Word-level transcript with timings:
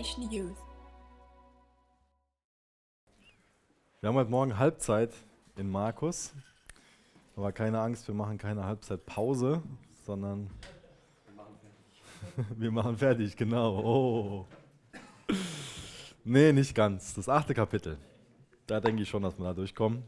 Generation 0.00 0.30
Youth. 0.30 0.56
Wir 4.00 4.08
haben 4.08 4.16
heute 4.16 4.30
Morgen 4.30 4.58
Halbzeit 4.58 5.12
in 5.56 5.70
Markus. 5.70 6.32
Aber 7.36 7.52
keine 7.52 7.80
Angst, 7.80 8.08
wir 8.08 8.14
machen 8.14 8.38
keine 8.38 8.64
Halbzeitpause, 8.64 9.62
sondern 10.06 10.50
wir 12.56 12.70
machen 12.70 12.96
fertig, 12.96 13.36
genau. 13.36 13.78
Oh. 13.78 14.46
Nee, 16.24 16.52
nicht 16.52 16.74
ganz. 16.74 17.14
Das 17.14 17.28
achte 17.28 17.52
Kapitel. 17.52 17.98
Da 18.66 18.80
denke 18.80 19.02
ich 19.02 19.08
schon, 19.08 19.22
dass 19.22 19.38
wir 19.38 19.44
da 19.44 19.52
durchkommen. 19.52 20.02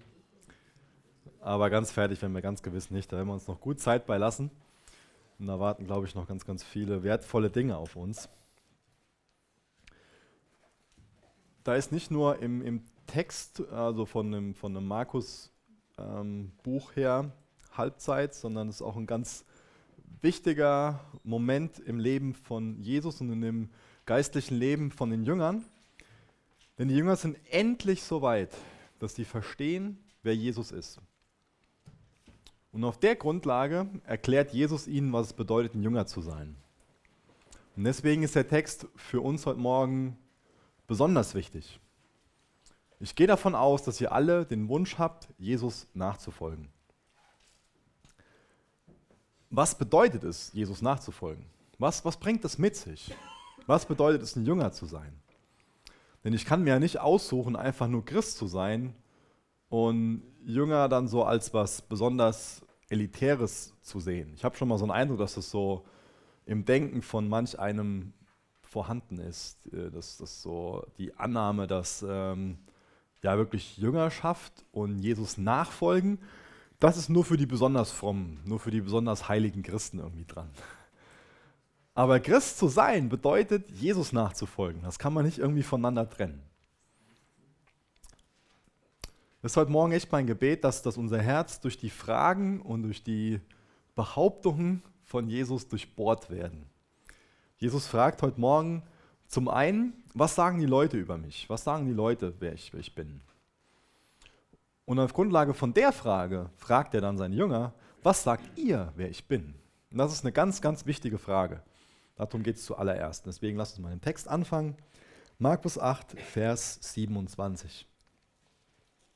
Aber 1.40 1.68
ganz 1.68 1.90
fertig 1.90 2.22
werden 2.22 2.32
wir 2.32 2.42
ganz 2.42 2.62
gewiss 2.62 2.90
nicht. 2.90 3.12
Da 3.12 3.18
werden 3.18 3.28
wir 3.28 3.34
uns 3.34 3.46
noch 3.46 3.60
gut 3.60 3.78
Zeit 3.78 4.06
beilassen. 4.06 4.50
Und 5.38 5.48
da 5.48 5.60
warten, 5.60 5.86
glaube 5.86 6.06
ich, 6.06 6.14
noch 6.14 6.26
ganz, 6.26 6.46
ganz 6.46 6.64
viele 6.64 7.02
wertvolle 7.02 7.50
Dinge 7.50 7.76
auf 7.76 7.96
uns. 7.96 8.30
Da 11.64 11.76
ist 11.76 11.92
nicht 11.92 12.10
nur 12.10 12.40
im, 12.40 12.60
im 12.62 12.82
Text, 13.06 13.62
also 13.70 14.04
von 14.06 14.32
dem, 14.32 14.54
von 14.54 14.74
dem 14.74 14.86
Markus 14.86 15.50
ähm, 15.98 16.52
her, 16.94 17.30
Halbzeit, 17.72 18.34
sondern 18.34 18.68
es 18.68 18.76
ist 18.76 18.82
auch 18.82 18.96
ein 18.96 19.06
ganz 19.06 19.44
wichtiger 20.20 21.00
Moment 21.24 21.78
im 21.78 21.98
Leben 21.98 22.34
von 22.34 22.80
Jesus 22.80 23.20
und 23.20 23.32
in 23.32 23.40
dem 23.40 23.70
geistlichen 24.06 24.56
Leben 24.56 24.90
von 24.90 25.10
den 25.10 25.24
Jüngern. 25.24 25.64
Denn 26.78 26.88
die 26.88 26.96
Jünger 26.96 27.16
sind 27.16 27.36
endlich 27.50 28.02
so 28.02 28.22
weit, 28.22 28.50
dass 28.98 29.14
sie 29.14 29.24
verstehen, 29.24 29.98
wer 30.22 30.34
Jesus 30.34 30.72
ist. 30.72 31.00
Und 32.72 32.84
auf 32.84 32.98
der 32.98 33.16
Grundlage 33.16 33.86
erklärt 34.04 34.52
Jesus 34.52 34.88
ihnen, 34.88 35.12
was 35.12 35.28
es 35.28 35.32
bedeutet, 35.34 35.74
ein 35.74 35.82
Jünger 35.82 36.06
zu 36.06 36.22
sein. 36.22 36.56
Und 37.76 37.84
deswegen 37.84 38.22
ist 38.22 38.34
der 38.34 38.48
Text 38.48 38.86
für 38.96 39.20
uns 39.20 39.44
heute 39.46 39.60
Morgen 39.60 40.16
besonders 40.86 41.34
wichtig. 41.34 41.80
Ich 43.00 43.14
gehe 43.14 43.26
davon 43.26 43.54
aus, 43.54 43.82
dass 43.82 44.00
ihr 44.00 44.12
alle 44.12 44.46
den 44.46 44.68
Wunsch 44.68 44.98
habt, 44.98 45.28
Jesus 45.38 45.88
nachzufolgen. 45.94 46.68
Was 49.50 49.76
bedeutet 49.76 50.24
es, 50.24 50.52
Jesus 50.52 50.82
nachzufolgen? 50.82 51.44
Was, 51.78 52.04
was 52.04 52.16
bringt 52.16 52.44
es 52.44 52.58
mit 52.58 52.76
sich? 52.76 53.14
Was 53.66 53.86
bedeutet 53.86 54.22
es, 54.22 54.36
ein 54.36 54.46
Jünger 54.46 54.72
zu 54.72 54.86
sein? 54.86 55.12
Denn 56.24 56.32
ich 56.32 56.44
kann 56.44 56.62
mir 56.62 56.70
ja 56.70 56.78
nicht 56.78 57.00
aussuchen, 57.00 57.56
einfach 57.56 57.88
nur 57.88 58.04
Christ 58.04 58.36
zu 58.36 58.46
sein 58.46 58.94
und 59.68 60.22
Jünger 60.44 60.88
dann 60.88 61.08
so 61.08 61.24
als 61.24 61.52
was 61.52 61.82
besonders 61.82 62.62
Elitäres 62.88 63.74
zu 63.82 64.00
sehen. 64.00 64.32
Ich 64.34 64.44
habe 64.44 64.56
schon 64.56 64.68
mal 64.68 64.78
so 64.78 64.84
einen 64.84 64.92
Eindruck, 64.92 65.18
dass 65.18 65.34
das 65.34 65.50
so 65.50 65.84
im 66.46 66.64
Denken 66.64 67.02
von 67.02 67.28
manch 67.28 67.58
einem 67.58 68.12
vorhanden 68.72 69.18
ist, 69.18 69.66
äh, 69.72 69.90
dass 69.90 70.16
das 70.16 70.42
so 70.42 70.84
die 70.96 71.14
Annahme, 71.16 71.66
dass 71.66 72.04
ähm, 72.08 72.58
ja 73.22 73.36
wirklich 73.36 73.76
Jüngerschaft 73.76 74.64
und 74.72 74.98
Jesus 74.98 75.36
nachfolgen, 75.36 76.18
das 76.80 76.96
ist 76.96 77.10
nur 77.10 77.24
für 77.24 77.36
die 77.36 77.46
besonders 77.46 77.92
frommen, 77.92 78.40
nur 78.44 78.58
für 78.58 78.70
die 78.70 78.80
besonders 78.80 79.28
heiligen 79.28 79.62
Christen 79.62 79.98
irgendwie 79.98 80.24
dran. 80.24 80.50
Aber 81.94 82.18
Christ 82.18 82.58
zu 82.58 82.68
sein 82.68 83.10
bedeutet, 83.10 83.70
Jesus 83.70 84.12
nachzufolgen. 84.12 84.82
Das 84.82 84.98
kann 84.98 85.12
man 85.12 85.26
nicht 85.26 85.38
irgendwie 85.38 85.62
voneinander 85.62 86.08
trennen. 86.08 86.42
Das 89.42 89.52
ist 89.52 89.56
heute 89.56 89.70
Morgen 89.70 89.92
echt 89.92 90.10
mein 90.10 90.26
Gebet, 90.26 90.64
dass, 90.64 90.82
dass 90.82 90.96
unser 90.96 91.20
Herz 91.20 91.60
durch 91.60 91.76
die 91.76 91.90
Fragen 91.90 92.62
und 92.62 92.84
durch 92.84 93.02
die 93.02 93.40
Behauptungen 93.94 94.82
von 95.04 95.28
Jesus 95.28 95.68
durchbohrt 95.68 96.30
werden. 96.30 96.71
Jesus 97.62 97.86
fragt 97.86 98.22
heute 98.22 98.40
Morgen 98.40 98.82
zum 99.28 99.46
einen, 99.46 99.92
was 100.14 100.34
sagen 100.34 100.58
die 100.58 100.66
Leute 100.66 100.96
über 100.96 101.16
mich? 101.16 101.48
Was 101.48 101.62
sagen 101.62 101.86
die 101.86 101.92
Leute, 101.92 102.34
wer 102.40 102.54
ich, 102.54 102.72
wer 102.72 102.80
ich 102.80 102.96
bin? 102.96 103.20
Und 104.84 104.98
auf 104.98 105.12
Grundlage 105.12 105.54
von 105.54 105.72
der 105.72 105.92
Frage 105.92 106.50
fragt 106.56 106.92
er 106.92 107.00
dann 107.00 107.16
seine 107.16 107.36
Jünger, 107.36 107.72
was 108.02 108.24
sagt 108.24 108.58
ihr, 108.58 108.92
wer 108.96 109.08
ich 109.08 109.28
bin? 109.28 109.54
Und 109.92 109.98
das 109.98 110.12
ist 110.12 110.24
eine 110.24 110.32
ganz, 110.32 110.60
ganz 110.60 110.86
wichtige 110.86 111.18
Frage. 111.18 111.62
Darum 112.16 112.42
geht 112.42 112.56
es 112.56 112.64
zuallererst. 112.64 113.26
Deswegen 113.26 113.56
lasst 113.58 113.78
uns 113.78 113.84
mal 113.84 113.90
den 113.90 114.00
Text 114.00 114.26
anfangen. 114.26 114.76
Markus 115.38 115.78
8, 115.78 116.20
Vers 116.20 116.80
27. 116.80 117.86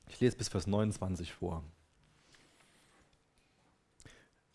Ich 0.09 0.21
lese 0.21 0.37
bis 0.37 0.49
Vers 0.49 0.69
29 0.69 1.33
vor. 1.33 1.65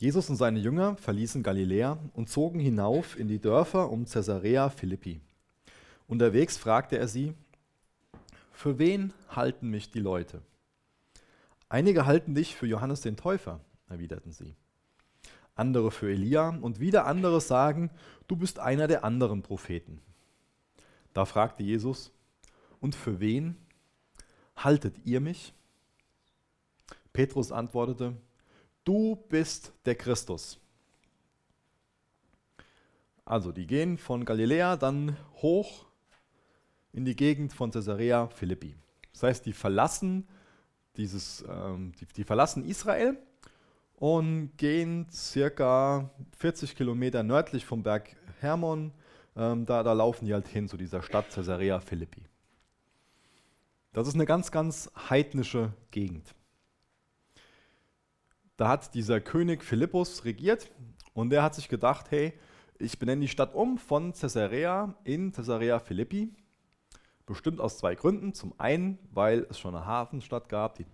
Jesus 0.02 0.32
und 0.32 0.36
seine 0.36 0.58
Jünger 0.58 0.96
verließen 0.96 1.44
Galiläa 1.44 2.00
und 2.14 2.28
zogen 2.28 2.60
hinauf 2.60 3.20
in 3.20 3.28
die 3.28 3.38
Dörfer 3.38 3.92
um 3.92 4.06
Caesarea 4.06 4.72
Philippi. 4.72 5.22
Unterwegs 6.08 6.58
fragte 6.58 6.98
er 6.98 7.08
sie, 7.08 7.36
für 8.52 8.80
wen 8.80 9.14
halten 9.30 9.70
mich 9.70 9.92
die 9.92 10.00
Leute? 10.00 10.42
Einige 11.70 12.08
halten 12.08 12.34
dich 12.34 12.56
für 12.56 12.66
Johannes 12.66 13.02
den 13.02 13.16
Täufer, 13.16 13.60
erwiderten 13.90 14.32
sie. 14.32 14.56
Andere 15.54 15.92
für 15.92 16.10
Elia 16.12 16.50
und 16.50 16.80
wieder 16.80 17.06
andere 17.06 17.40
sagen, 17.40 17.92
du 18.28 18.36
bist 18.36 18.58
einer 18.58 18.88
der 18.88 19.04
anderen 19.04 19.44
Propheten. 19.44 20.02
Da 21.14 21.26
fragte 21.26 21.62
Jesus, 21.62 22.12
und 22.80 22.96
für 22.96 23.20
wen 23.20 23.56
haltet 24.56 24.96
ihr 25.06 25.22
mich? 25.22 25.54
Petrus 27.14 27.52
antwortete, 27.52 28.16
du 28.84 29.16
bist 29.30 29.74
der 29.86 29.96
Christus. 29.96 30.60
Also, 33.26 33.52
die 33.52 33.68
gehen 33.68 33.98
von 33.98 34.26
Galiläa 34.26 34.76
dann 34.76 35.16
hoch 35.36 35.86
in 36.92 37.06
die 37.06 37.16
Gegend 37.16 37.54
von 37.54 37.72
Caesarea 37.72 38.28
Philippi. 38.28 38.76
Das 39.14 39.24
heißt, 39.24 39.46
die 39.46 39.54
verlassen, 39.54 40.28
dieses, 40.98 41.46
ähm, 41.48 41.94
die, 42.00 42.06
die 42.06 42.24
verlassen 42.24 42.66
Israel 42.66 43.18
und 43.96 44.58
gehen 44.58 45.08
circa 45.12 46.10
40 46.38 46.76
Kilometer 46.76 47.24
nördlich 47.24 47.66
vom 47.66 47.84
Berg 47.84 48.16
Hermon. 48.40 48.92
Ähm, 49.36 49.66
da, 49.66 49.84
da 49.84 49.94
laufen 49.94 50.26
die 50.26 50.34
halt 50.34 50.48
hin 50.48 50.68
zu 50.68 50.76
dieser 50.76 51.02
Stadt 51.02 51.30
Caesarea 51.30 51.80
Philippi. 51.80 52.24
Das 53.94 54.08
ist 54.08 54.16
eine 54.16 54.26
ganz, 54.26 54.52
ganz 54.52 54.90
heidnische 55.10 55.74
Gegend. 55.92 56.34
Da 58.62 58.68
hat 58.68 58.94
dieser 58.94 59.20
König 59.20 59.64
Philippus 59.64 60.24
regiert 60.24 60.70
und 61.16 61.32
der 61.32 61.42
hat 61.42 61.56
sich 61.56 61.68
gedacht, 61.68 62.12
hey, 62.12 62.32
ich 62.78 63.00
benenne 63.00 63.22
die 63.22 63.28
Stadt 63.28 63.56
um 63.56 63.80
von 63.80 64.14
Caesarea 64.14 64.94
in 65.04 65.32
Caesarea 65.32 65.80
Philippi. 65.80 66.32
Bestimmt 67.26 67.60
aus 67.60 67.80
zwei 67.80 67.96
Gründen. 67.96 68.36
Zum 68.36 68.54
einen, 68.60 69.00
weil 69.12 69.48
es 69.50 69.58
schon 69.58 69.76
eine 69.76 69.88
Hafenstadt 69.88 70.48
gab, 70.48 70.76
die 70.76 70.86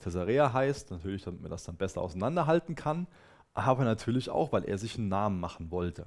Caesarea 0.00 0.52
heißt, 0.52 0.90
natürlich, 0.90 1.22
damit 1.22 1.40
man 1.40 1.50
das 1.50 1.64
dann 1.64 1.78
besser 1.78 2.02
auseinanderhalten 2.02 2.74
kann, 2.74 3.06
aber 3.54 3.84
natürlich 3.84 4.28
auch, 4.28 4.52
weil 4.52 4.66
er 4.66 4.76
sich 4.76 4.98
einen 4.98 5.08
Namen 5.08 5.40
machen 5.40 5.70
wollte. 5.70 6.06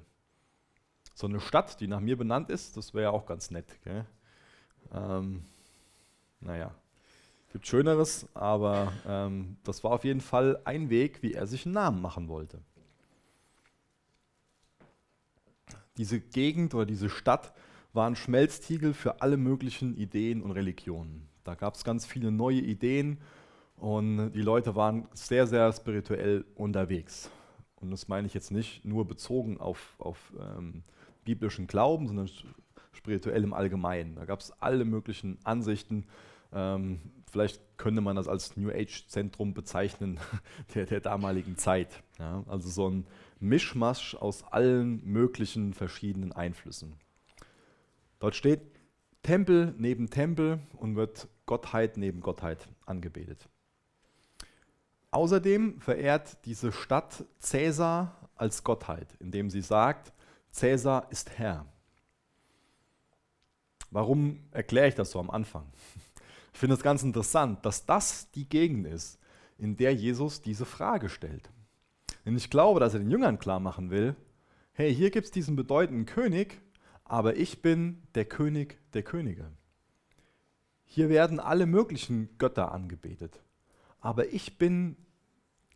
So 1.15 1.25
eine 1.25 1.39
Stadt, 1.39 1.79
die 1.79 1.87
nach 1.87 1.99
mir 1.99 2.15
benannt 2.15 2.51
ist, 2.51 2.77
das 2.77 2.93
wäre 2.93 3.05
ja 3.05 3.09
auch 3.09 3.25
ganz 3.25 3.49
nett. 3.49 3.65
Ähm, 4.93 5.45
naja, 6.41 6.75
gibt 7.57 7.65
Schöneres, 7.65 8.27
aber 8.35 8.93
ähm, 9.07 9.57
das 9.63 9.83
war 9.83 9.89
auf 9.89 10.03
jeden 10.03 10.21
Fall 10.21 10.61
ein 10.63 10.91
Weg, 10.91 11.23
wie 11.23 11.33
er 11.33 11.47
sich 11.47 11.65
einen 11.65 11.73
Namen 11.73 12.03
machen 12.03 12.27
wollte. 12.27 12.59
Diese 15.97 16.19
Gegend 16.19 16.75
oder 16.75 16.85
diese 16.85 17.09
Stadt 17.09 17.53
war 17.93 18.07
ein 18.07 18.15
Schmelztiegel 18.15 18.93
für 18.93 19.23
alle 19.23 19.37
möglichen 19.37 19.97
Ideen 19.97 20.43
und 20.43 20.51
Religionen. 20.51 21.27
Da 21.43 21.55
gab 21.55 21.73
es 21.73 21.83
ganz 21.83 22.05
viele 22.05 22.31
neue 22.31 22.59
Ideen 22.59 23.17
und 23.77 24.33
die 24.33 24.43
Leute 24.43 24.75
waren 24.75 25.07
sehr, 25.13 25.47
sehr 25.47 25.73
spirituell 25.73 26.45
unterwegs. 26.53 27.31
Und 27.77 27.89
das 27.89 28.07
meine 28.07 28.27
ich 28.27 28.35
jetzt 28.35 28.51
nicht 28.51 28.85
nur 28.85 29.07
bezogen 29.07 29.59
auf, 29.59 29.95
auf 29.97 30.31
ähm, 30.39 30.83
biblischen 31.25 31.65
Glauben, 31.65 32.05
sondern 32.05 32.29
spirituell 32.91 33.43
im 33.43 33.53
Allgemeinen. 33.53 34.13
Da 34.13 34.25
gab 34.25 34.41
es 34.41 34.51
alle 34.61 34.85
möglichen 34.85 35.39
Ansichten, 35.43 36.05
ähm, 36.53 36.99
vielleicht 37.31 37.61
könnte 37.77 38.01
man 38.01 38.15
das 38.15 38.27
als 38.27 38.57
New 38.57 38.69
Age-Zentrum 38.69 39.53
bezeichnen 39.53 40.19
der, 40.73 40.85
der 40.85 40.99
damaligen 40.99 41.57
Zeit. 41.57 42.03
Ja? 42.19 42.43
Also 42.47 42.69
so 42.69 42.89
ein 42.89 43.07
Mischmasch 43.39 44.15
aus 44.15 44.43
allen 44.43 45.03
möglichen 45.05 45.73
verschiedenen 45.73 46.31
Einflüssen. 46.31 46.95
Dort 48.19 48.35
steht 48.35 48.61
Tempel 49.21 49.75
neben 49.77 50.09
Tempel 50.09 50.59
und 50.77 50.95
wird 50.95 51.27
Gottheit 51.45 51.97
neben 51.97 52.21
Gottheit 52.21 52.67
angebetet. 52.85 53.47
Außerdem 55.11 55.79
verehrt 55.81 56.45
diese 56.45 56.71
Stadt 56.71 57.25
Cäsar 57.39 58.29
als 58.35 58.63
Gottheit, 58.63 59.15
indem 59.19 59.49
sie 59.49 59.61
sagt, 59.61 60.13
Cäsar 60.51 61.07
ist 61.11 61.37
Herr. 61.37 61.65
Warum 63.89 64.39
erkläre 64.51 64.87
ich 64.87 64.95
das 64.95 65.11
so 65.11 65.19
am 65.19 65.29
Anfang? 65.29 65.65
Ich 66.57 66.59
finde 66.59 66.73
es 66.73 66.81
ganz 66.81 67.03
interessant, 67.03 67.63
dass 67.67 67.85
das 67.85 68.31
die 68.31 68.49
Gegend 68.49 68.87
ist, 68.87 69.19
in 69.59 69.77
der 69.77 69.93
Jesus 69.93 70.41
diese 70.41 70.65
Frage 70.65 71.07
stellt. 71.07 71.51
Denn 72.25 72.35
ich 72.35 72.49
glaube, 72.49 72.79
dass 72.79 72.95
er 72.95 72.99
den 72.99 73.11
Jüngern 73.11 73.37
klar 73.37 73.59
machen 73.59 73.91
will, 73.91 74.15
hey, 74.71 74.91
hier 74.91 75.11
gibt 75.11 75.25
es 75.25 75.31
diesen 75.31 75.55
bedeutenden 75.55 76.07
König, 76.07 76.59
aber 77.03 77.35
ich 77.35 77.61
bin 77.61 78.01
der 78.15 78.25
König 78.25 78.79
der 78.93 79.03
Könige. 79.03 79.51
Hier 80.83 81.09
werden 81.09 81.39
alle 81.39 81.67
möglichen 81.67 82.35
Götter 82.39 82.71
angebetet, 82.71 83.39
aber 83.99 84.33
ich 84.33 84.57
bin 84.57 84.97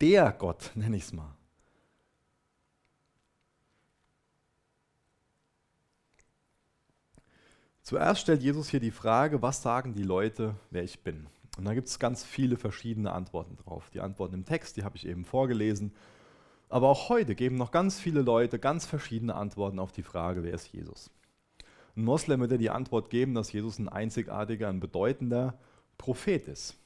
der 0.01 0.31
Gott, 0.31 0.71
nenne 0.73 0.97
ich 0.97 1.03
es 1.03 1.13
mal. 1.13 1.37
Zuerst 7.91 8.21
stellt 8.21 8.41
Jesus 8.41 8.69
hier 8.69 8.79
die 8.79 8.89
Frage, 8.89 9.41
was 9.41 9.61
sagen 9.61 9.93
die 9.93 10.03
Leute, 10.03 10.55
wer 10.69 10.81
ich 10.81 11.03
bin? 11.03 11.27
Und 11.57 11.65
da 11.65 11.73
gibt 11.73 11.89
es 11.89 11.99
ganz 11.99 12.23
viele 12.23 12.55
verschiedene 12.55 13.11
Antworten 13.11 13.57
drauf. 13.57 13.89
Die 13.89 13.99
Antworten 13.99 14.33
im 14.33 14.45
Text, 14.45 14.77
die 14.77 14.85
habe 14.85 14.95
ich 14.95 15.05
eben 15.05 15.25
vorgelesen. 15.25 15.91
Aber 16.69 16.87
auch 16.87 17.09
heute 17.09 17.35
geben 17.35 17.57
noch 17.57 17.71
ganz 17.71 17.99
viele 17.99 18.21
Leute 18.21 18.59
ganz 18.59 18.85
verschiedene 18.85 19.35
Antworten 19.35 19.77
auf 19.77 19.91
die 19.91 20.03
Frage, 20.03 20.41
wer 20.41 20.53
ist 20.53 20.71
Jesus? 20.71 21.11
Ein 21.97 22.05
Moslem 22.05 22.39
würde 22.39 22.57
die 22.57 22.69
Antwort 22.69 23.09
geben, 23.09 23.33
dass 23.33 23.51
Jesus 23.51 23.77
ein 23.77 23.89
einzigartiger, 23.89 24.69
ein 24.69 24.79
bedeutender 24.79 25.59
Prophet 25.97 26.47
ist. 26.47 26.77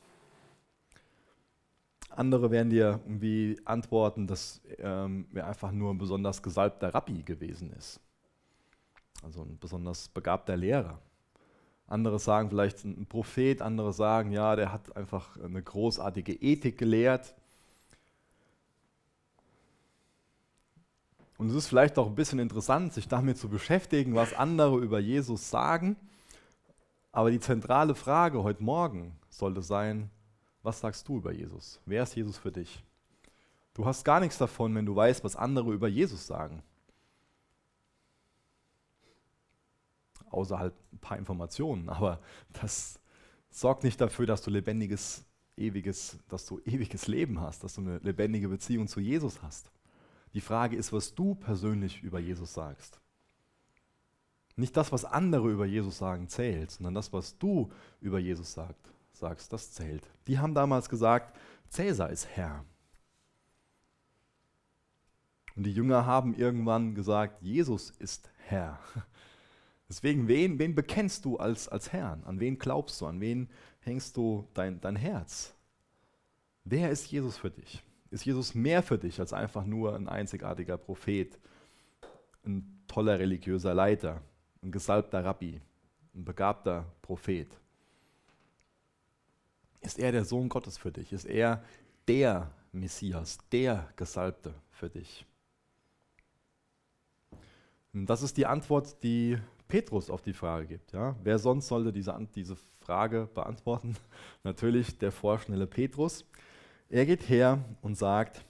Andere 2.10 2.50
werden 2.50 2.72
dir 2.72 3.00
irgendwie 3.06 3.62
antworten, 3.64 4.26
dass 4.26 4.60
ähm, 4.80 5.28
er 5.36 5.46
einfach 5.46 5.72
nur 5.72 5.94
ein 5.94 6.00
besonders 6.00 6.42
gesalbter 6.42 6.96
Rabbi 6.96 7.22
gewesen 7.22 7.72
ist. 7.74 8.00
Also 9.24 9.44
ein 9.44 9.58
besonders 9.60 10.10
begabter 10.10 10.58
Lehrer. 10.58 11.00
Andere 11.88 12.20
sagen 12.20 12.50
vielleicht 12.50 12.84
ein 12.84 13.06
Prophet, 13.06 13.62
andere 13.62 13.94
sagen, 13.94 14.32
ja, 14.32 14.56
der 14.56 14.72
hat 14.72 14.96
einfach 14.96 15.38
eine 15.40 15.62
großartige 15.62 16.34
Ethik 16.34 16.78
gelehrt. 16.78 17.36
Und 21.38 21.50
es 21.50 21.56
ist 21.56 21.68
vielleicht 21.68 21.98
auch 21.98 22.08
ein 22.08 22.16
bisschen 22.16 22.40
interessant, 22.40 22.94
sich 22.94 23.08
damit 23.08 23.38
zu 23.38 23.50
beschäftigen, 23.50 24.16
was 24.16 24.34
andere 24.34 24.80
über 24.80 25.00
Jesus 25.00 25.50
sagen. 25.50 25.96
Aber 27.12 27.30
die 27.30 27.40
zentrale 27.40 27.94
Frage 27.94 28.44
heute 28.44 28.64
Morgen 28.64 29.18
sollte 29.30 29.62
sein, 29.62 30.10
was 30.64 30.80
sagst 30.80 31.08
du 31.08 31.18
über 31.18 31.32
Jesus? 31.32 31.80
Wer 31.86 32.04
ist 32.04 32.16
Jesus 32.16 32.38
für 32.38 32.52
dich? 32.52 32.84
Du 33.74 33.86
hast 33.86 34.04
gar 34.04 34.20
nichts 34.20 34.38
davon, 34.38 34.74
wenn 34.74 34.86
du 34.86 34.96
weißt, 34.96 35.24
was 35.24 35.36
andere 35.36 35.72
über 35.72 35.88
Jesus 35.88 36.26
sagen. 36.26 36.64
Außer 40.36 40.60
halt 40.60 40.74
ein 40.92 41.00
paar 41.00 41.18
Informationen. 41.18 41.90
Aber 41.90 42.20
das 42.62 43.00
sorgt 43.50 43.84
nicht 43.84 44.00
dafür, 44.02 44.26
dass 44.26 44.42
du 44.42 44.52
lebendiges, 44.52 45.26
ewiges, 45.56 46.20
dass 46.28 46.46
du 46.46 46.60
ewiges 46.66 47.08
Leben 47.08 47.40
hast, 47.40 47.64
dass 47.64 47.76
du 47.76 47.82
eine 47.82 47.98
lebendige 48.00 48.50
Beziehung 48.50 48.88
zu 48.88 49.00
Jesus 49.00 49.42
hast. 49.42 49.72
Die 50.34 50.42
Frage 50.42 50.76
ist, 50.76 50.92
was 50.92 51.16
du 51.16 51.36
persönlich 51.36 52.04
über 52.04 52.20
Jesus 52.20 52.54
sagst. 52.54 53.00
Nicht 54.58 54.76
das, 54.76 54.92
was 54.92 55.06
andere 55.06 55.50
über 55.50 55.66
Jesus 55.66 55.98
sagen, 55.98 56.28
zählt, 56.28 56.72
sondern 56.72 56.94
das, 56.94 57.14
was 57.14 57.38
du 57.38 57.72
über 58.02 58.20
Jesus 58.20 58.54
sagt, 58.54 58.92
sagst, 59.14 59.54
das 59.54 59.72
zählt. 59.72 60.04
Die 60.28 60.40
haben 60.40 60.54
damals 60.54 60.90
gesagt, 60.90 61.38
Cäsar 61.70 62.10
ist 62.10 62.28
Herr. 62.28 62.66
Und 65.56 65.64
die 65.64 65.72
Jünger 65.72 66.06
haben 66.06 66.34
irgendwann 66.34 66.96
gesagt, 66.96 67.42
Jesus 67.42 67.90
ist 67.92 68.30
Herr. 68.48 68.80
Deswegen, 69.88 70.28
wen, 70.28 70.58
wen 70.60 70.76
bekennst 70.76 71.26
du 71.26 71.38
als, 71.38 71.68
als 71.68 71.94
Herrn? 71.94 72.24
An 72.24 72.40
wen 72.40 72.58
glaubst 72.58 73.00
du? 73.02 73.06
An 73.06 73.22
wen 73.22 73.50
hängst 73.82 74.18
du 74.18 74.48
dein, 74.54 74.82
dein 74.82 74.96
Herz? 74.96 75.56
Wer 76.64 76.90
ist 76.90 77.12
Jesus 77.12 77.38
für 77.38 77.52
dich? 77.52 77.84
ist 78.16 78.26
Jesus 78.26 78.56
mehr 78.56 78.82
für 78.82 78.98
dich 78.98 79.20
als 79.20 79.34
einfach 79.34 79.66
nur 79.66 79.94
ein 79.96 80.08
einzigartiger 80.08 80.78
Prophet, 80.78 81.38
ein 82.46 82.84
toller 82.88 83.20
religiöser 83.20 83.74
Leiter, 83.74 84.22
ein 84.64 84.72
gesalbter 84.72 85.24
Rabbi, 85.24 85.62
ein 86.14 86.24
begabter 86.24 86.86
Prophet. 87.02 87.50
Ist 89.82 90.00
er 90.00 90.14
der 90.14 90.24
Sohn 90.24 90.50
Gottes 90.50 90.78
für 90.78 90.92
dich? 90.92 91.12
Ist 91.12 91.26
er 91.26 91.64
der 92.08 92.52
Messias, 92.72 93.38
der 93.52 93.92
Gesalbte 93.98 94.54
für 94.72 94.90
dich? 94.90 95.26
Und 97.94 98.06
das 98.08 98.22
ist 98.22 98.38
die 98.38 98.46
Antwort, 98.46 99.04
die 99.04 99.38
Petrus 99.76 100.10
auf 100.10 100.22
die 100.22 100.32
Frage 100.32 100.68
gibt. 100.68 100.94
Ja? 100.94 101.18
Wer 101.22 101.38
sonst 101.38 101.68
sollte 101.68 101.92
diese, 101.92 102.18
diese 102.34 102.56
Frage 102.80 103.28
beantworten? 103.34 103.98
Natürlich 104.46 104.98
der 104.98 105.12
vorschnelle 105.12 105.68
Petrus. 105.68 106.24
Er 106.88 107.06
geht 107.06 107.28
her 107.28 107.60
und 107.82 107.98
sagt, 107.98 108.46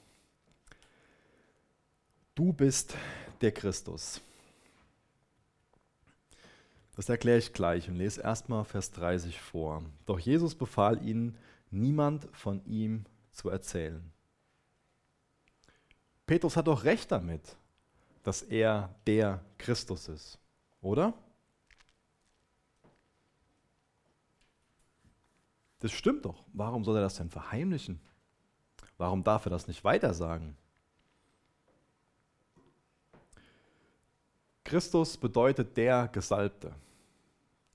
du 2.35 2.53
bist 2.53 2.95
der 3.41 3.51
Christus. 3.51 4.21
Das 6.95 7.09
erkläre 7.09 7.39
ich 7.39 7.53
gleich 7.53 7.89
und 7.89 7.95
lese 7.95 8.21
erstmal 8.21 8.63
Vers 8.63 8.91
30 8.91 9.41
vor. 9.41 9.81
Doch 10.05 10.19
Jesus 10.19 10.53
befahl 10.53 11.03
ihnen, 11.03 11.39
niemand 11.71 12.27
von 12.33 12.63
ihm 12.67 13.03
zu 13.31 13.49
erzählen. 13.49 14.11
Petrus 16.27 16.55
hat 16.55 16.67
doch 16.67 16.83
recht 16.83 17.11
damit, 17.11 17.57
dass 18.21 18.43
er 18.43 18.93
der 19.07 19.43
Christus 19.57 20.07
ist, 20.07 20.37
oder? 20.85 21.13
Das 25.79 25.91
stimmt 25.91 26.25
doch. 26.25 26.43
Warum 26.53 26.83
soll 26.83 26.95
er 26.95 27.01
das 27.01 27.15
denn 27.15 27.29
verheimlichen? 27.29 27.99
Warum 28.97 29.23
darf 29.23 29.45
er 29.45 29.49
das 29.49 29.67
nicht 29.67 29.83
weiter 29.83 30.13
sagen? 30.13 30.55
Christus 34.63 35.17
bedeutet 35.17 35.75
der 35.75 36.07
Gesalbte. 36.07 36.73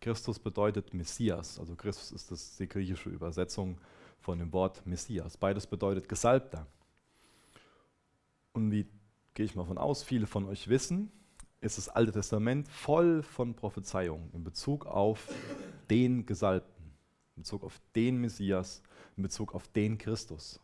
Christus 0.00 0.38
bedeutet 0.38 0.94
Messias. 0.94 1.58
Also 1.58 1.76
Christus 1.76 2.12
ist 2.12 2.30
das 2.30 2.56
die 2.56 2.68
griechische 2.68 3.10
Übersetzung 3.10 3.78
von 4.20 4.38
dem 4.38 4.52
Wort 4.52 4.86
Messias. 4.86 5.36
Beides 5.36 5.66
bedeutet 5.66 6.08
Gesalbter. 6.08 6.66
Und 8.52 8.70
wie 8.70 8.88
gehe 9.34 9.46
ich 9.46 9.54
mal 9.54 9.66
von 9.66 9.78
aus, 9.78 10.02
viele 10.02 10.26
von 10.26 10.46
euch 10.46 10.68
wissen, 10.68 11.12
ist 11.60 11.78
das 11.78 11.88
Alte 11.88 12.12
Testament 12.12 12.68
voll 12.68 13.22
von 13.22 13.54
Prophezeiungen 13.54 14.30
in 14.32 14.44
Bezug 14.44 14.86
auf 14.86 15.28
den 15.90 16.24
Gesalbten, 16.24 16.92
in 17.36 17.42
Bezug 17.42 17.64
auf 17.64 17.80
den 17.94 18.18
Messias, 18.18 18.82
in 19.16 19.22
Bezug 19.22 19.54
auf 19.54 19.68
den 19.68 19.98
Christus. 19.98 20.60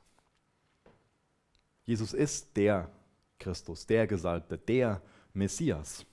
Jesus 1.85 2.15
ist 2.15 2.57
der 2.57 2.91
Christus, 3.39 3.87
der 3.87 4.07
Gesalbte, 4.07 4.59
der 4.59 5.03
Messias. 5.35 6.07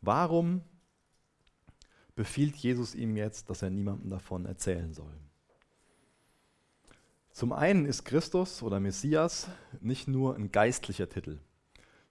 Warum 0.00 0.62
befiehlt 2.14 2.56
Jesus 2.56 2.94
ihm 2.94 3.16
jetzt, 3.16 3.50
dass 3.50 3.62
er 3.62 3.70
niemandem 3.70 4.10
davon 4.10 4.46
erzählen 4.46 4.92
soll? 4.92 5.12
Zum 7.30 7.52
einen 7.52 7.84
ist 7.84 8.04
Christus 8.04 8.62
oder 8.62 8.80
Messias 8.80 9.48
nicht 9.80 10.08
nur 10.08 10.36
ein 10.36 10.50
geistlicher 10.50 11.08
Titel. 11.08 11.38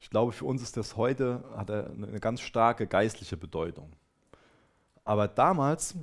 Ich 0.06 0.12
glaube, 0.12 0.34
für 0.34 0.46
uns 0.46 0.62
ist 0.62 0.78
das 0.78 0.98
heute, 0.98 1.44
hat 1.58 1.72
eine 1.72 2.20
ganz 2.20 2.40
starke 2.40 2.86
geistliche 2.86 3.38
Bedeutung. 3.38 3.92
Aber 5.04 5.28
damals 5.28 5.96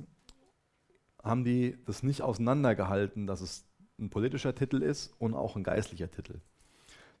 haben 1.23 1.45
die 1.45 1.77
das 1.85 2.03
nicht 2.03 2.21
auseinandergehalten, 2.21 3.27
dass 3.27 3.39
es 3.39 3.63
ein 3.97 4.09
politischer 4.09 4.53
Titel 4.53 4.81
ist 4.83 5.13
und 5.19 5.33
auch 5.33 5.55
ein 5.55 5.63
geistlicher 5.63 6.11
Titel. 6.11 6.41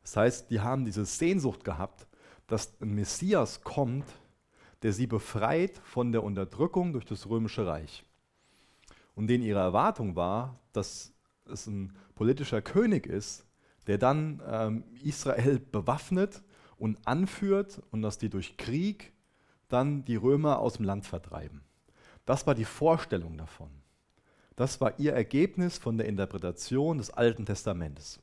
Das 0.01 0.17
heißt, 0.17 0.51
die 0.51 0.59
haben 0.59 0.83
diese 0.83 1.05
Sehnsucht 1.05 1.63
gehabt, 1.63 2.05
dass 2.47 2.73
ein 2.81 2.93
Messias 2.95 3.61
kommt, 3.61 4.05
der 4.81 4.91
sie 4.91 5.07
befreit 5.07 5.77
von 5.85 6.11
der 6.11 6.21
Unterdrückung 6.21 6.91
durch 6.91 7.05
das 7.05 7.29
römische 7.29 7.65
Reich. 7.65 8.03
Und 9.15 9.27
denen 9.27 9.45
ihre 9.45 9.61
Erwartung 9.61 10.17
war, 10.17 10.59
dass 10.73 11.13
es 11.45 11.65
ein 11.65 11.95
politischer 12.13 12.61
König 12.61 13.07
ist, 13.07 13.45
der 13.87 13.97
dann 13.97 14.41
ähm, 14.45 14.83
Israel 15.01 15.59
bewaffnet 15.59 16.43
und 16.77 17.07
anführt 17.07 17.81
und 17.91 18.01
dass 18.01 18.17
die 18.17 18.29
durch 18.29 18.57
Krieg 18.57 19.13
dann 19.67 20.05
die 20.05 20.15
Römer 20.15 20.59
aus 20.59 20.73
dem 20.73 20.85
Land 20.85 21.05
vertreiben. 21.05 21.63
Das 22.25 22.47
war 22.47 22.55
die 22.55 22.65
Vorstellung 22.65 23.37
davon. 23.37 23.69
Das 24.55 24.79
war 24.79 24.99
ihr 24.99 25.13
Ergebnis 25.13 25.77
von 25.77 25.97
der 25.97 26.07
Interpretation 26.07 26.97
des 26.97 27.09
Alten 27.09 27.45
Testamentes. 27.45 28.19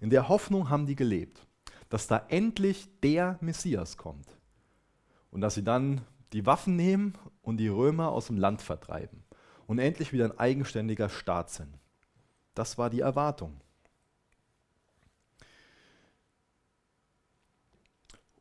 In 0.00 0.10
der 0.10 0.28
Hoffnung 0.28 0.68
haben 0.68 0.86
die 0.86 0.96
gelebt, 0.96 1.46
dass 1.88 2.06
da 2.06 2.26
endlich 2.28 2.88
der 3.00 3.38
Messias 3.40 3.96
kommt 3.96 4.36
und 5.30 5.40
dass 5.40 5.54
sie 5.54 5.64
dann 5.64 6.02
die 6.32 6.46
Waffen 6.46 6.76
nehmen 6.76 7.14
und 7.42 7.58
die 7.58 7.68
Römer 7.68 8.10
aus 8.10 8.26
dem 8.26 8.36
Land 8.36 8.60
vertreiben 8.60 9.24
und 9.66 9.78
endlich 9.78 10.12
wieder 10.12 10.26
ein 10.26 10.38
eigenständiger 10.38 11.08
Staat 11.08 11.50
sind. 11.50 11.78
Das 12.54 12.76
war 12.76 12.90
die 12.90 13.00
Erwartung. 13.00 13.60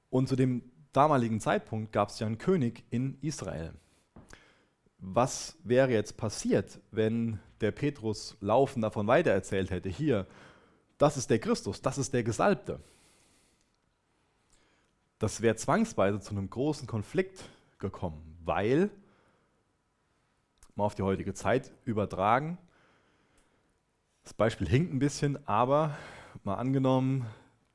Und 0.09 0.27
zu 0.27 0.35
dem 0.35 0.63
damaligen 0.93 1.39
Zeitpunkt 1.39 1.91
gab 1.91 2.09
es 2.09 2.19
ja 2.19 2.27
einen 2.27 2.37
König 2.37 2.83
in 2.89 3.17
Israel 3.21 3.73
was 4.99 5.57
wäre 5.63 5.91
jetzt 5.91 6.17
passiert, 6.17 6.79
wenn 6.91 7.39
der 7.61 7.71
Petrus 7.71 8.35
laufend 8.39 8.83
davon 8.83 9.07
weitererzählt 9.07 9.69
hätte, 9.71 9.89
hier, 9.89 10.27
das 10.97 11.17
ist 11.17 11.29
der 11.29 11.39
Christus, 11.39 11.81
das 11.81 11.97
ist 11.97 12.13
der 12.13 12.23
Gesalbte. 12.23 12.79
das 15.19 15.41
wäre 15.41 15.55
zwangsweise 15.55 16.19
zu 16.19 16.31
einem 16.31 16.47
großen 16.47 16.87
Konflikt 16.87 17.49
gekommen, 17.79 18.37
weil, 18.43 18.91
mal 20.75 20.85
auf 20.85 20.93
die 20.93 21.01
heutige 21.01 21.33
Zeit 21.33 21.71
übertragen, 21.85 22.59
das 24.23 24.33
Beispiel 24.33 24.67
hinkt 24.67 24.93
ein 24.93 24.99
bisschen, 24.99 25.47
aber 25.47 25.97
mal 26.43 26.55
angenommen, 26.55 27.25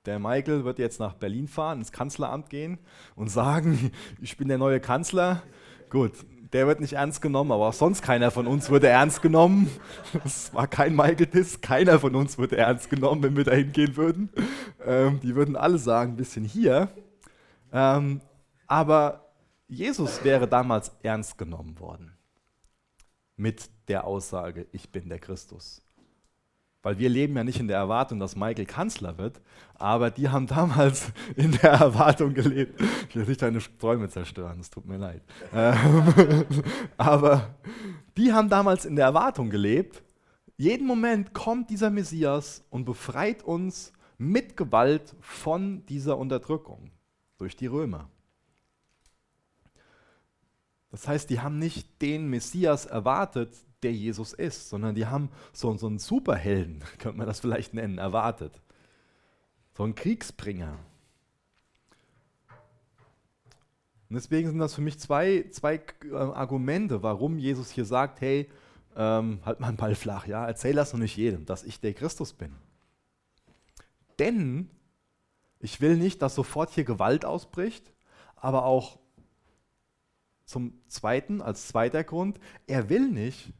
der 0.07 0.19
Michael 0.19 0.65
wird 0.65 0.79
jetzt 0.79 1.01
nach 1.01 1.15
Berlin 1.15 1.49
fahren, 1.49 1.79
ins 1.79 1.93
Kanzleramt 1.93 2.51
gehen 2.51 2.79
und 3.15 3.29
sagen, 3.29 3.93
ich 4.21 4.37
bin 4.37 4.49
der 4.49 4.59
neue 4.59 4.81
Kanzler. 4.81 5.43
Gut, 5.91 6.13
der 6.53 6.67
wird 6.67 6.81
nicht 6.81 6.95
ernst 6.95 7.23
genommen, 7.23 7.53
aber 7.53 7.69
auch 7.69 7.73
sonst 7.73 8.03
keiner 8.03 8.31
von 8.31 8.47
uns 8.47 8.71
wurde 8.71 8.89
ernst 8.89 9.23
genommen. 9.23 9.71
Es 10.25 10.53
war 10.53 10.67
kein 10.67 10.95
Michael-Diss, 10.95 11.61
keiner 11.61 11.99
von 11.99 12.15
uns 12.15 12.39
wurde 12.39 12.57
ernst 12.57 12.91
genommen, 12.91 13.23
wenn 13.23 13.37
wir 13.37 13.45
da 13.45 13.53
hingehen 13.53 13.97
würden. 13.97 14.31
Ähm, 14.85 15.21
die 15.21 15.35
würden 15.35 15.57
alle 15.57 15.79
sagen, 15.79 16.13
ein 16.13 16.17
bisschen 16.17 16.45
hier. 16.45 16.89
Ähm, 17.73 18.21
aber 18.67 19.33
Jesus 19.69 20.23
wäre 20.25 20.47
damals 20.47 20.93
ernst 21.03 21.39
genommen 21.39 21.79
worden 21.79 22.13
mit 23.37 23.71
der 23.89 24.05
Aussage, 24.05 24.67
ich 24.73 24.91
bin 24.91 25.09
der 25.09 25.19
Christus. 25.19 25.83
Weil 26.83 26.99
wir 26.99 27.09
leben 27.09 27.37
ja 27.37 27.45
nicht 27.45 27.61
in 27.61 27.69
der 27.69 27.77
Erwartung, 27.77 28.19
dass 28.19 28.35
Michael 28.35 28.67
Kanzler 28.67 29.17
wird, 29.17 29.41
aber 29.75 30.11
die 30.11 30.29
haben 30.29 30.47
damals 30.47 31.13
in 31.37 31.53
der 31.53 31.73
Erwartung 31.73 32.35
gelebt. 32.35 32.81
Ich 33.09 33.17
will 33.17 33.25
nicht 33.25 33.43
deine 33.43 33.61
Träume 33.79 34.09
zerstören, 34.09 34.59
es 34.61 34.71
tut 34.71 34.87
mir 34.87 34.99
leid. 34.99 35.23
Ähm, 35.55 36.45
aber 36.97 37.55
die 38.17 38.33
haben 38.33 38.49
damals 38.49 38.85
in 38.85 38.97
der 38.97 39.07
Erwartung 39.07 39.51
gelebt, 39.51 40.03
jeden 40.57 40.87
Moment 40.87 41.33
kommt 41.33 41.71
dieser 41.71 41.91
Messias 41.91 42.65
und 42.71 42.85
befreit 42.85 43.43
uns 43.43 43.93
mit 44.19 44.57
Gewalt 44.57 45.15
von 45.21 45.85
dieser 45.87 46.17
Unterdrückung 46.19 46.91
durch 47.39 47.57
die 47.57 47.67
Römer. 47.67 48.09
Das 50.91 51.09
heißt, 51.09 51.31
die 51.31 51.41
haben 51.41 51.59
nicht 51.59 52.01
den 52.03 52.29
Messias 52.29 52.87
erwartet, 52.87 53.57
der 53.83 53.93
Jesus 53.93 54.33
ist, 54.33 54.69
sondern 54.69 54.95
die 54.95 55.07
haben 55.07 55.31
so, 55.53 55.77
so 55.77 55.87
einen 55.87 55.99
Superhelden, 55.99 56.81
könnte 56.99 57.19
man 57.19 57.27
das 57.27 57.41
vielleicht 57.41 57.75
nennen, 57.75 57.99
erwartet. 57.99 58.61
So 59.77 59.85
einen 59.85 59.95
Kriegsbringer. 59.95 60.79
Und 64.09 64.17
deswegen 64.17 64.49
sind 64.49 64.59
das 64.59 64.75
für 64.75 64.83
mich 64.83 64.99
zwei, 64.99 65.47
zwei 65.51 65.81
äh, 66.11 66.15
Argumente, 66.15 67.03
warum 67.03 67.39
Jesus 67.39 67.71
hier 67.71 67.87
sagt, 67.87 68.21
hey, 68.21 68.51
ähm, 68.95 69.41
halt 69.45 69.61
mal 69.61 69.69
einen 69.69 69.79
Ball 69.79 69.95
flach, 69.95 70.27
ja, 70.27 70.47
erzähl 70.47 70.75
das 70.75 70.93
noch 70.93 71.01
nicht 71.01 71.17
jedem, 71.17 71.47
dass 71.47 71.65
ich 71.65 71.81
der 71.81 71.95
Christus 71.95 72.35
bin. 72.35 72.55
Denn 74.19 74.69
ich 75.61 75.81
will 75.81 75.97
nicht, 75.97 76.21
dass 76.21 76.35
sofort 76.35 76.71
hier 76.71 76.85
Gewalt 76.85 77.25
ausbricht, 77.25 77.93
aber 78.37 78.65
auch 78.65 78.99
zum 80.45 80.75
Zweiten, 80.89 81.41
als 81.41 81.69
zweiter 81.69 82.05
Grund, 82.05 82.39
er 82.67 82.91
will 82.91 83.09
nicht, 83.09 83.53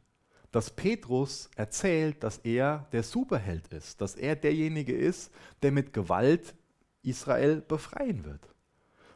dass 0.53 0.69
Petrus 0.69 1.49
erzählt, 1.55 2.23
dass 2.23 2.37
er 2.37 2.85
der 2.91 3.01
Superheld 3.01 3.67
ist, 3.69 3.99
dass 3.99 4.13
er 4.13 4.35
derjenige 4.35 4.95
ist, 4.95 5.33
der 5.63 5.71
mit 5.71 5.91
Gewalt 5.91 6.53
Israel 7.01 7.59
befreien 7.61 8.23
wird. 8.23 8.47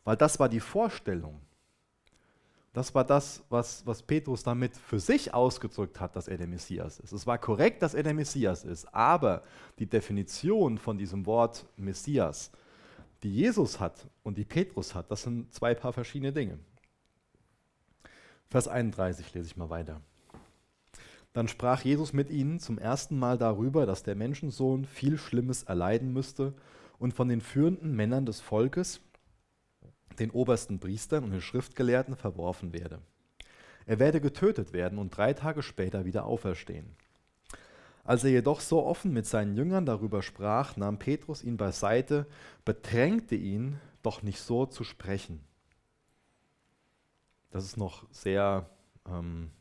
Weil 0.03 0.17
das 0.17 0.39
war 0.39 0.49
die 0.49 0.59
Vorstellung. 0.59 1.39
Das 2.73 2.93
war 2.95 3.03
das, 3.03 3.43
was, 3.49 3.85
was 3.85 4.01
Petrus 4.01 4.41
damit 4.41 4.75
für 4.75 4.99
sich 4.99 5.31
ausgedrückt 5.31 5.99
hat, 5.99 6.15
dass 6.15 6.27
er 6.27 6.37
der 6.37 6.47
Messias 6.47 6.99
ist. 6.99 7.11
Es 7.11 7.27
war 7.27 7.37
korrekt, 7.37 7.83
dass 7.83 7.93
er 7.93 8.01
der 8.01 8.15
Messias 8.15 8.63
ist, 8.63 8.91
aber 8.91 9.43
die 9.77 9.85
Definition 9.85 10.79
von 10.79 10.97
diesem 10.97 11.27
Wort 11.27 11.67
Messias, 11.75 12.49
die 13.21 13.31
Jesus 13.31 13.79
hat 13.79 14.07
und 14.23 14.39
die 14.39 14.45
Petrus 14.45 14.95
hat, 14.95 15.11
das 15.11 15.21
sind 15.21 15.53
zwei 15.53 15.75
paar 15.75 15.93
verschiedene 15.93 16.33
Dinge. 16.33 16.57
Vers 18.49 18.67
31 18.67 19.35
lese 19.35 19.49
ich 19.49 19.57
mal 19.57 19.69
weiter. 19.69 20.01
Dann 21.37 21.47
sprach 21.47 21.83
Jesus 21.83 22.13
mit 22.13 22.31
ihnen 22.31 22.59
zum 22.59 22.79
ersten 22.79 23.19
Mal 23.19 23.37
darüber, 23.37 23.85
dass 23.85 24.01
der 24.01 24.15
Menschensohn 24.15 24.85
viel 24.85 25.19
Schlimmes 25.19 25.61
erleiden 25.61 26.11
müsste 26.11 26.55
und 26.97 27.13
von 27.13 27.29
den 27.29 27.41
führenden 27.41 27.95
Männern 27.95 28.25
des 28.25 28.41
Volkes, 28.41 29.01
den 30.17 30.31
obersten 30.31 30.79
Priestern 30.79 31.23
und 31.23 31.29
den 31.29 31.41
Schriftgelehrten 31.41 32.15
verworfen 32.15 32.73
werde. 32.73 33.03
Er 33.85 33.99
werde 33.99 34.19
getötet 34.19 34.73
werden 34.73 34.97
und 34.97 35.15
drei 35.15 35.33
Tage 35.33 35.61
später 35.61 36.05
wieder 36.05 36.25
auferstehen. 36.25 36.95
Als 38.03 38.23
er 38.23 38.31
jedoch 38.31 38.59
so 38.59 38.83
offen 38.83 39.13
mit 39.13 39.27
seinen 39.27 39.55
Jüngern 39.55 39.85
darüber 39.85 40.23
sprach, 40.23 40.75
nahm 40.75 40.97
Petrus 40.97 41.43
ihn 41.43 41.57
beiseite, 41.57 42.25
bedrängte 42.65 43.35
ihn, 43.35 43.79
doch 44.01 44.23
nicht 44.23 44.39
so 44.39 44.65
zu 44.65 44.83
sprechen. 44.83 45.43
Das 47.51 47.63
ist 47.63 47.77
noch 47.77 48.11
sehr 48.11 48.71
ähm, 49.07 49.51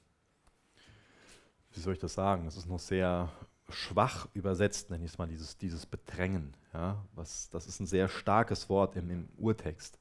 wie 1.76 1.80
soll 1.80 1.92
ich 1.92 1.98
das 1.98 2.14
sagen, 2.14 2.46
das 2.46 2.56
ist 2.56 2.66
noch 2.66 2.78
sehr 2.78 3.30
schwach 3.68 4.28
übersetzt, 4.32 4.90
nenne 4.90 5.04
ich 5.04 5.12
es 5.12 5.18
mal, 5.18 5.26
dieses, 5.26 5.58
dieses 5.58 5.86
Bedrängen. 5.86 6.54
Ja? 6.72 7.04
Was, 7.14 7.50
das 7.50 7.66
ist 7.66 7.80
ein 7.80 7.86
sehr 7.86 8.08
starkes 8.08 8.68
Wort 8.68 8.96
im, 8.96 9.10
im 9.10 9.28
Urtext. 9.36 9.98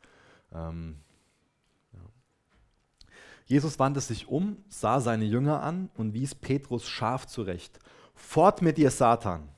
Ähm, 0.53 0.97
ja. 1.93 1.99
Jesus 3.45 3.77
wandte 3.79 3.99
sich 4.01 4.27
um, 4.27 4.63
sah 4.69 4.99
seine 4.99 5.25
Jünger 5.25 5.61
an 5.61 5.89
und 5.95 6.13
wies 6.13 6.33
Petrus 6.33 6.87
scharf 6.87 7.27
zurecht. 7.27 7.79
Fort 8.13 8.61
mit 8.61 8.77
dir, 8.77 8.91
Satan! 8.91 9.49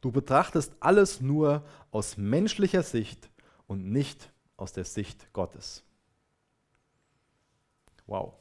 Du 0.00 0.12
betrachtest 0.12 0.76
alles 0.78 1.20
nur 1.20 1.64
aus 1.90 2.16
menschlicher 2.16 2.84
Sicht 2.84 3.28
und 3.66 3.90
nicht 3.90 4.32
aus 4.56 4.72
der 4.72 4.84
Sicht 4.84 5.32
Gottes. 5.32 5.82
Wow. 8.06 8.37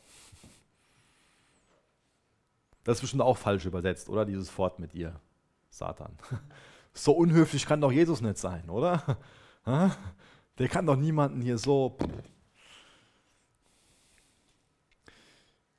Das 2.88 3.00
ist 3.00 3.02
bestimmt 3.02 3.24
auch 3.24 3.38
falsch 3.38 3.66
übersetzt, 3.66 4.08
oder? 4.08 4.24
Dieses 4.24 4.50
Fort 4.50 4.80
mit 4.80 4.96
ihr, 4.96 5.20
Satan. 5.70 6.18
So 6.94 7.12
unhöflich 7.12 7.66
kann 7.68 7.82
doch 7.82 7.92
Jesus 7.92 8.22
nicht 8.22 8.40
sein, 8.40 8.72
oder? 8.72 9.20
Der 10.58 10.68
kann 10.68 10.88
doch 10.88 10.96
niemanden 10.96 11.42
hier 11.42 11.60
so. 11.60 11.96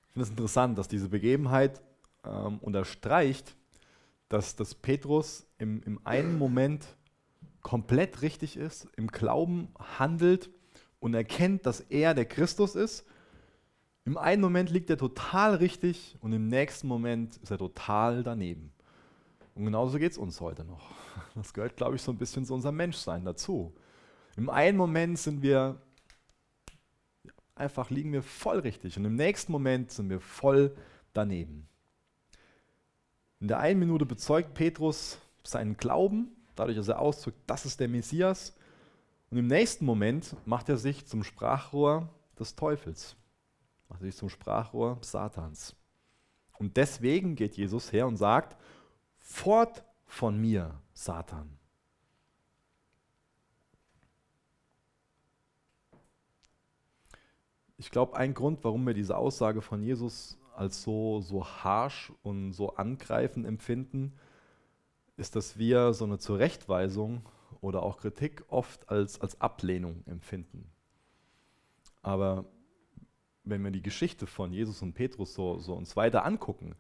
Ich 0.07 0.13
finde 0.13 0.23
es 0.23 0.31
interessant, 0.31 0.79
dass 0.79 0.87
diese 0.87 1.09
Begebenheit 1.09 1.81
ähm, 2.25 2.59
unterstreicht, 2.59 3.57
dass, 4.29 4.55
dass 4.55 4.77
Petrus 4.77 5.45
im, 5.57 5.83
im 5.85 5.99
einen 6.05 6.39
Moment 6.39 6.87
komplett 7.63 8.23
richtig 8.23 8.57
ist, 8.57 8.87
im 8.97 9.09
Glauben 9.09 9.75
handelt 9.99 10.51
und 11.01 11.15
erkennt, 11.15 11.67
dass 11.67 11.81
er 11.81 12.15
der 12.15 12.27
Christus 12.27 12.77
ist 12.77 13.07
im 14.09 14.17
einen 14.17 14.41
Moment 14.41 14.71
liegt 14.71 14.89
er 14.89 14.97
total 14.97 15.57
richtig 15.57 16.17
und 16.23 16.33
im 16.33 16.49
nächsten 16.49 16.89
Moment 16.89 17.37
ist 17.37 17.51
er 17.51 17.59
total 17.59 18.23
daneben. 18.23 18.73
Und 19.55 19.67
genauso 19.67 19.99
geht 19.99 20.13
es 20.13 20.19
uns 20.19 20.41
heute 20.41 20.65
noch. 20.65 20.91
Das 21.35 21.53
gehört, 21.53 21.77
glaube 21.77 21.97
ich, 21.97 22.01
so 22.01 22.11
ein 22.11 22.17
bisschen 22.17 22.47
zu 22.47 22.55
unserem 22.55 22.77
Menschsein 22.77 23.27
dazu. 23.27 23.75
Im 24.39 24.49
einen 24.49 24.79
Moment 24.79 25.19
sind 25.19 25.43
wir 25.43 25.79
einfach 27.55 27.91
liegen 27.91 28.11
wir 28.15 28.23
voll 28.23 28.61
richtig 28.61 28.97
und 28.97 29.05
im 29.05 29.15
nächsten 29.15 29.53
Moment 29.53 29.91
sind 29.91 30.09
wir 30.09 30.21
voll 30.21 30.75
daneben. 31.13 31.69
In 33.41 33.49
der 33.49 33.59
einen 33.59 33.79
Minute 33.79 34.07
bezeugt 34.07 34.55
Petrus 34.55 35.19
seinen 35.45 35.77
Glauben, 35.77 36.31
dadurch, 36.57 36.79
dass 36.79 36.89
er 36.89 36.99
ausdrückt, 36.99 37.41
das 37.47 37.67
ist 37.67 37.79
der 37.79 37.89
Messias. 37.89 38.57
Und 39.31 39.37
im 39.37 39.49
nächsten 39.49 39.85
Moment 39.85 40.35
macht 40.47 40.71
er 40.71 40.79
sich 40.79 41.05
zum 41.05 41.25
Sprachrohr 41.25 42.09
des 42.39 42.57
Teufels 42.57 43.15
macht 43.89 44.03
sich 44.03 44.17
zum 44.17 44.29
Sprachrohr 44.29 44.99
Satans. 45.03 45.75
Und 46.59 46.77
deswegen 46.77 47.37
geht 47.37 47.57
Jesus 47.57 47.93
her 47.93 48.07
und 48.07 48.17
sagt, 48.17 48.57
fort 49.17 49.85
von 50.05 50.41
mir, 50.41 50.81
Satan. 50.93 51.59
Ich 57.77 57.93
glaube, 57.93 58.17
ein 58.17 58.35
Grund, 58.35 58.65
warum 58.65 58.85
wir 58.87 58.95
diese 58.95 59.17
Aussage 59.17 59.63
von 59.63 59.83
Jesus 59.83 60.37
als 60.57 60.83
so, 60.83 61.21
so 61.21 61.47
harsh 61.47 62.13
und 62.23 62.53
so 62.53 62.75
angreifend 62.75 63.47
empfinden, 63.47 64.19
ist, 65.17 65.37
dass 65.37 65.59
wir 65.59 65.93
so 65.93 66.05
eine 66.05 66.19
Zurechtweisung 66.19 67.23
oder 67.61 67.85
auch 67.85 67.99
Kritik 67.99 68.45
oft 68.49 68.89
als, 68.89 69.21
als 69.21 69.41
Ablehnung 69.41 70.03
empfinden. 70.07 70.69
Aber 72.03 72.45
wenn 73.51 73.65
wir 73.65 73.71
die 73.71 73.83
Geschichte 73.83 74.27
von 74.27 74.53
Jesus 74.53 74.83
und 74.83 74.95
Petrus 74.95 75.35
so, 75.35 75.59
so 75.59 75.75
uns 75.75 75.97
weiter 75.97 76.25
angucken, 76.25 76.75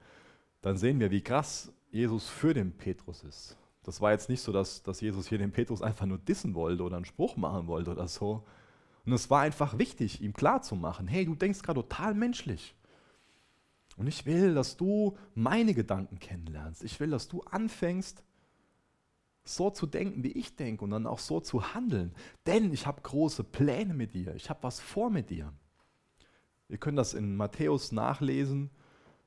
dann 0.62 0.76
sehen 0.76 1.00
wir, 1.00 1.10
wie 1.10 1.22
krass 1.22 1.72
Jesus 1.90 2.28
für 2.28 2.54
den 2.54 2.72
Petrus 2.72 3.22
ist. 3.22 3.56
Das 3.82 4.00
war 4.00 4.12
jetzt 4.12 4.28
nicht 4.28 4.42
so, 4.42 4.52
dass, 4.52 4.82
dass 4.82 5.00
Jesus 5.00 5.28
hier 5.28 5.38
den 5.38 5.52
Petrus 5.52 5.80
einfach 5.80 6.06
nur 6.06 6.18
dissen 6.18 6.54
wollte 6.54 6.82
oder 6.82 6.96
einen 6.96 7.04
Spruch 7.04 7.37
machen 7.37 7.66
wollte 7.66 7.92
oder 7.92 8.08
so. 8.08 8.44
Und 9.06 9.12
es 9.12 9.30
war 9.30 9.40
einfach 9.40 9.78
wichtig, 9.78 10.20
ihm 10.20 10.34
klarzumachen, 10.34 11.08
hey, 11.08 11.25
du 11.25 11.34
denkst 11.34 11.62
gerade 11.62 11.80
total 11.80 12.14
menschlich. 12.14 12.75
Und 13.96 14.06
ich 14.06 14.26
will, 14.26 14.54
dass 14.54 14.76
du 14.76 15.16
meine 15.34 15.75
Gedanken 15.75 16.18
kennenlernst. 16.18 16.84
Ich 16.84 17.00
will, 17.00 17.10
dass 17.10 17.28
du 17.28 17.40
anfängst, 17.42 18.22
so 19.44 19.70
zu 19.70 19.87
denken, 19.87 20.22
wie 20.22 20.32
ich 20.32 20.56
denke 20.56 20.84
und 20.84 20.90
dann 20.90 21.06
auch 21.06 21.18
so 21.18 21.40
zu 21.40 21.75
handeln. 21.75 22.14
Denn 22.46 22.72
ich 22.72 22.87
habe 22.87 23.00
große 23.00 23.44
Pläne 23.44 23.94
mit 23.94 24.14
dir. 24.14 24.34
Ich 24.34 24.50
habe 24.50 24.62
was 24.62 24.80
vor 24.80 25.10
mit 25.10 25.30
dir. 25.30 25.52
Ihr 26.68 26.78
könnt 26.78 26.98
das 26.98 27.14
in 27.14 27.37
Matthäus 27.37 27.92
nachlesen. 27.92 28.70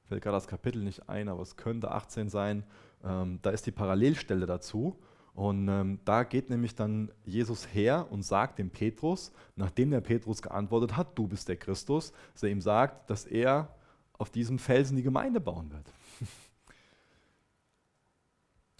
Fällt 0.07 0.21
gerade 0.21 0.37
das 0.37 0.47
Kapitel 0.47 0.83
nicht 0.83 1.09
ein, 1.09 1.27
aber 1.27 1.41
es 1.41 1.57
könnte 1.57 1.91
18 1.91 2.29
sein. 2.29 2.63
Ähm, 3.03 3.39
da 3.41 3.49
ist 3.49 3.65
die 3.65 3.71
Parallelstelle 3.71 4.45
dazu. 4.45 4.99
Und 5.33 5.67
ähm, 5.69 5.99
da 6.05 6.23
geht 6.23 6.49
nämlich 6.49 6.75
dann 6.75 7.11
Jesus 7.23 7.73
her 7.73 8.07
und 8.09 8.23
sagt 8.23 8.59
dem 8.59 8.69
Petrus, 8.69 9.31
nachdem 9.55 9.91
der 9.91 10.01
Petrus 10.01 10.41
geantwortet 10.41 10.97
hat, 10.97 11.17
du 11.17 11.27
bist 11.27 11.47
der 11.47 11.55
Christus, 11.55 12.11
dass 12.33 12.43
er 12.43 12.49
ihm 12.49 12.61
sagt, 12.61 13.09
dass 13.09 13.25
er 13.25 13.73
auf 14.17 14.29
diesem 14.29 14.59
Felsen 14.59 14.97
die 14.97 15.03
Gemeinde 15.03 15.39
bauen 15.39 15.71
wird. 15.71 15.91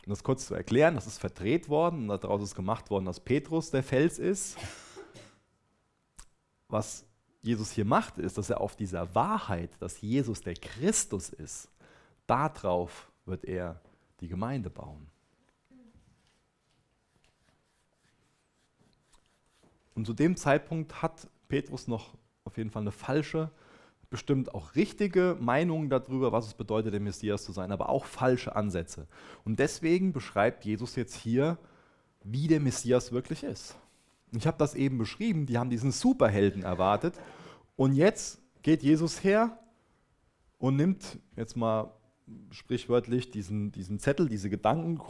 Um 0.03 0.10
das 0.10 0.24
kurz 0.24 0.48
zu 0.48 0.56
erklären, 0.56 0.96
das 0.96 1.06
ist 1.06 1.20
verdreht 1.20 1.70
worden 1.70 2.10
und 2.10 2.24
daraus 2.24 2.41
ist 2.41 2.56
gemacht 2.56 2.89
worden, 2.89 3.06
dass 3.06 3.20
Petrus 3.20 3.70
der 3.70 3.84
Fels 3.84 4.18
ist. 4.18 4.58
Was 6.68 7.06
Jesus 7.41 7.71
hier 7.71 7.86
macht, 7.86 8.17
ist, 8.17 8.38
dass 8.38 8.50
er 8.50 8.62
auf 8.62 8.75
dieser 8.75 9.15
Wahrheit, 9.15 9.71
dass 9.79 10.01
Jesus 10.01 10.41
der 10.41 10.53
Christus 10.53 11.29
ist, 11.29 11.69
darauf 12.27 13.12
wird 13.25 13.45
er 13.45 13.81
die 14.19 14.27
Gemeinde 14.27 14.69
bauen. 14.69 15.07
Und 19.95 20.05
zu 20.05 20.13
dem 20.13 20.38
Zeitpunkt 20.38 21.01
hat 21.01 21.27
Petrus 21.48 21.88
noch 21.88 22.13
auf 22.43 22.57
jeden 22.57 22.69
Fall 22.69 22.83
eine 22.83 22.91
falsche 22.91 23.51
bestimmt 24.12 24.53
auch 24.53 24.75
richtige 24.75 25.38
Meinungen 25.39 25.89
darüber, 25.89 26.31
was 26.31 26.45
es 26.45 26.53
bedeutet, 26.53 26.93
der 26.93 27.00
Messias 27.00 27.43
zu 27.43 27.53
sein, 27.53 27.71
aber 27.71 27.89
auch 27.89 28.05
falsche 28.05 28.55
Ansätze. 28.55 29.07
Und 29.45 29.57
deswegen 29.57 30.12
beschreibt 30.12 30.65
Jesus 30.65 30.95
jetzt 30.95 31.15
hier, 31.15 31.57
wie 32.24 32.48
der 32.48 32.60
Messias 32.60 33.12
wirklich 33.12 33.43
ist. 33.43 33.75
Ich 34.32 34.48
habe 34.48 34.58
das 34.58 34.76
eben 34.76 34.98
beschrieben, 34.98 35.46
die 35.46 35.58
haben 35.58 35.70
diesen 35.70 35.92
Superhelden 35.92 36.64
erwartet. 36.64 37.16
Und 37.76 37.94
jetzt 37.94 38.42
geht 38.62 38.84
Jesus 38.84 39.24
her 39.24 39.58
und 40.58 40.76
nimmt 40.76 41.20
jetzt 41.36 41.58
mal 41.58 41.94
sprichwörtlich 42.52 43.32
diesen, 43.32 43.72
diesen 43.72 44.00
Zettel, 44.00 44.30
diese 44.30 44.50
Gedanken, 44.50 45.02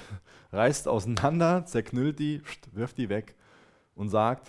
reißt 0.52 0.88
auseinander, 0.88 1.64
zerknüllt 1.64 2.18
die, 2.18 2.42
wirft 2.72 2.98
die 2.98 3.08
weg 3.08 3.34
und 3.94 4.08
sagt, 4.08 4.48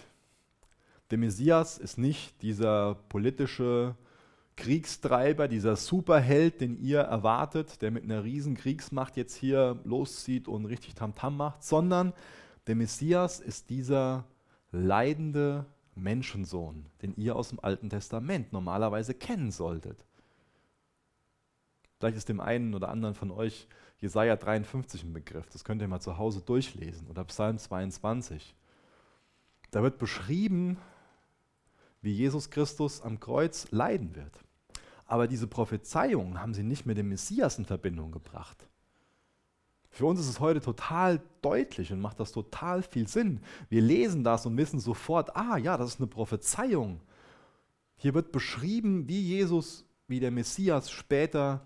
der 1.12 1.18
Messias 1.18 1.78
ist 1.78 1.98
nicht 1.98 2.42
dieser 2.42 2.96
politische 2.96 3.96
Kriegstreiber, 4.58 5.48
dieser 5.48 5.76
Superheld, 5.76 6.60
den 6.60 6.82
ihr 6.82 7.00
erwartet, 7.00 7.82
der 7.82 7.92
mit 7.92 8.04
einer 8.04 8.24
riesen 8.24 8.56
Kriegsmacht 8.56 9.16
jetzt 9.16 9.36
hier 9.36 9.80
loszieht 9.86 10.48
und 10.48 10.66
richtig 10.66 10.96
Tamtam 10.96 11.38
macht, 11.38 11.64
sondern 11.64 12.12
der 12.68 12.76
Messias 12.76 13.40
ist 13.40 13.70
dieser 13.70 14.26
leidende 14.72 15.66
Menschensohn, 15.96 16.86
den 17.02 17.16
ihr 17.16 17.36
aus 17.36 17.50
dem 17.50 17.60
Alten 17.60 17.90
Testament 17.90 18.54
normalerweise 18.54 19.14
kennen 19.14 19.52
solltet. 19.52 20.06
Vielleicht 21.98 22.18
ist 22.18 22.30
dem 22.30 22.40
einen 22.40 22.76
oder 22.76 22.90
anderen 22.90 23.16
von 23.16 23.32
euch 23.32 23.68
Jesaja 24.00 24.36
53 24.36 25.04
ein 25.04 25.14
Begriff. 25.14 25.50
Das 25.50 25.64
könnt 25.64 25.82
ihr 25.82 25.88
mal 25.88 26.00
zu 26.00 26.18
Hause 26.18 26.42
durchlesen. 26.42 27.08
Oder 27.08 27.24
Psalm 27.26 27.58
22. 27.58 28.56
Da 29.72 29.82
wird 29.82 29.98
beschrieben, 29.98 30.78
wie 32.02 32.12
Jesus 32.12 32.52
Christus 32.52 33.02
am 33.02 33.20
Kreuz 33.20 33.72
leiden 33.72 34.16
wird. 34.16 34.40
Aber 35.08 35.28
diese 35.28 35.48
Prophezeiungen 35.48 36.40
haben 36.40 36.54
sie 36.54 36.64
nicht 36.64 36.86
mit 36.86 36.98
dem 36.98 37.10
Messias 37.10 37.58
in 37.58 37.66
Verbindung 37.66 38.12
gebracht. 38.12 38.68
Für 39.90 40.06
uns 40.06 40.20
ist 40.20 40.30
es 40.30 40.40
heute 40.40 40.62
total 40.62 41.22
deutlich 41.42 41.92
und 41.92 42.02
macht 42.02 42.20
das 42.20 42.32
total 42.32 42.84
viel 42.84 43.08
Sinn. 43.08 43.42
Wir 43.70 43.82
lesen 43.82 44.24
das 44.24 44.46
und 44.46 44.58
wissen 44.58 44.80
sofort, 44.80 45.36
ah 45.36 45.58
ja, 45.58 45.78
das 45.78 45.90
ist 45.90 46.00
eine 46.00 46.08
Prophezeiung. 46.08 47.02
Hier 47.96 48.14
wird 48.14 48.32
beschrieben, 48.32 49.08
wie 49.08 49.22
Jesus, 49.22 49.86
wie 50.08 50.20
der 50.20 50.32
Messias 50.32 50.92
später, 50.92 51.66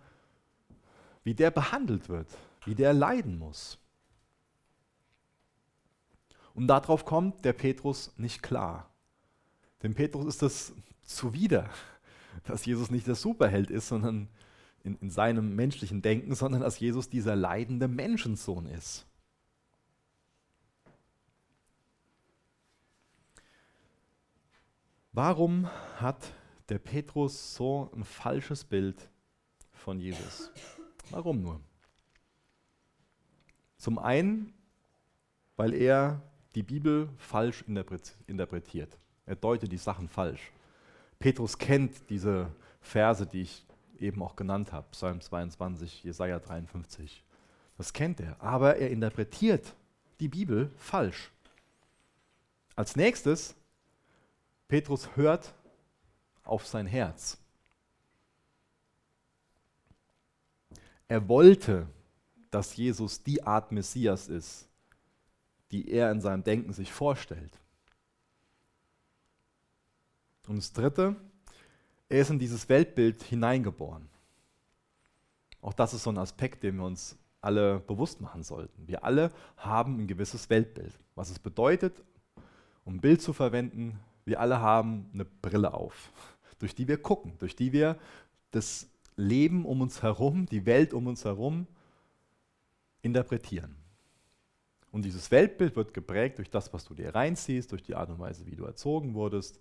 wie 1.23 1.34
der 1.34 1.51
behandelt 1.51 2.10
wird, 2.10 2.27
wie 2.65 2.75
der 2.75 2.93
leiden 2.93 3.38
muss. 3.38 3.77
Und 6.53 6.67
darauf 6.67 7.05
kommt 7.05 7.43
der 7.45 7.53
Petrus 7.53 8.13
nicht 8.17 8.41
klar. 8.41 8.89
Dem 9.84 9.93
Petrus 9.93 10.25
ist 10.25 10.41
das 10.41 10.73
zuwider, 11.03 11.69
dass 12.45 12.65
Jesus 12.65 12.91
nicht 12.91 13.07
der 13.07 13.15
Superheld 13.15 13.69
ist, 13.69 13.88
sondern 13.88 14.29
in, 14.84 14.96
in 14.98 15.10
seinem 15.10 15.56
menschlichen 15.56 16.02
Denken, 16.02 16.36
sondern 16.36 16.62
dass 16.62 16.80
Jesus 16.80 17.10
dieser 17.10 17.36
leidende 17.36 17.88
Menschensohn 17.88 18.65
ist. 18.65 19.06
Warum 25.13 25.67
hat 25.98 26.34
der 26.70 26.80
Petrus 26.80 27.56
so 27.56 27.91
ein 27.94 28.06
falsches 28.06 28.63
Bild 28.63 29.10
von 29.74 30.00
Jesus? 30.00 30.52
Warum 31.10 31.41
nur? 31.41 31.60
Zum 33.78 34.00
einen, 34.00 34.54
weil 35.58 35.74
er 35.74 36.22
die 36.56 36.63
Bibel 36.63 37.10
falsch 37.17 37.63
interpretiert. 37.63 38.98
Er 39.26 39.36
deutet 39.36 39.72
die 39.72 39.78
Sachen 39.78 40.08
falsch. 40.08 40.52
Petrus 41.20 41.58
kennt 41.58 42.10
diese 42.10 42.52
Verse, 42.80 43.26
die 43.26 43.41
ich 43.41 43.65
eben 44.01 44.21
auch 44.21 44.35
genannt 44.35 44.71
habe, 44.71 44.87
Psalm 44.91 45.21
22, 45.21 46.03
Jesaja 46.03 46.39
53. 46.39 47.23
Das 47.77 47.93
kennt 47.93 48.19
er, 48.19 48.41
aber 48.41 48.77
er 48.77 48.91
interpretiert 48.91 49.75
die 50.19 50.27
Bibel 50.27 50.71
falsch. 50.77 51.31
Als 52.75 52.95
nächstes, 52.95 53.55
Petrus 54.67 55.15
hört 55.15 55.53
auf 56.43 56.65
sein 56.65 56.87
Herz. 56.87 57.37
Er 61.07 61.27
wollte, 61.27 61.87
dass 62.51 62.75
Jesus 62.75 63.23
die 63.23 63.43
Art 63.43 63.71
Messias 63.71 64.27
ist, 64.27 64.67
die 65.71 65.89
er 65.89 66.11
in 66.11 66.21
seinem 66.21 66.43
Denken 66.43 66.73
sich 66.73 66.91
vorstellt. 66.91 67.59
Und 70.47 70.57
das 70.57 70.73
Dritte, 70.73 71.15
er 72.12 72.21
ist 72.21 72.30
in 72.30 72.39
dieses 72.39 72.67
Weltbild 72.67 73.24
hineingeboren. 73.24 74.10
Auch 75.62 75.74
das 75.74 75.93
ist 75.93 76.04
so 76.04 76.10
ein 76.10 76.17
Aspekt, 76.17 76.63
den 76.63 76.78
wir 76.78 76.86
uns 76.86 77.17
alle 77.39 77.80
bewusst 77.80 78.19
machen 78.19 78.43
sollten. 78.43 78.88
Wir 78.88 79.04
alle 79.04 79.32
haben 79.58 80.00
ein 80.00 80.08
gewisses 80.08 80.50
Weltbild. 80.50 81.00
Was 81.15 81.30
es 81.30 81.39
bedeutet, 81.39 82.04
um 82.84 82.95
ein 82.95 83.02
Bild 83.02 83.21
zu 83.21 83.32
verwenden, 83.32 84.00
wir 84.26 84.39
alle 84.41 84.60
haben 84.60 85.10
eine 85.13 85.26
Brille 85.26 85.74
auf, 85.74 86.12
durch 86.60 86.76
die 86.76 86.88
wir 86.88 87.02
gucken, 87.02 87.34
durch 87.39 87.56
die 87.56 87.71
wir 87.71 87.97
das 88.52 88.88
Leben 89.15 89.65
um 89.65 89.82
uns 89.82 90.04
herum, 90.04 90.45
die 90.47 90.65
Welt 90.65 90.93
um 90.93 91.08
uns 91.08 91.24
herum 91.24 91.65
interpretieren. 93.02 93.76
Und 94.91 95.06
dieses 95.06 95.32
Weltbild 95.32 95.78
wird 95.78 95.93
geprägt 95.93 96.38
durch 96.39 96.50
das, 96.50 96.74
was 96.74 96.84
du 96.84 96.93
dir 96.93 97.15
reinziehst, 97.15 97.71
durch 97.71 97.82
die 97.82 97.95
Art 97.95 98.10
und 98.10 98.19
Weise, 98.19 98.45
wie 98.45 98.56
du 98.56 98.65
erzogen 98.65 99.13
wurdest, 99.13 99.60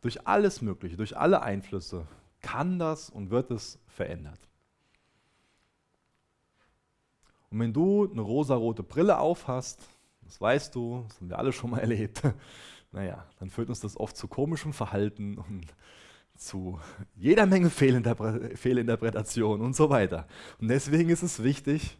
durch 0.00 0.26
alles 0.26 0.62
Mögliche, 0.62 0.96
durch 0.96 1.16
alle 1.16 1.42
Einflüsse 1.42 2.06
kann 2.40 2.78
das 2.78 3.10
und 3.10 3.30
wird 3.30 3.50
es 3.50 3.78
verändert. 3.86 4.40
Und 7.50 7.60
wenn 7.60 7.72
du 7.72 8.10
eine 8.10 8.20
rosarote 8.20 8.82
Brille 8.82 9.18
aufhast, 9.18 9.80
das 10.22 10.40
weißt 10.40 10.74
du, 10.74 11.04
das 11.08 11.20
haben 11.20 11.30
wir 11.30 11.38
alle 11.38 11.52
schon 11.52 11.70
mal 11.70 11.78
erlebt, 11.80 12.22
naja, 12.92 13.26
dann 13.38 13.50
führt 13.50 13.68
uns 13.68 13.80
das 13.80 13.96
oft 13.96 14.16
zu 14.16 14.28
komischem 14.28 14.72
Verhalten 14.72 15.38
und 15.38 15.66
zu 16.36 16.78
jeder 17.16 17.46
Menge 17.46 17.68
Fehlinterpre 17.68 18.56
Fehlinterpretationen 18.56 19.64
und 19.64 19.74
so 19.74 19.90
weiter. 19.90 20.26
Und 20.60 20.68
deswegen 20.68 21.10
ist 21.10 21.22
es 21.22 21.42
wichtig, 21.42 21.98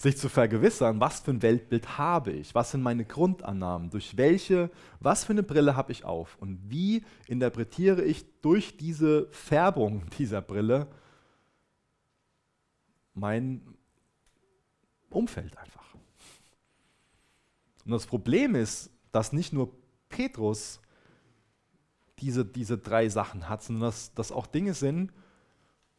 sich 0.00 0.16
zu 0.16 0.30
vergewissern, 0.30 0.98
was 0.98 1.20
für 1.20 1.30
ein 1.30 1.42
Weltbild 1.42 1.98
habe 1.98 2.32
ich, 2.32 2.54
was 2.54 2.70
sind 2.70 2.80
meine 2.80 3.04
Grundannahmen, 3.04 3.90
durch 3.90 4.16
welche, 4.16 4.70
was 4.98 5.24
für 5.24 5.32
eine 5.32 5.42
Brille 5.42 5.76
habe 5.76 5.92
ich 5.92 6.06
auf 6.06 6.38
und 6.40 6.58
wie 6.70 7.04
interpretiere 7.26 8.02
ich 8.02 8.24
durch 8.40 8.78
diese 8.78 9.28
Färbung 9.30 10.08
dieser 10.18 10.40
Brille 10.40 10.86
mein 13.12 13.60
Umfeld 15.10 15.58
einfach. 15.58 15.94
Und 17.84 17.90
das 17.90 18.06
Problem 18.06 18.54
ist, 18.54 18.90
dass 19.12 19.34
nicht 19.34 19.52
nur 19.52 19.70
Petrus 20.08 20.80
diese, 22.20 22.46
diese 22.46 22.78
drei 22.78 23.10
Sachen 23.10 23.50
hat, 23.50 23.62
sondern 23.62 23.82
dass 23.82 24.14
das 24.14 24.32
auch 24.32 24.46
Dinge 24.46 24.72
sind, 24.72 25.12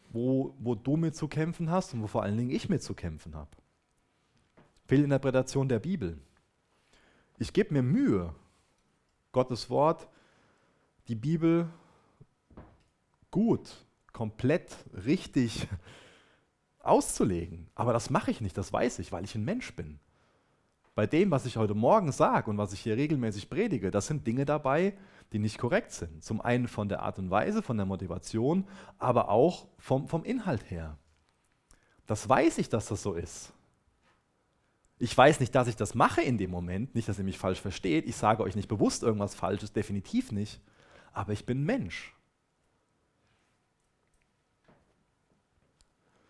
wo, 0.10 0.56
wo 0.58 0.74
du 0.74 0.98
mit 0.98 1.16
zu 1.16 1.28
kämpfen 1.28 1.70
hast 1.70 1.94
und 1.94 2.02
wo 2.02 2.08
vor 2.08 2.24
allen 2.24 2.38
Dingen 2.38 2.50
ich 2.50 2.68
mit 2.68 2.82
zu 2.82 2.96
kämpfen 2.96 3.36
habe. 3.36 3.61
Fehlinterpretation 4.92 5.70
der 5.70 5.80
Bibel. 5.80 6.20
Ich 7.38 7.54
gebe 7.54 7.74
mir 7.74 7.82
Mühe, 7.82 8.36
Gottes 9.32 9.70
Wort, 9.70 10.10
die 11.08 11.16
Bibel 11.16 11.70
gut, 13.32 13.86
komplett, 14.12 14.76
richtig 15.06 15.66
auszulegen. 16.80 17.70
Aber 17.74 17.94
das 17.94 18.10
mache 18.10 18.32
ich 18.32 18.42
nicht, 18.42 18.58
das 18.58 18.74
weiß 18.74 19.00
ich, 19.00 19.14
weil 19.14 19.24
ich 19.24 19.34
ein 19.34 19.46
Mensch 19.46 19.74
bin. 19.78 19.98
bei 20.94 21.08
dem, 21.08 21.32
was 21.32 21.46
ich 21.46 21.56
heute 21.56 21.74
Morgen 21.74 22.12
sage 22.12 22.50
und 22.50 22.58
was 22.58 22.74
ich 22.74 22.82
hier 22.82 22.98
regelmäßig 22.98 23.50
predige, 23.50 23.92
das 23.92 24.08
sind 24.08 24.28
Dinge 24.28 24.44
dabei, 24.44 24.98
die 25.32 25.40
nicht 25.40 25.58
korrekt 25.58 25.94
sind. 25.94 26.22
Zum 26.22 26.42
einen 26.42 26.68
von 26.68 26.90
der 26.90 27.02
Art 27.02 27.18
und 27.18 27.30
Weise, 27.30 27.62
von 27.62 27.78
der 27.78 27.86
Motivation, 27.86 28.68
aber 28.98 29.30
auch 29.30 29.70
vom, 29.78 30.10
vom 30.10 30.26
Inhalt 30.26 30.70
her. 30.70 30.98
Das 32.08 32.28
weiß 32.28 32.58
ich, 32.58 32.68
dass 32.68 32.88
das 32.88 33.02
so 33.02 33.14
ist. 33.14 33.54
Ich 35.02 35.18
weiß 35.18 35.40
nicht, 35.40 35.56
dass 35.56 35.68
ich 35.68 35.76
das 35.76 35.96
mache 35.96 36.22
in 36.22 36.38
dem 36.38 36.52
Moment, 36.52 36.94
nicht, 36.94 37.10
dass 37.10 37.18
ihr 37.18 37.24
mich 37.24 37.40
falsch 37.40 37.60
versteht. 37.60 38.06
Ich 38.06 38.16
sage 38.16 38.44
euch 38.44 38.56
nicht 38.56 38.68
bewusst 38.68 39.02
irgendwas 39.02 39.34
Falsches, 39.34 39.74
definitiv 39.74 40.32
nicht. 40.32 40.62
Aber 41.12 41.34
ich 41.34 41.48
bin 41.48 41.64
Mensch. 41.64 42.16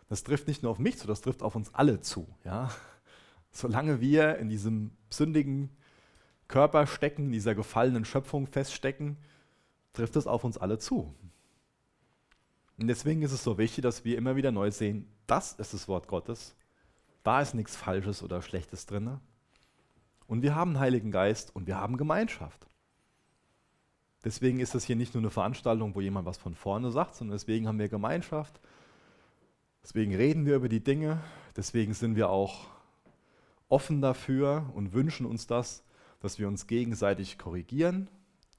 Das 0.07 0.23
trifft 0.23 0.47
nicht 0.47 0.63
nur 0.63 0.71
auf 0.71 0.79
mich 0.79 0.97
zu, 0.97 1.05
das 1.05 1.19
trifft 1.19 1.43
auf 1.43 1.53
uns 1.55 1.73
alle 1.73 1.99
zu. 1.99 2.33
Ja? 2.45 2.71
Solange 3.51 3.99
wir 3.99 4.37
in 4.37 4.47
diesem 4.47 4.91
sündigen 5.09 5.75
Körper 6.47 6.87
stecken, 6.87 7.25
in 7.25 7.31
dieser 7.33 7.55
gefallenen 7.55 8.05
Schöpfung 8.05 8.47
feststecken, 8.47 9.17
trifft 9.91 10.15
es 10.15 10.27
auf 10.27 10.45
uns 10.45 10.57
alle 10.57 10.79
zu. 10.79 11.13
Und 12.79 12.87
deswegen 12.87 13.21
ist 13.21 13.33
es 13.33 13.43
so 13.43 13.57
wichtig, 13.57 13.81
dass 13.81 14.05
wir 14.05 14.17
immer 14.17 14.37
wieder 14.37 14.53
neu 14.53 14.71
sehen, 14.71 15.09
das 15.27 15.51
ist 15.59 15.73
das 15.73 15.89
Wort 15.89 16.07
Gottes. 16.07 16.55
Da 17.23 17.41
ist 17.41 17.53
nichts 17.53 17.75
Falsches 17.75 18.23
oder 18.23 18.41
Schlechtes 18.41 18.85
drin. 18.85 19.19
Und 20.27 20.41
wir 20.41 20.55
haben 20.55 20.79
Heiligen 20.79 21.11
Geist 21.11 21.55
und 21.55 21.67
wir 21.67 21.77
haben 21.77 21.97
Gemeinschaft. 21.97 22.67
Deswegen 24.23 24.59
ist 24.59 24.75
das 24.75 24.85
hier 24.85 24.95
nicht 24.95 25.13
nur 25.13 25.21
eine 25.21 25.31
Veranstaltung, 25.31 25.95
wo 25.95 26.01
jemand 26.01 26.27
was 26.27 26.37
von 26.37 26.53
vorne 26.53 26.91
sagt, 26.91 27.15
sondern 27.15 27.35
deswegen 27.35 27.67
haben 27.67 27.79
wir 27.79 27.89
Gemeinschaft. 27.89 28.59
Deswegen 29.83 30.15
reden 30.15 30.45
wir 30.45 30.55
über 30.55 30.69
die 30.69 30.83
Dinge. 30.83 31.19
Deswegen 31.55 31.93
sind 31.93 32.15
wir 32.15 32.29
auch 32.29 32.67
offen 33.67 34.01
dafür 34.01 34.69
und 34.75 34.93
wünschen 34.93 35.25
uns 35.25 35.47
das, 35.47 35.83
dass 36.19 36.37
wir 36.37 36.47
uns 36.47 36.67
gegenseitig 36.67 37.37
korrigieren, 37.37 38.09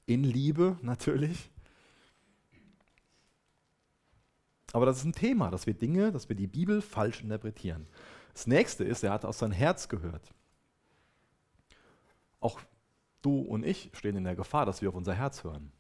in 0.07 0.25
Liebe 0.25 0.79
natürlich. 0.83 1.51
Aber 4.73 4.87
das 4.87 4.99
ist 4.99 5.05
ein 5.05 5.13
Thema, 5.13 5.51
dass 5.51 5.67
wir 5.67 5.75
Dinge, 5.75 6.11
dass 6.13 6.29
wir 6.29 6.37
die 6.37 6.47
Bibel 6.47 6.83
falsch 6.83 7.23
interpretieren. 7.23 7.87
Das 8.33 8.47
nächste 8.47 8.85
ist, 8.85 9.03
er 9.03 9.13
hat 9.13 9.25
aus 9.25 9.39
sein 9.39 9.53
Herz 9.53 9.89
gehört. 9.89 10.33
Auch 12.41 12.61
du 13.21 13.41
und 13.41 13.65
ich 13.65 13.91
stehen 13.95 14.17
in 14.17 14.25
der 14.25 14.37
Gefahr, 14.37 14.67
dass 14.67 14.83
wir 14.83 14.89
auf 14.89 14.95
unser 14.95 15.15
Herz 15.15 15.45
hören. 15.45 15.73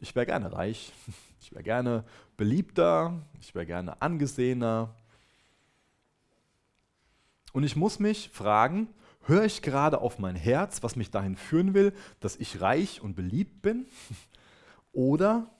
Ich 0.00 0.14
wäre 0.14 0.26
gerne 0.26 0.52
reich, 0.52 0.92
ich 1.40 1.52
wäre 1.52 1.62
gerne 1.62 2.04
beliebter, 2.36 3.22
ich 3.40 3.54
wäre 3.54 3.66
gerne 3.66 4.00
angesehener, 4.02 4.94
und 7.52 7.64
ich 7.64 7.76
muss 7.76 7.98
mich 7.98 8.30
fragen, 8.32 8.88
höre 9.22 9.44
ich 9.44 9.62
gerade 9.62 10.00
auf 10.00 10.18
mein 10.18 10.36
Herz, 10.36 10.82
was 10.82 10.96
mich 10.96 11.10
dahin 11.10 11.36
führen 11.36 11.74
will, 11.74 11.92
dass 12.20 12.36
ich 12.36 12.60
reich 12.60 13.00
und 13.00 13.16
beliebt 13.16 13.62
bin? 13.62 13.86
Oder 14.92 15.50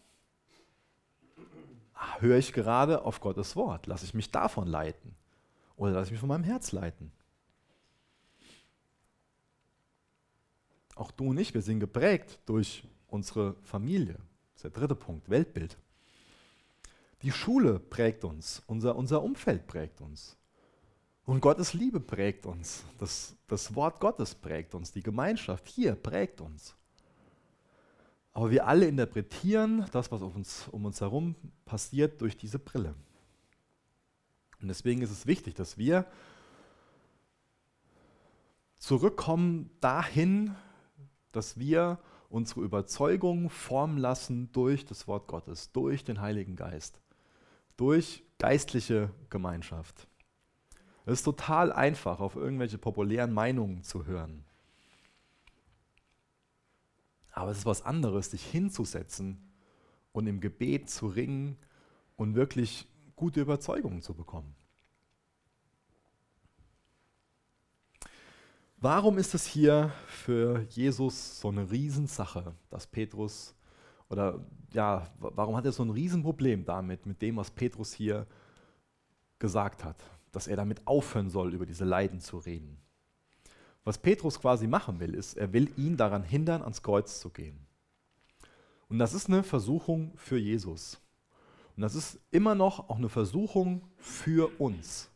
höre 2.21 2.39
ich 2.39 2.53
gerade 2.53 3.05
auf 3.05 3.21
Gottes 3.21 3.57
Wort? 3.57 3.87
Lasse 3.87 4.05
ich 4.05 4.15
mich 4.15 4.31
davon 4.31 4.67
leiten? 4.69 5.15
Oder 5.79 5.93
lasse 5.93 6.07
ich 6.07 6.13
mich 6.13 6.21
von 6.21 6.29
meinem 6.29 6.45
Herz 6.45 6.73
leiten? 6.73 7.13
Auch 10.97 11.13
du 11.13 11.31
und 11.31 11.39
ich, 11.39 11.55
wir 11.55 11.63
sind 11.63 11.79
geprägt 11.79 12.41
durch 12.47 12.83
unsere 13.07 13.55
Familie. 13.63 14.15
Das 14.15 14.57
ist 14.57 14.65
der 14.65 14.71
dritte 14.73 14.97
Punkt, 14.97 15.31
Weltbild. 15.31 15.79
Die 17.23 17.31
Schule 17.31 17.79
prägt 17.79 18.25
uns, 18.25 18.63
unser, 18.67 18.97
unser 18.97 19.23
Umfeld 19.23 19.69
prägt 19.69 20.01
uns. 20.01 20.37
Und 21.25 21.41
Gottes 21.41 21.75
Liebe 21.75 22.01
prägt 22.01 22.47
uns. 22.47 22.85
Das, 22.99 23.37
das 23.47 23.75
Wort 23.77 24.01
Gottes 24.01 24.35
prägt 24.35 24.75
uns. 24.75 24.91
Die 24.93 25.03
Gemeinschaft 25.03 25.69
hier 25.69 25.95
prägt 25.95 26.41
uns. 26.41 26.75
Aber 28.33 28.51
wir 28.51 28.67
alle 28.67 28.87
interpretieren 28.87 29.87
das, 29.93 30.11
was 30.11 30.23
uns, 30.23 30.67
um 30.73 30.87
uns 30.87 31.01
herum 31.01 31.37
passiert, 31.65 32.21
durch 32.21 32.37
diese 32.37 32.59
Brille. 32.59 32.95
Und 34.61 34.69
deswegen 34.69 35.03
ist 35.03 35.11
es 35.11 35.27
wichtig, 35.27 35.55
dass 35.55 35.79
wir 35.79 36.05
zurückkommen 38.77 39.71
dahin, 39.81 40.55
dass 41.33 41.59
wir 41.59 41.99
unsere 42.29 42.61
Überzeugung 42.61 43.51
formen 43.51 43.99
lassen 43.99 44.53
durch 44.53 44.85
das 44.85 45.07
Wort 45.07 45.27
Gottes, 45.29 45.73
durch 45.73 46.05
den 46.05 46.21
Heiligen 46.21 46.57
Geist, 46.57 47.01
durch 47.77 48.23
geistliche 48.39 49.11
Gemeinschaft. 49.31 50.09
Es 51.07 51.21
ist 51.21 51.23
total 51.23 51.73
einfach, 51.73 52.21
auf 52.21 52.37
irgendwelche 52.37 52.77
populären 52.77 53.33
Meinungen 53.33 53.83
zu 53.83 54.05
hören. 54.05 54.45
Aber 57.33 57.51
es 57.51 57.59
ist 57.59 57.67
was 57.67 57.83
anderes, 57.83 58.31
sich 58.31 58.45
hinzusetzen 58.45 59.39
und 60.13 60.27
im 60.27 60.41
Gebet 60.41 60.91
zu 60.91 61.07
ringen 61.07 61.57
und 62.17 62.35
wirklich 62.35 62.87
gute 63.19 63.41
Überzeugungen 63.43 64.01
zu 64.01 64.15
bekommen. 64.15 64.55
Warum 68.79 69.19
ist 69.19 69.35
es 69.35 69.45
hier 69.45 69.93
für 70.07 70.65
Jesus 70.71 71.41
so 71.41 71.49
eine 71.49 71.71
Riesensache, 71.71 72.55
dass 72.71 72.87
Petrus, 72.87 73.55
oder 74.09 74.43
ja, 74.73 75.13
warum 75.19 75.57
hat 75.57 75.67
er 75.67 75.73
so 75.73 75.83
ein 75.83 75.91
Riesenproblem 75.91 76.65
damit, 76.65 77.05
mit 77.05 77.21
dem, 77.21 77.37
was 77.37 77.51
Petrus 77.51 77.93
hier 77.93 78.27
gesagt 79.39 79.85
hat? 79.85 80.03
dass 80.33 80.47
er 80.47 80.57
damit 80.57 80.87
aufhören 80.87 81.31
soll, 81.31 81.55
über 81.55 81.67
diese 81.67 81.85
Leiden 81.85 82.21
zu 82.21 82.39
reden. 82.39 82.79
Was 83.85 83.99
Petrus 83.99 84.41
quasi 84.41 84.67
machen 84.67 85.01
will, 85.01 85.15
ist, 85.15 85.37
er 85.37 85.53
will 85.53 85.73
ihn 85.77 85.97
daran 85.97 86.23
hindern, 86.23 86.63
ans 86.63 86.83
Kreuz 86.83 87.21
zu 87.21 87.31
gehen. 87.31 87.67
Und 88.89 88.99
das 88.99 89.15
ist 89.15 89.29
eine 89.29 89.43
Versuchung 89.43 90.13
für 90.17 90.39
Jesus. 90.39 91.01
Und 91.79 91.83
das 91.83 91.95
ist 91.95 92.19
immer 92.33 92.57
noch 92.57 92.91
auch 92.91 92.97
eine 92.97 93.09
Versuchung 93.09 93.87
für 93.99 94.51
uns. 94.61 95.13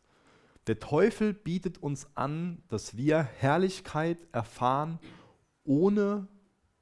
Der 0.69 0.79
Teufel 0.79 1.35
bietet 1.35 1.79
uns 1.79 2.07
an, 2.15 2.63
dass 2.69 2.97
wir 2.97 3.25
Herrlichkeit 3.25 4.17
erfahren, 4.31 5.01
ohne 5.65 6.29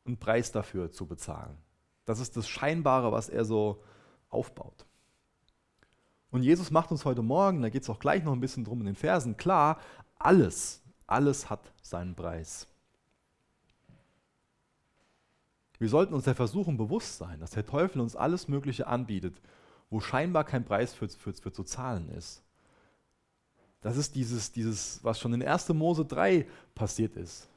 einen 0.05 0.19
Preis 0.19 0.53
dafür 0.53 0.91
zu 0.91 1.07
bezahlen. 1.07 1.57
Das 2.05 2.21
ist 2.21 2.37
das 2.37 2.47
Scheinbare, 2.47 3.11
was 3.11 3.31
er 3.31 3.47
so 3.47 3.83
aufbaut. 4.29 4.85
Und 6.31 6.43
Jesus 6.43 6.71
macht 6.71 6.91
uns 6.91 7.07
heute 7.07 7.23
Morgen, 7.23 7.63
da 7.63 7.71
geht 7.71 7.85
es 7.85 7.89
auch 7.89 8.01
gleich 8.01 8.23
noch 8.23 8.35
ein 8.35 8.41
bisschen 8.41 8.65
drum 8.65 8.81
in 8.81 8.87
den 8.87 8.97
Versen, 8.97 9.39
klar, 9.39 9.79
alles, 10.19 10.83
alles 11.07 11.49
hat 11.49 11.73
seinen 11.81 12.15
Preis. 12.15 12.67
Wir 15.79 15.89
sollten 15.89 16.13
uns 16.13 16.25
der 16.25 16.35
Versuchung 16.35 16.77
bewusst 16.77 17.17
sein, 17.17 17.41
dass 17.41 17.53
der 17.53 17.65
Teufel 17.65 18.03
uns 18.03 18.15
alles 18.15 18.47
Mögliche 18.47 18.87
anbietet, 18.87 19.41
wo 19.91 20.01
scheinbar 20.01 20.45
kein 20.45 20.65
Preis 20.65 20.95
für, 20.95 21.09
für, 21.09 21.35
für 21.35 21.53
zu 21.53 21.65
zahlen 21.65 22.09
ist. 22.11 22.43
Das 23.81 23.97
ist 23.97 24.15
dieses, 24.15 24.53
dieses, 24.53 25.03
was 25.03 25.19
schon 25.19 25.33
in 25.33 25.43
1. 25.43 25.71
Mose 25.71 26.05
3 26.05 26.47
passiert 26.75 27.17
ist. 27.17 27.49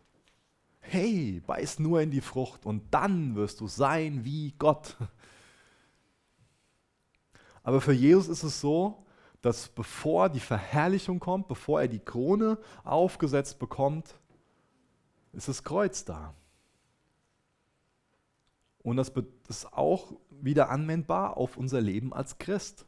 Hey, 0.80 1.42
beiß 1.46 1.80
nur 1.80 2.02
in 2.02 2.12
die 2.12 2.22
Frucht 2.22 2.66
und 2.66 2.94
dann 2.94 3.36
wirst 3.36 3.62
du 3.62 3.68
sein 3.68 4.26
wie 4.26 4.54
Gott. 4.58 4.98
Aber 7.64 7.80
für 7.80 7.94
Jesus 7.94 8.28
ist 8.28 8.44
es 8.44 8.60
so, 8.60 9.06
dass 9.42 9.70
bevor 9.70 10.30
die 10.30 10.40
Verherrlichung 10.40 11.20
kommt, 11.20 11.48
bevor 11.48 11.82
er 11.82 11.88
die 11.88 12.00
Krone 12.00 12.58
aufgesetzt 12.84 13.60
bekommt, 13.60 14.16
ist 15.34 15.48
das 15.48 15.64
Kreuz 15.64 16.06
da. 16.06 16.34
Und 18.84 18.98
das 18.98 19.12
ist 19.48 19.74
auch 19.74 20.14
wieder 20.30 20.70
anwendbar 20.70 21.38
auf 21.38 21.58
unser 21.58 21.82
Leben 21.82 22.14
als 22.14 22.38
Christ. 22.38 22.86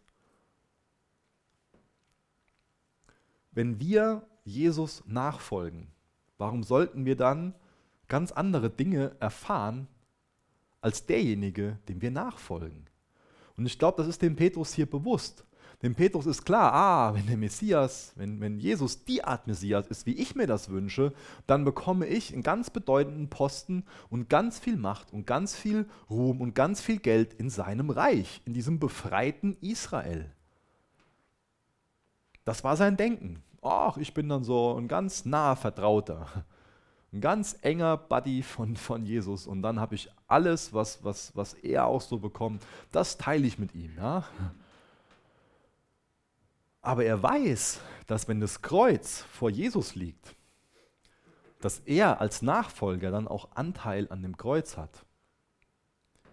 Wenn 3.52 3.80
wir 3.80 4.28
Jesus 4.44 5.04
nachfolgen, 5.08 5.88
warum 6.38 6.64
sollten 6.64 7.06
wir 7.06 7.16
dann 7.16 7.56
ganz 8.10 8.34
andere 8.34 8.70
Dinge 8.70 9.16
erfahren 9.20 9.88
als 10.82 11.06
derjenige, 11.06 11.80
dem 11.88 12.02
wir 12.02 12.12
nachfolgen? 12.12 12.86
Und 13.56 13.66
ich 13.66 13.80
glaube, 13.80 13.98
das 13.98 14.08
ist 14.08 14.22
dem 14.22 14.36
Petrus 14.36 14.74
hier 14.74 14.86
bewusst. 14.86 15.46
Dem 15.86 15.94
Petrus 15.94 16.26
ist 16.26 16.46
klar, 16.46 16.74
ah, 16.74 17.14
wenn 17.14 17.28
der 17.28 17.38
Messias, 17.38 18.12
wenn, 18.16 18.42
wenn 18.42 18.58
Jesus 18.58 19.06
die 19.06 19.24
Art 19.24 19.46
Messias 19.46 19.86
ist, 19.86 20.08
wie 20.08 20.16
ich 20.16 20.34
mir 20.34 20.48
das 20.48 20.70
wünsche, 20.70 21.14
dann 21.46 21.64
bekomme 21.64 22.08
ich 22.08 22.34
einen 22.34 22.42
ganz 22.42 22.72
bedeutenden 22.72 23.30
Posten 23.30 23.84
und 24.10 24.28
ganz 24.28 24.58
viel 24.58 24.78
Macht 24.78 25.14
und 25.14 25.28
ganz 25.28 25.56
viel 25.56 25.88
Ruhm 26.10 26.42
und 26.42 26.56
ganz 26.56 26.82
viel 26.82 26.98
Geld 26.98 27.36
in 27.36 27.52
seinem 27.52 27.92
Reich, 27.92 28.42
in 28.46 28.54
diesem 28.54 28.80
befreiten 28.80 29.58
Israel. 29.62 30.32
Das 32.46 32.64
war 32.64 32.78
sein 32.78 32.98
Denken. 32.98 33.44
Ach, 33.62 33.98
ich 33.98 34.16
bin 34.16 34.28
dann 34.28 34.44
so 34.44 34.76
ein 34.76 34.88
ganz 34.88 35.24
naher 35.24 35.56
Vertrauter 35.56 36.46
ein 37.14 37.22
ganz 37.22 37.58
enger 37.62 37.96
Buddy 37.96 38.44
von, 38.44 38.76
von 38.76 39.06
Jesus 39.06 39.48
und 39.48 39.62
dann 39.62 39.80
habe 39.80 39.96
ich 39.96 40.10
alles, 40.28 40.74
was, 40.74 41.04
was, 41.04 41.34
was 41.36 41.54
er 41.54 41.86
auch 41.86 42.02
so 42.02 42.18
bekommt, 42.18 42.62
das 42.92 43.18
teile 43.18 43.48
ich 43.48 43.58
mit 43.58 43.74
ihm. 43.74 43.92
Ja? 43.98 44.26
Aber 46.86 47.04
er 47.04 47.22
weiß, 47.22 47.82
dass 48.06 48.28
wenn 48.28 48.40
das 48.40 48.62
Kreuz 48.62 49.22
vor 49.22 49.50
Jesus 49.50 49.96
liegt, 49.96 50.36
dass 51.60 51.80
er 51.80 52.22
als 52.22 52.44
Nachfolger 52.44 53.10
dann 53.10 53.28
auch 53.28 53.50
Anteil 53.56 54.08
an 54.12 54.22
dem 54.22 54.38
Kreuz 54.38 54.78
hat. 54.78 55.04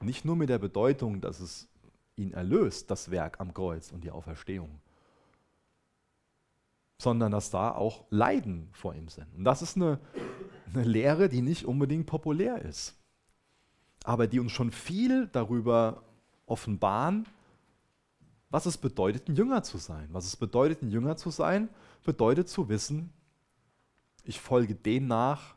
Nicht 0.03 0.27
nur 0.27 0.37
mit 0.37 0.51
der 0.51 0.59
Bedeutung, 0.59 1.23
dass 1.23 1.41
es 1.41 1.69
ihn 2.17 2.35
erlöst, 2.35 2.91
das 2.91 3.11
Werk 3.11 3.41
am 3.41 3.55
Kreuz 3.55 3.93
und 3.93 4.05
die 4.05 4.11
Auferstehung, 4.11 4.79
sondern 6.99 7.33
dass 7.33 7.49
da 7.49 7.73
auch 7.75 8.05
Leiden 8.11 8.69
vor 8.73 8.95
ihm 8.95 9.09
sind. 9.09 9.35
Und 9.35 9.45
das 9.45 9.62
ist 9.62 9.77
eine, 9.77 9.99
eine 10.75 10.85
Lehre, 10.85 11.31
die 11.31 11.41
nicht 11.41 11.65
unbedingt 11.65 12.05
populär 12.05 12.61
ist, 12.61 12.99
aber 14.05 14.27
die 14.27 14.38
uns 14.38 14.53
schon 14.53 14.71
viel 14.71 15.29
darüber 15.29 16.03
offenbaren, 16.45 17.27
was 18.53 18.67
es 18.67 18.77
bedeutet, 18.77 19.29
ein 19.29 19.35
Jünger 19.35 19.62
zu 19.62 19.79
sein. 19.79 20.09
Was 20.12 20.27
es 20.27 20.37
bedeutet, 20.37 20.83
ein 20.83 20.91
Jünger 20.91 21.17
zu 21.17 21.31
sein, 21.31 21.71
bedeutet 22.05 22.51
zu 22.51 22.69
wissen, 22.69 23.11
ich 24.25 24.41
folge 24.41 24.75
dem 24.75 25.07
nach, 25.07 25.57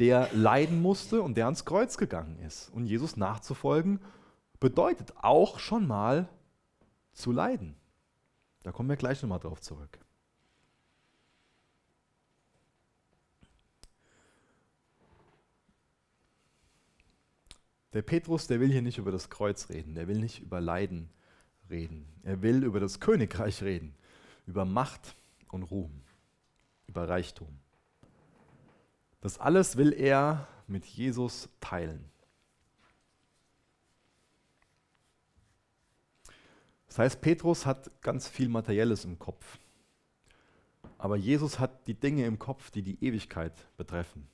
der 0.00 0.28
leiden 0.34 0.82
musste 0.82 1.22
und 1.22 1.36
der 1.36 1.44
ans 1.44 1.64
Kreuz 1.64 1.96
gegangen 1.96 2.40
ist. 2.40 2.68
Und 2.70 2.86
Jesus 2.86 3.16
nachzufolgen 3.16 4.00
bedeutet 4.58 5.14
auch 5.18 5.60
schon 5.60 5.86
mal 5.86 6.28
zu 7.12 7.30
leiden. 7.30 7.76
Da 8.64 8.72
kommen 8.72 8.88
wir 8.88 8.96
gleich 8.96 9.22
nochmal 9.22 9.38
drauf 9.38 9.60
zurück. 9.60 10.00
Der 17.92 18.02
Petrus, 18.02 18.48
der 18.48 18.58
will 18.58 18.72
hier 18.72 18.82
nicht 18.82 18.98
über 18.98 19.12
das 19.12 19.30
Kreuz 19.30 19.68
reden, 19.68 19.94
der 19.94 20.08
will 20.08 20.18
nicht 20.18 20.40
über 20.40 20.60
Leiden 20.60 21.02
reden. 21.02 21.21
Er 21.68 22.42
will 22.42 22.64
über 22.64 22.80
das 22.80 23.00
Königreich 23.00 23.62
reden, 23.62 23.94
über 24.46 24.64
Macht 24.64 25.14
und 25.50 25.62
Ruhm, 25.62 26.02
über 26.86 27.08
Reichtum. 27.08 27.58
Das 29.20 29.38
alles 29.38 29.76
will 29.76 29.92
er 29.92 30.48
mit 30.66 30.84
Jesus 30.84 31.48
teilen. 31.60 32.04
Das 36.88 36.98
heißt, 36.98 37.20
Petrus 37.22 37.64
hat 37.64 38.02
ganz 38.02 38.28
viel 38.28 38.50
Materielles 38.50 39.06
im 39.06 39.18
Kopf. 39.18 39.58
Aber 40.98 41.16
Jesus 41.16 41.58
hat 41.58 41.86
die 41.86 41.94
Dinge 41.94 42.26
im 42.26 42.38
Kopf, 42.38 42.70
die 42.70 42.82
die 42.82 43.02
Ewigkeit 43.02 43.54
betreffen. 43.78 44.28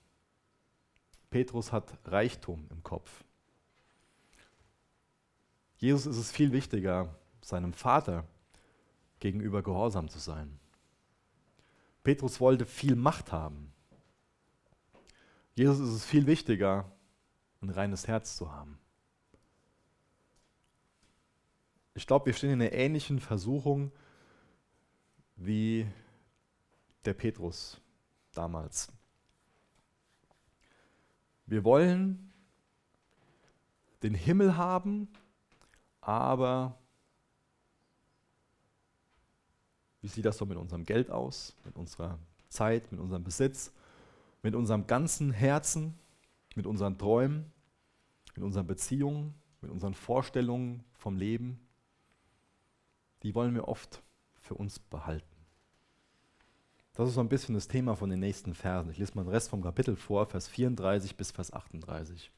Petrus 1.31 1.71
hat 1.71 1.97
Reichtum 2.05 2.67
im 2.71 2.83
Kopf. 2.83 3.25
Jesus 5.79 6.07
ist 6.07 6.19
es 6.19 6.33
viel 6.33 6.53
wichtiger, 6.53 7.15
seinem 7.41 7.73
Vater 7.73 8.27
gegenüber 9.21 9.63
gehorsam 9.63 10.09
zu 10.09 10.19
sein. 10.19 10.59
Petrus 12.03 12.41
wollte 12.41 12.67
viel 12.67 12.97
Macht 12.97 13.33
haben. 13.33 13.73
Jesus 15.55 15.81
ist 15.81 15.95
es 15.95 16.05
viel 16.05 16.27
wichtiger, 16.27 16.91
ein 17.61 17.71
reines 17.71 18.07
Herz 18.07 18.37
zu 18.37 18.53
haben. 18.53 18.79
Ich 21.95 22.07
glaube, 22.07 22.27
wir 22.27 22.33
stehen 22.33 22.51
in 22.51 22.63
einer 22.63 22.73
ähnlichen 22.73 23.19
Versuchung 23.19 23.91
wie 25.37 25.87
der 27.05 27.15
Petrus 27.15 27.81
damals. 28.33 28.93
Wir 31.47 31.65
wollen 31.65 32.33
den 34.03 34.15
Himmel 34.15 34.57
haben, 34.57 35.09
aber 36.09 36.79
Wie 40.01 40.09
sieht 40.09 40.25
das 40.25 40.39
so 40.39 40.47
mit 40.47 40.57
unserem 40.57 40.85
Geld 40.85 41.11
aus, 41.11 41.57
mit 41.65 41.77
unserer 41.77 42.19
Zeit, 42.49 42.91
mit 42.93 43.01
unserem 43.01 43.25
Besitz, 43.25 43.73
mit 44.43 44.55
unserem 44.55 44.87
ganzen 44.87 45.33
Herzen, 45.33 45.99
mit 46.55 46.67
unseren 46.67 46.97
Träumen, 46.97 47.53
mit 48.35 48.45
unseren 48.45 48.67
Beziehungen, 48.67 49.35
mit 49.61 49.71
unseren 49.71 49.95
Vorstellungen 49.95 50.85
vom 50.95 51.17
Leben? 51.17 51.61
Die 53.23 53.35
wollen 53.35 53.55
wir 53.55 53.67
oft 53.67 54.03
für 54.41 54.55
uns 54.55 54.79
behalten. 54.79 55.27
Das 56.95 57.09
ist 57.09 57.15
so 57.17 57.21
ein 57.21 57.29
bisschen 57.29 57.55
das 57.55 57.69
Thema 57.69 57.97
von 57.97 58.11
den 58.11 58.21
nächsten 58.21 58.55
Versen. 58.55 58.91
Ich 58.91 58.99
lese 58.99 59.15
mal 59.15 59.25
den 59.25 59.31
Rest 59.31 59.51
vom 59.51 59.63
Kapitel 59.63 59.97
vor, 59.97 60.27
Vers 60.27 60.49
34 60.49 61.17
bis 61.17 61.33
Vers 61.33 61.53
38. 61.53 62.33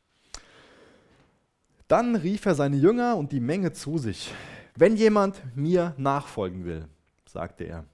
Dann 1.90 2.14
rief 2.14 2.46
er 2.46 2.54
seine 2.54 2.76
Jünger 2.76 3.16
und 3.16 3.32
die 3.32 3.40
Menge 3.40 3.72
zu 3.72 3.98
sich. 3.98 4.32
Wenn 4.76 4.94
jemand 4.94 5.42
mir 5.56 5.92
nachfolgen 5.98 6.64
will, 6.64 6.86
sagte 7.26 7.64
er, 7.64 7.84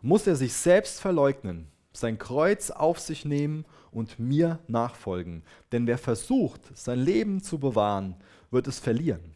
muss 0.00 0.26
er 0.26 0.36
sich 0.36 0.54
selbst 0.54 0.98
verleugnen, 0.98 1.66
sein 1.92 2.16
Kreuz 2.16 2.70
auf 2.70 2.98
sich 2.98 3.26
nehmen 3.26 3.66
und 3.90 4.18
mir 4.18 4.60
nachfolgen. 4.68 5.42
Denn 5.70 5.86
wer 5.86 5.98
versucht, 5.98 6.62
sein 6.74 6.98
Leben 6.98 7.42
zu 7.42 7.58
bewahren, 7.58 8.16
wird 8.50 8.66
es 8.66 8.78
verlieren. 8.78 9.34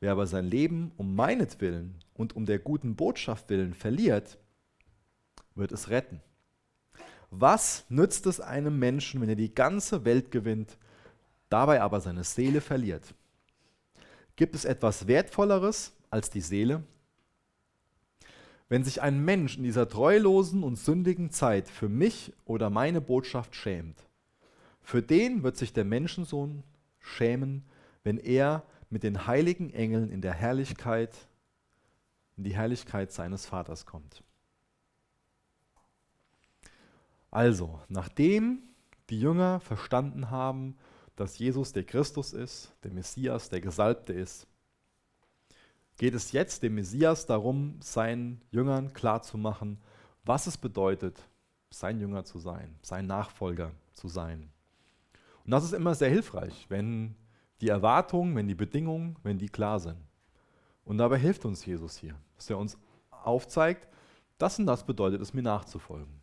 Wer 0.00 0.12
aber 0.12 0.26
sein 0.26 0.44
Leben 0.44 0.92
um 0.98 1.14
meinetwillen 1.14 1.94
und 2.12 2.36
um 2.36 2.44
der 2.44 2.58
guten 2.58 2.94
Botschaft 2.94 3.48
willen 3.48 3.72
verliert, 3.72 4.36
wird 5.54 5.72
es 5.72 5.88
retten. 5.88 6.20
Was 7.30 7.86
nützt 7.88 8.26
es 8.26 8.42
einem 8.42 8.78
Menschen, 8.78 9.22
wenn 9.22 9.30
er 9.30 9.34
die 9.34 9.54
ganze 9.54 10.04
Welt 10.04 10.30
gewinnt, 10.30 10.76
dabei 11.52 11.82
aber 11.82 12.00
seine 12.00 12.24
Seele 12.24 12.60
verliert? 12.60 13.14
Gibt 14.36 14.54
es 14.54 14.64
etwas 14.64 15.06
Wertvolleres 15.06 15.92
als 16.10 16.30
die 16.30 16.40
Seele? 16.40 16.82
Wenn 18.68 18.84
sich 18.84 19.02
ein 19.02 19.22
Mensch 19.22 19.58
in 19.58 19.64
dieser 19.64 19.88
treulosen 19.88 20.62
und 20.62 20.76
sündigen 20.76 21.30
Zeit 21.30 21.68
für 21.68 21.90
mich 21.90 22.32
oder 22.46 22.70
meine 22.70 23.02
Botschaft 23.02 23.54
schämt, 23.54 24.02
für 24.80 25.02
den 25.02 25.42
wird 25.42 25.56
sich 25.56 25.72
der 25.72 25.84
Menschensohn 25.84 26.62
schämen, 26.98 27.64
wenn 28.02 28.18
er 28.18 28.64
mit 28.88 29.02
den 29.02 29.26
heiligen 29.26 29.72
Engeln 29.72 30.10
in 30.10 30.22
der 30.22 30.32
Herrlichkeit, 30.32 31.14
in 32.36 32.44
die 32.44 32.54
Herrlichkeit 32.54 33.12
seines 33.12 33.46
Vaters 33.46 33.86
kommt. 33.86 34.22
Also, 37.30 37.80
nachdem 37.88 38.62
die 39.10 39.20
Jünger 39.20 39.60
verstanden 39.60 40.30
haben, 40.30 40.76
dass 41.16 41.38
Jesus 41.38 41.72
der 41.72 41.84
Christus 41.84 42.32
ist, 42.32 42.72
der 42.84 42.92
Messias, 42.92 43.48
der 43.48 43.60
Gesalbte 43.60 44.12
ist, 44.12 44.46
geht 45.98 46.14
es 46.14 46.32
jetzt 46.32 46.62
dem 46.62 46.74
Messias 46.74 47.26
darum, 47.26 47.78
seinen 47.82 48.40
Jüngern 48.50 48.92
klarzumachen, 48.92 49.78
was 50.24 50.46
es 50.46 50.56
bedeutet, 50.56 51.22
sein 51.70 52.00
Jünger 52.00 52.24
zu 52.24 52.38
sein, 52.38 52.78
sein 52.82 53.06
Nachfolger 53.06 53.72
zu 53.92 54.08
sein. 54.08 54.50
Und 55.44 55.50
das 55.50 55.64
ist 55.64 55.72
immer 55.72 55.94
sehr 55.94 56.10
hilfreich, 56.10 56.66
wenn 56.68 57.16
die 57.60 57.68
Erwartungen, 57.68 58.34
wenn 58.36 58.48
die 58.48 58.54
Bedingungen, 58.54 59.16
wenn 59.22 59.38
die 59.38 59.48
klar 59.48 59.80
sind. 59.80 59.98
Und 60.84 60.98
dabei 60.98 61.18
hilft 61.18 61.44
uns 61.44 61.64
Jesus 61.64 61.96
hier, 61.96 62.14
dass 62.36 62.50
er 62.50 62.58
uns 62.58 62.76
aufzeigt, 63.10 63.88
das 64.38 64.58
und 64.58 64.66
das 64.66 64.84
bedeutet 64.84 65.20
es, 65.20 65.32
mir 65.32 65.42
nachzufolgen. 65.42 66.21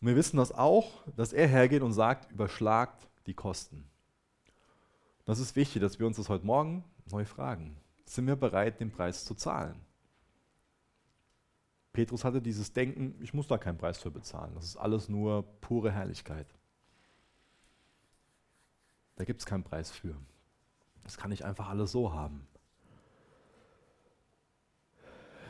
Und 0.00 0.08
wir 0.08 0.16
wissen 0.16 0.36
das 0.36 0.52
auch, 0.52 1.02
dass 1.16 1.32
er 1.32 1.48
hergeht 1.48 1.82
und 1.82 1.92
sagt, 1.92 2.30
überschlagt 2.30 3.08
die 3.26 3.34
Kosten. 3.34 3.84
Das 5.24 5.40
ist 5.40 5.56
wichtig, 5.56 5.82
dass 5.82 5.98
wir 5.98 6.06
uns 6.06 6.16
das 6.16 6.28
heute 6.28 6.46
Morgen 6.46 6.84
neu 7.10 7.24
fragen. 7.24 7.76
Sind 8.06 8.26
wir 8.26 8.36
bereit, 8.36 8.80
den 8.80 8.90
Preis 8.90 9.24
zu 9.24 9.34
zahlen? 9.34 9.80
Petrus 11.92 12.24
hatte 12.24 12.40
dieses 12.40 12.72
Denken, 12.72 13.14
ich 13.20 13.34
muss 13.34 13.48
da 13.48 13.58
keinen 13.58 13.76
Preis 13.76 13.98
für 13.98 14.10
bezahlen. 14.10 14.54
Das 14.54 14.64
ist 14.64 14.76
alles 14.76 15.08
nur 15.08 15.42
pure 15.60 15.90
Herrlichkeit. 15.90 16.46
Da 19.16 19.24
gibt 19.24 19.40
es 19.40 19.46
keinen 19.46 19.64
Preis 19.64 19.90
für. 19.90 20.14
Das 21.02 21.16
kann 21.16 21.32
ich 21.32 21.44
einfach 21.44 21.68
alles 21.68 21.90
so 21.90 22.12
haben. 22.12 22.46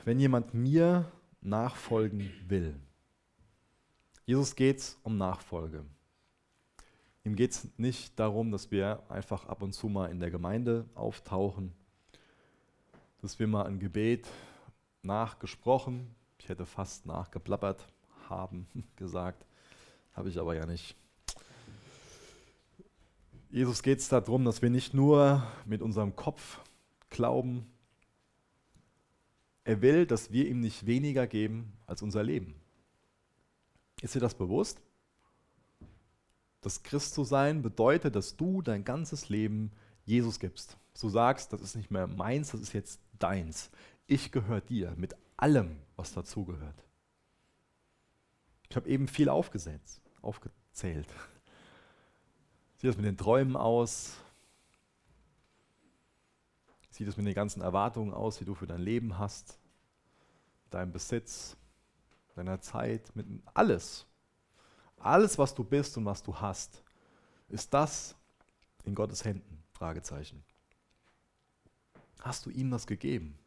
Wenn 0.04 0.18
jemand 0.18 0.54
mir 0.54 1.12
nachfolgen 1.42 2.32
will, 2.46 2.80
Jesus 4.28 4.54
geht 4.54 4.80
es 4.80 4.98
um 5.04 5.16
Nachfolge. 5.16 5.86
Ihm 7.24 7.34
geht 7.34 7.52
es 7.52 7.68
nicht 7.78 8.18
darum, 8.18 8.52
dass 8.52 8.70
wir 8.70 9.02
einfach 9.08 9.46
ab 9.46 9.62
und 9.62 9.72
zu 9.72 9.88
mal 9.88 10.10
in 10.10 10.20
der 10.20 10.30
Gemeinde 10.30 10.84
auftauchen, 10.94 11.72
dass 13.22 13.38
wir 13.38 13.46
mal 13.46 13.64
ein 13.64 13.78
Gebet 13.78 14.28
nachgesprochen, 15.00 16.14
ich 16.36 16.46
hätte 16.46 16.66
fast 16.66 17.06
nachgeplappert 17.06 17.82
haben 18.28 18.66
gesagt, 18.96 19.46
habe 20.12 20.28
ich 20.28 20.38
aber 20.38 20.54
ja 20.54 20.66
nicht. 20.66 20.94
Jesus 23.48 23.82
geht 23.82 24.00
es 24.00 24.10
darum, 24.10 24.44
dass 24.44 24.60
wir 24.60 24.68
nicht 24.68 24.92
nur 24.92 25.42
mit 25.64 25.80
unserem 25.80 26.14
Kopf 26.14 26.60
glauben, 27.08 27.64
er 29.64 29.80
will, 29.80 30.04
dass 30.04 30.30
wir 30.30 30.46
ihm 30.46 30.60
nicht 30.60 30.84
weniger 30.84 31.26
geben 31.26 31.72
als 31.86 32.02
unser 32.02 32.22
Leben. 32.22 32.54
Ist 34.02 34.14
dir 34.14 34.20
das 34.20 34.34
bewusst? 34.34 34.80
Das 36.61 36.82
Christ 36.82 37.14
zu 37.14 37.24
sein 37.24 37.62
bedeutet, 37.62 38.16
dass 38.16 38.37
du 38.37 38.62
dein 38.62 38.84
ganzes 38.84 39.28
Leben 39.28 39.72
Jesus 40.04 40.40
gibst. 40.40 40.76
Du 41.00 41.08
sagst, 41.08 41.52
das 41.52 41.61
ist 41.61 41.76
nicht 41.76 41.90
mehr 41.90 42.06
meins, 42.06 42.50
das 42.50 42.61
ist 42.61 42.72
jetzt 42.72 43.00
deins. 43.18 43.70
Ich 44.06 44.32
gehöre 44.32 44.61
dir 44.61 44.94
mit 44.96 45.14
allem, 45.37 45.76
was 45.96 46.12
dazugehört. 46.12 46.84
Ich 48.70 48.76
habe 48.76 48.88
eben 48.88 49.06
viel 49.08 49.28
aufgesetzt, 49.28 50.02
aufgezählt. 50.20 51.08
Sieht 52.76 52.90
das 52.90 52.96
mit 52.96 53.06
den 53.06 53.16
Träumen 53.16 53.56
aus? 53.56 54.16
Sieht 56.90 57.08
es 57.08 57.16
mit 57.16 57.26
den 57.26 57.34
ganzen 57.34 57.61
Erwartungen 57.61 58.12
aus, 58.12 58.38
die 58.38 58.44
du 58.44 58.54
für 58.54 58.66
dein 58.66 58.80
Leben 58.80 59.18
hast, 59.18 59.58
deinem 60.70 60.92
Besitz, 60.92 61.56
deiner 62.38 62.61
Zeit, 62.61 63.14
mit 63.14 63.27
alles. 63.55 64.07
Alles, 64.98 65.38
was 65.38 65.55
du 65.55 65.64
bist 65.64 65.96
und 65.96 66.05
was 66.05 66.22
du 66.22 66.35
hast, 66.35 66.83
ist 67.48 67.72
das 67.74 68.16
in 68.85 68.94
Gottes 68.94 69.24
Händen? 69.24 69.62
Fragezeichen. 69.72 70.42
Hast 72.20 72.46
du 72.46 72.51
ihm 72.51 72.70
das 72.70 72.87
gegeben? 72.87 73.38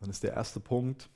Dann 0.00 0.10
ist 0.10 0.22
der 0.22 0.34
erste 0.34 0.60
Punkt, 0.60 1.10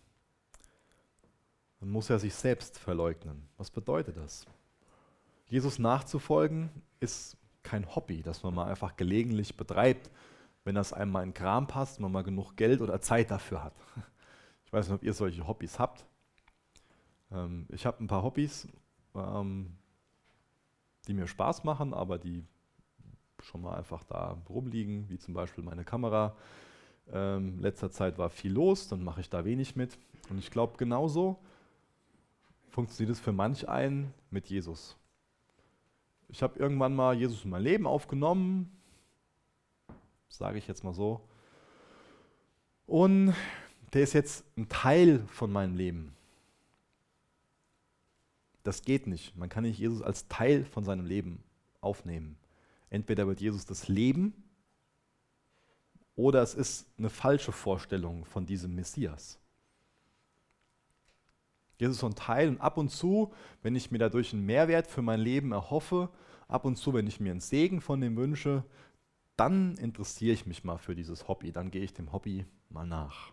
dann 1.81 1.91
muss 1.91 2.11
er 2.11 2.19
sich 2.19 2.35
selbst 2.35 2.79
verleugnen. 2.79 3.49
Was 3.57 3.71
bedeutet 3.71 4.17
das? 4.17 4.47
Jesus 5.47 5.79
nachzufolgen 5.79 6.71
ist 7.01 7.37
kein 7.62 7.94
Hobby, 7.94 8.22
das 8.22 8.42
man 8.42 8.55
mal 8.55 8.66
einfach 8.66 8.96
gelegentlich 8.96 9.57
betreibt, 9.57 10.11
wenn 10.64 10.75
das 10.75 10.92
einem 10.92 11.12
mal 11.12 11.22
in 11.22 11.35
Kram 11.35 11.66
passt, 11.66 12.01
man 12.01 12.12
mal 12.12 12.22
genug 12.22 12.57
Geld 12.57 12.81
oder 12.81 13.01
Zeit 13.01 13.31
dafür 13.31 13.64
hat. 13.64 13.75
Ich 14.64 14.75
weiß 14.75 14.88
nicht, 14.88 14.94
ob 14.94 15.03
ihr 15.03 15.12
solche 15.12 15.46
Hobbys 15.46 15.79
habt. 15.79 16.07
Ähm, 17.31 17.66
ich 17.68 17.85
habe 17.85 18.03
ein 18.03 18.07
paar 18.07 18.22
Hobbys, 18.22 18.66
ähm, 19.14 19.77
die 21.07 21.12
mir 21.12 21.27
Spaß 21.27 21.64
machen, 21.64 21.92
aber 21.92 22.18
die 22.18 22.42
schon 23.42 23.61
mal 23.61 23.75
einfach 23.77 24.03
da 24.05 24.38
rumliegen, 24.48 25.11
wie 25.11 25.18
zum 25.18 25.35
Beispiel 25.35 25.62
meine 25.62 25.85
Kamera. 25.85 26.35
Ähm, 27.12 27.59
letzter 27.61 27.90
Zeit 27.90 28.16
war 28.18 28.31
viel 28.31 28.53
los, 28.53 28.88
dann 28.88 29.05
mache 29.05 29.20
ich 29.20 29.29
da 29.29 29.44
wenig 29.44 29.77
mit. 29.77 29.98
Und 30.31 30.38
ich 30.38 30.51
glaube, 30.51 30.77
genauso 30.79 31.38
funktioniert 32.68 33.16
es 33.16 33.20
für 33.20 33.33
manch 33.33 33.68
einen 33.68 34.14
mit 34.31 34.46
Jesus. 34.46 34.96
Ich 36.33 36.42
habe 36.42 36.59
irgendwann 36.59 36.97
mal 36.97 37.14
Jesus 37.14 37.45
in 37.45 37.51
mein 37.51 37.62
Leben 37.62 37.87
aufgenommen, 37.87 38.75
sage 40.29 40.57
ich 40.57 40.66
jetzt 40.66 40.83
mal 40.83 40.95
so. 40.95 41.21
Und 42.87 43.35
der 43.92 44.03
ist 44.03 44.14
jetzt 44.14 44.45
ein 44.57 44.66
Teil 44.71 45.27
von 45.27 45.53
meinem 45.53 45.77
Leben. 45.77 46.16
Das 48.62 48.81
geht 48.81 49.07
nicht. 49.07 49.37
Man 49.37 49.51
kann 49.51 49.64
nicht 49.64 49.79
Jesus 49.79 50.01
als 50.01 50.27
Teil 50.29 50.64
von 50.64 50.85
seinem 50.85 51.05
Leben 51.05 51.45
aufnehmen. 51.83 52.38
Entweder 52.88 53.27
wird 53.27 53.42
Jesus 53.42 53.66
das 53.66 53.88
Leben 53.88 54.33
oder 56.16 56.42
es 56.42 56.55
ist 56.55 56.87
eine 56.97 57.11
falsche 57.11 57.53
Vorstellung 57.53 58.25
von 58.25 58.47
diesem 58.47 58.75
Messias. 58.75 59.38
Jesus 61.78 61.96
ist 61.96 62.00
so 62.00 62.06
ein 62.06 62.14
Teil 62.14 62.48
und 62.48 62.61
ab 62.61 62.76
und 62.76 62.90
zu, 62.90 63.32
wenn 63.62 63.74
ich 63.74 63.90
mir 63.90 63.98
dadurch 63.98 64.32
einen 64.32 64.46
Mehrwert 64.46 64.87
für 64.87 65.02
mein 65.02 65.20
Leben 65.20 65.52
erhoffe, 65.52 66.11
ab 66.48 66.64
und 66.64 66.76
zu, 66.76 66.92
wenn 66.94 67.06
ich 67.06 67.20
mir 67.20 67.30
einen 67.30 67.40
Segen 67.40 67.80
von 67.80 68.00
dem 68.00 68.16
wünsche, 68.16 68.64
dann 69.37 69.76
interessiere 69.76 70.35
ich 70.35 70.46
mich 70.46 70.64
mal 70.64 70.78
für 70.78 70.94
dieses 70.94 71.26
Hobby, 71.28 71.52
dann 71.52 71.70
gehe 71.70 71.82
ich 71.82 71.94
dem 71.94 72.12
Hobby 72.12 72.46
mal 72.68 72.87
nach. 72.87 73.32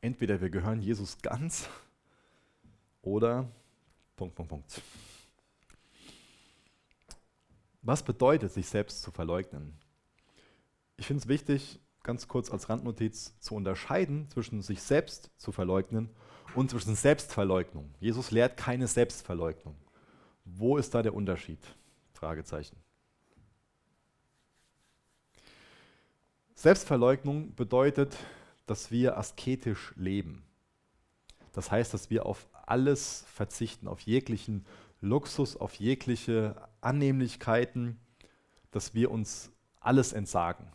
Entweder 0.00 0.38
wir 0.40 0.50
gehören 0.50 0.82
Jesus 0.82 1.16
ganz 1.22 1.66
oder 3.00 3.50
Punkt, 4.16 4.34
Punkt, 4.34 4.50
Punkt. 4.50 4.82
Was 7.80 8.02
bedeutet, 8.02 8.52
sich 8.52 8.66
selbst 8.66 9.02
zu 9.02 9.10
verleugnen? 9.10 9.78
Ich 10.96 11.06
finde 11.06 11.22
es 11.22 11.28
wichtig, 11.28 11.80
ganz 12.02 12.28
kurz 12.28 12.50
als 12.50 12.68
Randnotiz 12.68 13.38
zu 13.40 13.54
unterscheiden 13.54 14.28
zwischen 14.30 14.62
sich 14.62 14.82
selbst 14.82 15.30
zu 15.36 15.50
verleugnen 15.50 16.10
und 16.54 16.70
zwischen 16.70 16.94
Selbstverleugnung. 16.94 17.92
Jesus 17.98 18.30
lehrt 18.30 18.56
keine 18.56 18.86
Selbstverleugnung. 18.86 19.76
Wo 20.44 20.76
ist 20.76 20.94
da 20.94 21.02
der 21.02 21.14
Unterschied? 21.14 21.58
Fragezeichen. 22.12 22.76
Selbstverleugnung 26.54 27.54
bedeutet, 27.54 28.16
dass 28.66 28.90
wir 28.90 29.18
asketisch 29.18 29.92
leben. 29.96 30.44
Das 31.52 31.70
heißt, 31.70 31.92
dass 31.92 32.10
wir 32.10 32.26
auf 32.26 32.46
alles 32.52 33.24
verzichten, 33.32 33.88
auf 33.88 34.00
jeglichen 34.00 34.64
Luxus, 35.00 35.56
auf 35.56 35.74
jegliche 35.74 36.56
Annehmlichkeiten, 36.80 37.98
dass 38.70 38.94
wir 38.94 39.10
uns 39.10 39.50
alles 39.80 40.12
entsagen. 40.12 40.66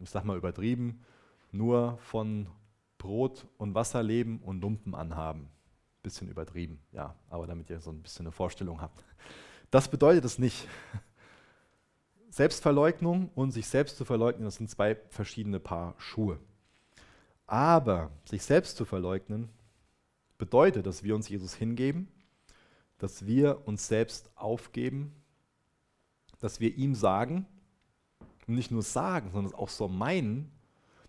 Ich 0.00 0.10
sage 0.10 0.26
mal 0.26 0.36
übertrieben, 0.36 1.04
nur 1.52 1.98
von 1.98 2.48
Brot 2.98 3.46
und 3.58 3.74
Wasser 3.74 4.02
leben 4.02 4.40
und 4.40 4.60
Lumpen 4.60 4.94
anhaben. 4.94 5.48
Bisschen 6.02 6.28
übertrieben, 6.28 6.80
ja, 6.92 7.14
aber 7.30 7.46
damit 7.46 7.70
ihr 7.70 7.80
so 7.80 7.90
ein 7.90 8.02
bisschen 8.02 8.26
eine 8.26 8.32
Vorstellung 8.32 8.80
habt. 8.80 9.04
Das 9.70 9.88
bedeutet 9.88 10.24
es 10.24 10.38
nicht. 10.38 10.68
Selbstverleugnung 12.30 13.30
und 13.34 13.52
sich 13.52 13.66
selbst 13.68 13.96
zu 13.96 14.04
verleugnen, 14.04 14.44
das 14.44 14.56
sind 14.56 14.68
zwei 14.68 14.96
verschiedene 15.10 15.60
Paar 15.60 15.94
Schuhe. 15.98 16.40
Aber 17.46 18.10
sich 18.24 18.42
selbst 18.42 18.76
zu 18.76 18.84
verleugnen 18.84 19.48
bedeutet, 20.38 20.86
dass 20.86 21.04
wir 21.04 21.14
uns 21.14 21.28
Jesus 21.28 21.54
hingeben, 21.54 22.08
dass 22.98 23.26
wir 23.26 23.66
uns 23.66 23.86
selbst 23.86 24.30
aufgeben, 24.34 25.14
dass 26.40 26.58
wir 26.58 26.74
ihm 26.74 26.94
sagen, 26.94 27.46
und 28.46 28.54
nicht 28.54 28.70
nur 28.70 28.82
sagen, 28.82 29.30
sondern 29.32 29.54
auch 29.54 29.68
so 29.68 29.88
meinen, 29.88 30.50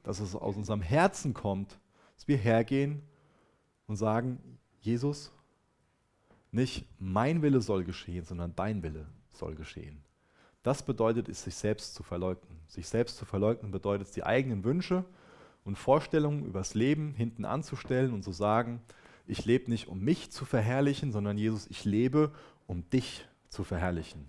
dass 0.04 0.20
es 0.20 0.36
aus 0.36 0.56
unserem 0.56 0.82
Herzen 0.82 1.34
kommt, 1.34 1.80
dass 2.16 2.28
wir 2.28 2.38
hergehen 2.38 3.02
und 3.88 3.96
sagen, 3.96 4.40
Jesus, 4.82 5.32
nicht 6.52 6.86
mein 7.00 7.42
Wille 7.42 7.62
soll 7.62 7.84
geschehen, 7.84 8.24
sondern 8.24 8.56
dein 8.56 8.84
Wille 8.84 9.08
soll 9.32 9.56
geschehen. 9.56 10.02
Das 10.64 10.84
bedeutet 10.84 11.30
es, 11.30 11.44
sich 11.44 11.56
selbst 11.56 11.94
zu 11.94 12.02
verleugnen. 12.02 12.60
Sich 12.68 12.88
selbst 12.88 13.18
zu 13.18 13.26
verleugnen 13.26 13.72
bedeutet, 13.72 14.16
die 14.16 14.24
eigenen 14.24 14.64
Wünsche 14.64 15.06
und 15.64 15.78
Vorstellungen 15.78 16.46
übers 16.46 16.74
Leben 16.74 17.14
hinten 17.14 17.46
anzustellen 17.46 18.14
und 18.14 18.24
zu 18.24 18.32
sagen, 18.32 18.82
ich 19.28 19.46
lebe 19.46 19.70
nicht, 19.70 19.88
um 19.88 20.00
mich 20.00 20.32
zu 20.32 20.46
verherrlichen, 20.46 21.12
sondern 21.12 21.38
Jesus, 21.38 21.68
ich 21.68 21.84
lebe, 21.84 22.32
um 22.68 22.90
dich 22.90 23.28
zu 23.50 23.64
verherrlichen. 23.64 24.26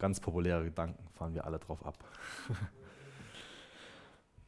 Ganz 0.00 0.18
populäre 0.18 0.64
Gedanken, 0.64 1.06
fahren 1.12 1.34
wir 1.34 1.44
alle 1.44 1.58
drauf 1.58 1.84
ab. 1.84 2.02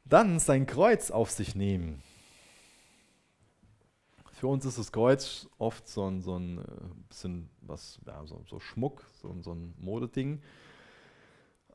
Dann 0.05 0.38
sein 0.38 0.65
Kreuz 0.65 1.11
auf 1.11 1.31
sich 1.31 1.55
nehmen. 1.55 2.03
Für 4.33 4.47
uns 4.47 4.65
ist 4.65 4.79
das 4.79 4.91
Kreuz 4.91 5.47
oft 5.59 5.87
so 5.87 6.09
ein, 6.09 6.23
so 6.23 6.37
ein 6.37 6.59
äh, 6.59 6.62
bisschen 7.07 7.51
was, 7.61 8.01
ja, 8.07 8.25
so, 8.25 8.43
so 8.49 8.61
Schmuck, 8.61 9.05
so, 9.21 9.37
so 9.43 9.53
ein 9.53 9.75
Modeding. 9.79 10.41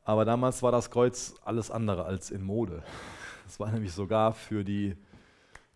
Aber 0.02 0.24
damals 0.24 0.60
war 0.64 0.72
das 0.72 0.90
Kreuz 0.90 1.36
alles 1.44 1.70
andere 1.70 2.04
als 2.04 2.30
in 2.30 2.42
Mode. 2.42 2.82
Es 3.46 3.58
war 3.58 3.72
nämlich 3.72 3.94
sogar 3.94 4.34
für 4.34 4.62
die 4.62 4.94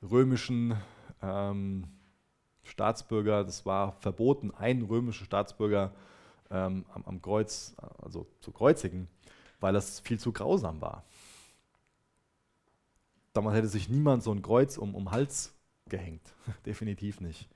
römischen 0.02 0.76
ähm, 1.22 1.88
Staatsbürger, 2.64 3.44
das 3.44 3.64
war 3.64 3.92
verboten, 3.92 4.50
einen 4.50 4.82
römischen 4.82 5.24
Staatsbürger 5.24 5.94
ähm, 6.52 6.84
am, 6.92 7.04
am 7.04 7.22
Kreuz, 7.22 7.74
also 7.98 8.26
zu 8.40 8.52
kreuzigen, 8.52 9.08
weil 9.60 9.72
das 9.72 10.00
viel 10.00 10.20
zu 10.20 10.32
grausam 10.32 10.80
war. 10.80 11.04
Damals 13.32 13.56
hätte 13.56 13.68
sich 13.68 13.88
niemand 13.88 14.22
so 14.22 14.30
ein 14.30 14.42
Kreuz 14.42 14.76
um, 14.76 14.94
um 14.94 15.10
Hals 15.10 15.54
gehängt. 15.88 16.22
Definitiv 16.66 17.20
nicht. 17.20 17.48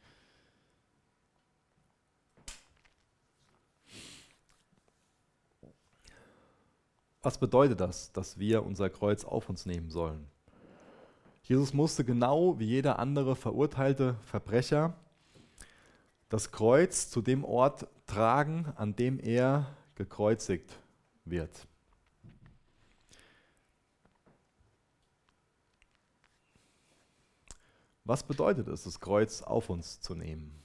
Was 7.22 7.38
bedeutet 7.38 7.80
das, 7.80 8.12
dass 8.12 8.38
wir 8.38 8.64
unser 8.64 8.88
Kreuz 8.88 9.24
auf 9.24 9.48
uns 9.48 9.66
nehmen 9.66 9.90
sollen? 9.90 10.26
Jesus 11.42 11.74
musste 11.74 12.04
genau 12.04 12.58
wie 12.58 12.66
jeder 12.66 12.98
andere 12.98 13.36
verurteilte 13.36 14.14
Verbrecher 14.22 14.94
das 16.28 16.50
Kreuz 16.50 17.10
zu 17.10 17.22
dem 17.22 17.44
Ort 17.44 17.86
tragen, 18.06 18.72
an 18.76 18.94
dem 18.96 19.18
er 19.18 19.76
gekreuzigt 19.94 20.78
wird. 21.24 21.66
Was 28.04 28.22
bedeutet 28.22 28.68
es, 28.68 28.84
das 28.84 29.00
Kreuz 29.00 29.42
auf 29.42 29.68
uns 29.68 30.00
zu 30.00 30.14
nehmen? 30.14 30.62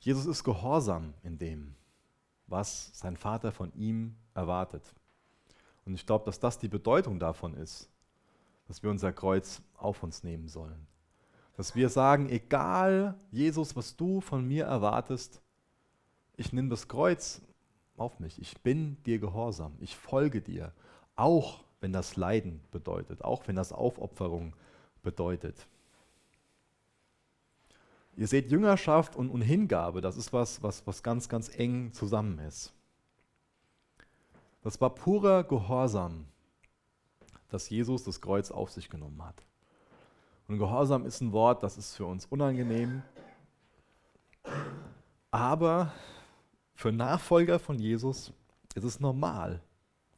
Jesus 0.00 0.24
ist 0.24 0.42
gehorsam 0.42 1.12
in 1.22 1.36
dem, 1.36 1.74
was 2.46 2.90
sein 2.94 3.16
Vater 3.16 3.52
von 3.52 3.72
ihm 3.74 4.16
erwartet. 4.32 4.94
Und 5.84 5.94
ich 5.94 6.06
glaube, 6.06 6.24
dass 6.24 6.40
das 6.40 6.58
die 6.58 6.68
Bedeutung 6.68 7.18
davon 7.18 7.54
ist, 7.54 7.90
dass 8.66 8.82
wir 8.82 8.90
unser 8.90 9.12
Kreuz 9.12 9.60
auf 9.74 10.02
uns 10.02 10.22
nehmen 10.22 10.48
sollen. 10.48 10.86
Dass 11.56 11.74
wir 11.74 11.90
sagen, 11.90 12.30
egal 12.30 13.18
Jesus, 13.30 13.76
was 13.76 13.96
du 13.96 14.20
von 14.22 14.46
mir 14.46 14.64
erwartest, 14.64 15.42
ich 16.38 16.52
nehme 16.52 16.68
das 16.68 16.88
Kreuz 16.88 17.42
auf 17.96 18.20
mich. 18.20 18.40
Ich 18.40 18.60
bin 18.62 18.96
dir 19.04 19.18
gehorsam. 19.18 19.74
Ich 19.80 19.96
folge 19.96 20.40
dir. 20.40 20.72
Auch 21.16 21.64
wenn 21.80 21.92
das 21.92 22.16
Leiden 22.16 22.60
bedeutet, 22.70 23.22
auch 23.22 23.46
wenn 23.48 23.56
das 23.56 23.72
Aufopferung 23.72 24.54
bedeutet. 25.02 25.66
Ihr 28.16 28.26
seht, 28.26 28.50
Jüngerschaft 28.50 29.16
und, 29.16 29.40
Hingabe, 29.42 30.00
das 30.00 30.16
ist 30.16 30.32
was, 30.32 30.62
was, 30.62 30.86
was 30.86 31.02
ganz, 31.02 31.28
ganz 31.28 31.56
eng 31.56 31.92
zusammen 31.92 32.38
ist. 32.40 32.72
Das 34.62 34.80
war 34.80 34.90
purer 34.90 35.44
Gehorsam, 35.44 36.24
dass 37.48 37.68
Jesus 37.68 38.04
das 38.04 38.20
Kreuz 38.20 38.50
auf 38.50 38.70
sich 38.70 38.90
genommen 38.90 39.24
hat. 39.24 39.42
Und 40.48 40.58
Gehorsam 40.58 41.04
ist 41.04 41.20
ein 41.20 41.32
Wort, 41.32 41.62
das 41.62 41.78
ist 41.78 41.96
für 41.96 42.06
uns 42.06 42.26
unangenehm. 42.26 43.02
Aber 45.30 45.92
für 46.78 46.92
Nachfolger 46.92 47.58
von 47.58 47.76
Jesus 47.80 48.32
ist 48.76 48.84
es 48.84 49.00
normal, 49.00 49.60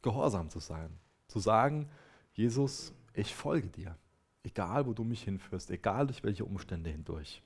gehorsam 0.03 0.47
zu 0.51 0.59
sein. 0.59 0.95
Zu 1.27 1.39
sagen, 1.39 1.89
Jesus, 2.33 2.93
ich 3.15 3.33
folge 3.33 3.67
dir, 3.67 3.97
egal 4.43 4.85
wo 4.85 4.93
du 4.93 5.03
mich 5.03 5.23
hinführst, 5.23 5.71
egal 5.71 6.05
durch 6.05 6.23
welche 6.23 6.45
Umstände 6.45 6.91
hindurch. 6.91 7.41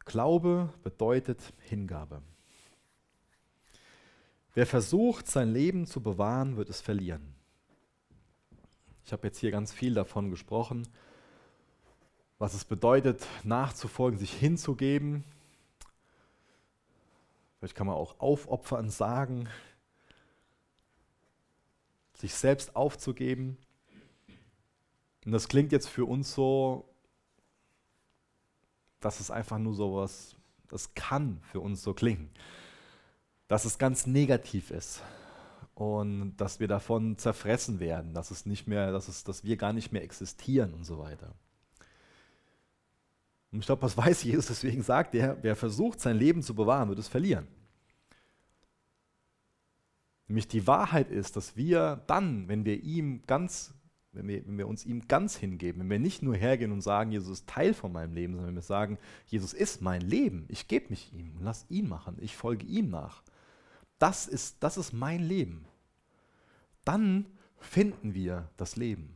Glaube 0.00 0.68
bedeutet 0.82 1.52
Hingabe. 1.60 2.22
Wer 4.54 4.66
versucht, 4.66 5.28
sein 5.28 5.52
Leben 5.52 5.86
zu 5.86 6.00
bewahren, 6.00 6.56
wird 6.56 6.68
es 6.70 6.80
verlieren. 6.80 7.36
Ich 9.06 9.12
habe 9.12 9.28
jetzt 9.28 9.38
hier 9.38 9.52
ganz 9.52 9.72
viel 9.72 9.94
davon 9.94 10.28
gesprochen, 10.28 10.88
was 12.40 12.54
es 12.54 12.64
bedeutet, 12.64 13.24
nachzufolgen, 13.44 14.18
sich 14.18 14.32
hinzugeben. 14.32 15.22
Vielleicht 17.64 17.76
kann 17.76 17.86
man 17.86 17.96
auch 17.96 18.20
aufopfern 18.20 18.90
sagen, 18.90 19.48
sich 22.12 22.34
selbst 22.34 22.76
aufzugeben. 22.76 23.56
Und 25.24 25.32
das 25.32 25.48
klingt 25.48 25.72
jetzt 25.72 25.88
für 25.88 26.04
uns 26.04 26.34
so, 26.34 26.86
dass 29.00 29.18
es 29.18 29.30
einfach 29.30 29.56
nur 29.56 29.72
so 29.72 29.96
was, 29.96 30.36
das 30.68 30.92
kann 30.92 31.40
für 31.40 31.60
uns 31.60 31.82
so 31.82 31.94
klingen, 31.94 32.28
dass 33.48 33.64
es 33.64 33.78
ganz 33.78 34.06
negativ 34.06 34.70
ist 34.70 35.00
und 35.74 36.36
dass 36.36 36.60
wir 36.60 36.68
davon 36.68 37.16
zerfressen 37.16 37.80
werden, 37.80 38.12
dass 38.12 38.30
es 38.30 38.44
nicht 38.44 38.66
mehr, 38.66 38.92
dass, 38.92 39.08
es, 39.08 39.24
dass 39.24 39.42
wir 39.42 39.56
gar 39.56 39.72
nicht 39.72 39.90
mehr 39.90 40.02
existieren 40.02 40.74
und 40.74 40.84
so 40.84 40.98
weiter. 40.98 41.34
Und 43.54 43.60
ich 43.60 43.66
glaube, 43.66 43.82
was 43.82 43.96
weiß 43.96 44.24
Jesus, 44.24 44.46
deswegen 44.46 44.82
sagt 44.82 45.14
er, 45.14 45.38
wer 45.42 45.54
versucht, 45.54 46.00
sein 46.00 46.16
Leben 46.16 46.42
zu 46.42 46.56
bewahren, 46.56 46.88
wird 46.88 46.98
es 46.98 47.06
verlieren. 47.06 47.46
Nämlich 50.26 50.48
die 50.48 50.66
Wahrheit 50.66 51.08
ist, 51.08 51.36
dass 51.36 51.56
wir 51.56 52.02
dann, 52.08 52.48
wenn 52.48 52.64
wir 52.64 52.82
ihm 52.82 53.22
ganz 53.28 53.72
wenn 54.10 54.28
wir, 54.28 54.44
wenn 54.46 54.58
wir 54.58 54.68
uns 54.68 54.84
ihm 54.84 55.06
ganz 55.06 55.36
hingeben, 55.36 55.80
wenn 55.80 55.90
wir 55.90 55.98
nicht 56.00 56.22
nur 56.22 56.34
hergehen 56.36 56.72
und 56.72 56.80
sagen, 56.80 57.12
Jesus 57.12 57.40
ist 57.40 57.48
Teil 57.48 57.74
von 57.74 57.92
meinem 57.92 58.12
Leben, 58.12 58.34
sondern 58.34 58.48
wenn 58.48 58.56
wir 58.56 58.62
sagen, 58.62 58.98
Jesus 59.26 59.52
ist 59.52 59.82
mein 59.82 60.00
Leben, 60.00 60.46
ich 60.48 60.68
gebe 60.68 60.90
mich 60.90 61.12
ihm 61.12 61.36
und 61.36 61.44
lass 61.44 61.66
ihn 61.68 61.88
machen, 61.88 62.16
ich 62.20 62.36
folge 62.36 62.66
ihm 62.66 62.90
nach. 62.90 63.22
Das 63.98 64.26
ist, 64.26 64.62
das 64.64 64.76
ist 64.76 64.92
mein 64.92 65.20
Leben. 65.20 65.64
Dann 66.84 67.26
finden 67.58 68.14
wir 68.14 68.50
das 68.56 68.76
Leben. 68.76 69.13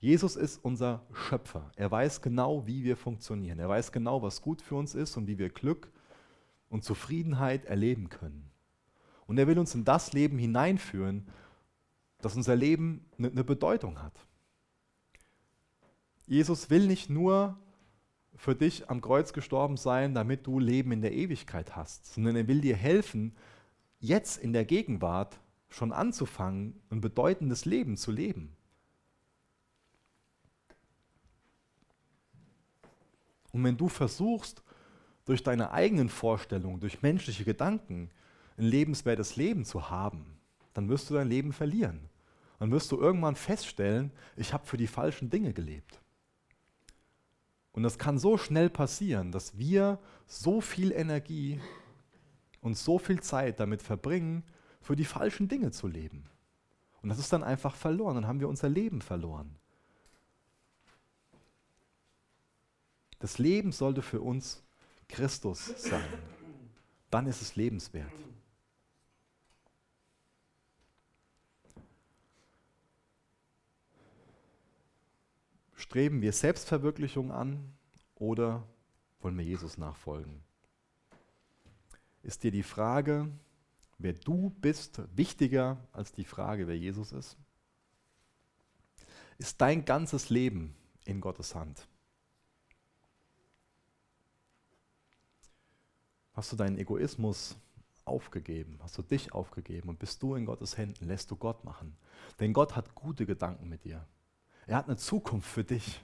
Jesus 0.00 0.34
ist 0.34 0.64
unser 0.64 1.04
Schöpfer. 1.12 1.70
Er 1.76 1.90
weiß 1.90 2.22
genau, 2.22 2.66
wie 2.66 2.84
wir 2.84 2.96
funktionieren. 2.96 3.58
Er 3.58 3.68
weiß 3.68 3.92
genau, 3.92 4.22
was 4.22 4.40
gut 4.40 4.62
für 4.62 4.74
uns 4.74 4.94
ist 4.94 5.16
und 5.18 5.26
wie 5.26 5.38
wir 5.38 5.50
Glück 5.50 5.92
und 6.70 6.84
Zufriedenheit 6.84 7.66
erleben 7.66 8.08
können. 8.08 8.50
Und 9.26 9.38
er 9.38 9.46
will 9.46 9.58
uns 9.58 9.74
in 9.74 9.84
das 9.84 10.14
Leben 10.14 10.38
hineinführen, 10.38 11.28
dass 12.22 12.34
unser 12.34 12.56
Leben 12.56 13.04
eine 13.18 13.30
ne 13.30 13.44
Bedeutung 13.44 14.02
hat. 14.02 14.26
Jesus 16.26 16.70
will 16.70 16.86
nicht 16.86 17.10
nur 17.10 17.58
für 18.36 18.54
dich 18.54 18.88
am 18.88 19.02
Kreuz 19.02 19.34
gestorben 19.34 19.76
sein, 19.76 20.14
damit 20.14 20.46
du 20.46 20.58
Leben 20.58 20.92
in 20.92 21.02
der 21.02 21.12
Ewigkeit 21.12 21.76
hast, 21.76 22.14
sondern 22.14 22.36
er 22.36 22.48
will 22.48 22.62
dir 22.62 22.76
helfen, 22.76 23.36
jetzt 23.98 24.38
in 24.38 24.54
der 24.54 24.64
Gegenwart 24.64 25.38
schon 25.68 25.92
anzufangen, 25.92 26.80
ein 26.88 27.02
bedeutendes 27.02 27.66
Leben 27.66 27.96
zu 27.98 28.12
leben. 28.12 28.56
Und 33.52 33.64
wenn 33.64 33.76
du 33.76 33.88
versuchst, 33.88 34.62
durch 35.24 35.42
deine 35.42 35.70
eigenen 35.70 36.08
Vorstellungen, 36.08 36.80
durch 36.80 37.02
menschliche 37.02 37.44
Gedanken 37.44 38.10
ein 38.56 38.64
lebenswertes 38.64 39.36
Leben 39.36 39.64
zu 39.64 39.90
haben, 39.90 40.26
dann 40.74 40.88
wirst 40.88 41.10
du 41.10 41.14
dein 41.14 41.28
Leben 41.28 41.52
verlieren 41.52 42.10
dann 42.60 42.70
wirst 42.70 42.92
du 42.92 42.98
irgendwann 42.98 43.36
feststellen, 43.36 44.12
ich 44.36 44.52
habe 44.52 44.66
für 44.66 44.76
die 44.76 44.86
falschen 44.86 45.30
Dinge 45.30 45.54
gelebt. 45.54 45.98
Und 47.72 47.82
das 47.82 47.98
kann 47.98 48.18
so 48.18 48.36
schnell 48.36 48.68
passieren, 48.68 49.32
dass 49.32 49.56
wir 49.56 49.98
so 50.26 50.60
viel 50.60 50.92
Energie 50.92 51.58
und 52.60 52.76
so 52.76 52.98
viel 52.98 53.20
Zeit 53.20 53.58
damit 53.58 53.80
verbringen, 53.80 54.44
für 54.82 54.94
die 54.94 55.06
falschen 55.06 55.48
Dinge 55.48 55.70
zu 55.70 55.88
leben. 55.88 56.26
Und 57.00 57.08
das 57.08 57.18
ist 57.18 57.32
dann 57.32 57.42
einfach 57.42 57.74
verloren, 57.74 58.16
dann 58.16 58.26
haben 58.26 58.40
wir 58.40 58.48
unser 58.48 58.68
Leben 58.68 59.00
verloren. 59.00 59.56
Das 63.20 63.38
Leben 63.38 63.70
sollte 63.70 64.02
für 64.02 64.20
uns 64.20 64.62
Christus 65.08 65.66
sein. 65.76 66.08
Dann 67.10 67.26
ist 67.26 67.42
es 67.42 67.54
lebenswert. 67.54 68.10
Streben 75.74 76.22
wir 76.22 76.32
Selbstverwirklichung 76.32 77.30
an 77.30 77.74
oder 78.14 78.66
wollen 79.20 79.36
wir 79.36 79.44
Jesus 79.44 79.76
nachfolgen? 79.76 80.42
Ist 82.22 82.42
dir 82.42 82.50
die 82.50 82.62
Frage, 82.62 83.28
wer 83.98 84.12
du 84.12 84.50
bist, 84.60 85.02
wichtiger 85.16 85.78
als 85.92 86.12
die 86.12 86.24
Frage, 86.24 86.68
wer 86.68 86.78
Jesus 86.78 87.12
ist? 87.12 87.36
Ist 89.36 89.60
dein 89.60 89.84
ganzes 89.84 90.30
Leben 90.30 90.74
in 91.04 91.20
Gottes 91.20 91.54
Hand? 91.54 91.88
Hast 96.40 96.52
du 96.52 96.56
deinen 96.56 96.78
Egoismus 96.78 97.54
aufgegeben? 98.06 98.78
Hast 98.82 98.96
du 98.96 99.02
dich 99.02 99.34
aufgegeben 99.34 99.90
und 99.90 99.98
bist 99.98 100.22
du 100.22 100.36
in 100.36 100.46
Gottes 100.46 100.78
Händen? 100.78 101.04
Lässt 101.04 101.30
du 101.30 101.36
Gott 101.36 101.64
machen? 101.64 101.98
Denn 102.38 102.54
Gott 102.54 102.76
hat 102.76 102.94
gute 102.94 103.26
Gedanken 103.26 103.68
mit 103.68 103.84
dir. 103.84 104.06
Er 104.66 104.78
hat 104.78 104.86
eine 104.86 104.96
Zukunft 104.96 105.46
für 105.46 105.64
dich. 105.64 106.02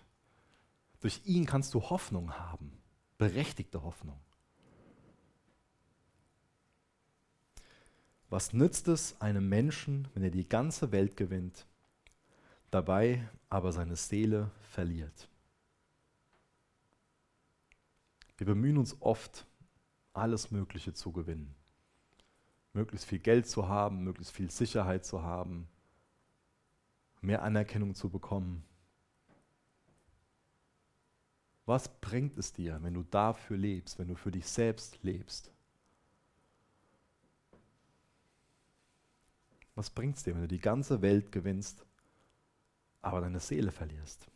Durch 1.00 1.22
ihn 1.24 1.46
kannst 1.46 1.72
du 1.72 1.80
Hoffnung 1.80 2.34
haben, 2.34 2.70
berechtigte 3.16 3.82
Hoffnung. 3.82 4.20
Was 8.28 8.52
nützt 8.52 8.88
es 8.88 9.18
einem 9.22 9.48
Menschen, 9.48 10.06
wenn 10.12 10.22
er 10.22 10.30
die 10.30 10.46
ganze 10.46 10.92
Welt 10.92 11.16
gewinnt, 11.16 11.64
dabei 12.70 13.26
aber 13.48 13.72
seine 13.72 13.96
Seele 13.96 14.50
verliert? 14.70 15.30
Wir 18.36 18.44
bemühen 18.44 18.76
uns 18.76 19.00
oft, 19.00 19.46
alles 20.16 20.50
Mögliche 20.50 20.92
zu 20.92 21.12
gewinnen. 21.12 21.54
Möglichst 22.72 23.06
viel 23.06 23.18
Geld 23.18 23.46
zu 23.48 23.68
haben, 23.68 24.04
möglichst 24.04 24.34
viel 24.34 24.50
Sicherheit 24.50 25.04
zu 25.04 25.22
haben, 25.22 25.68
mehr 27.20 27.42
Anerkennung 27.42 27.94
zu 27.94 28.10
bekommen. 28.10 28.64
Was 31.64 31.88
bringt 32.00 32.38
es 32.38 32.52
dir, 32.52 32.78
wenn 32.82 32.94
du 32.94 33.02
dafür 33.02 33.56
lebst, 33.56 33.98
wenn 33.98 34.08
du 34.08 34.14
für 34.14 34.30
dich 34.30 34.46
selbst 34.46 35.02
lebst? 35.02 35.50
Was 39.74 39.90
bringt 39.90 40.16
es 40.16 40.22
dir, 40.22 40.34
wenn 40.34 40.42
du 40.42 40.48
die 40.48 40.60
ganze 40.60 41.02
Welt 41.02 41.32
gewinnst, 41.32 41.84
aber 43.02 43.20
deine 43.20 43.40
Seele 43.40 43.72
verlierst? 43.72 44.30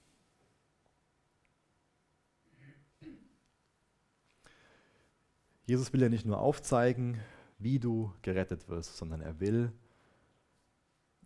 Jesus 5.71 5.93
will 5.93 6.03
ja 6.03 6.09
nicht 6.09 6.27
nur 6.27 6.41
aufzeigen, 6.41 7.21
wie 7.61 7.79
du 7.79 8.13
gerettet 8.23 8.69
wirst, 8.69 8.97
sondern 8.97 9.21
er 9.21 9.39
will, 9.39 9.71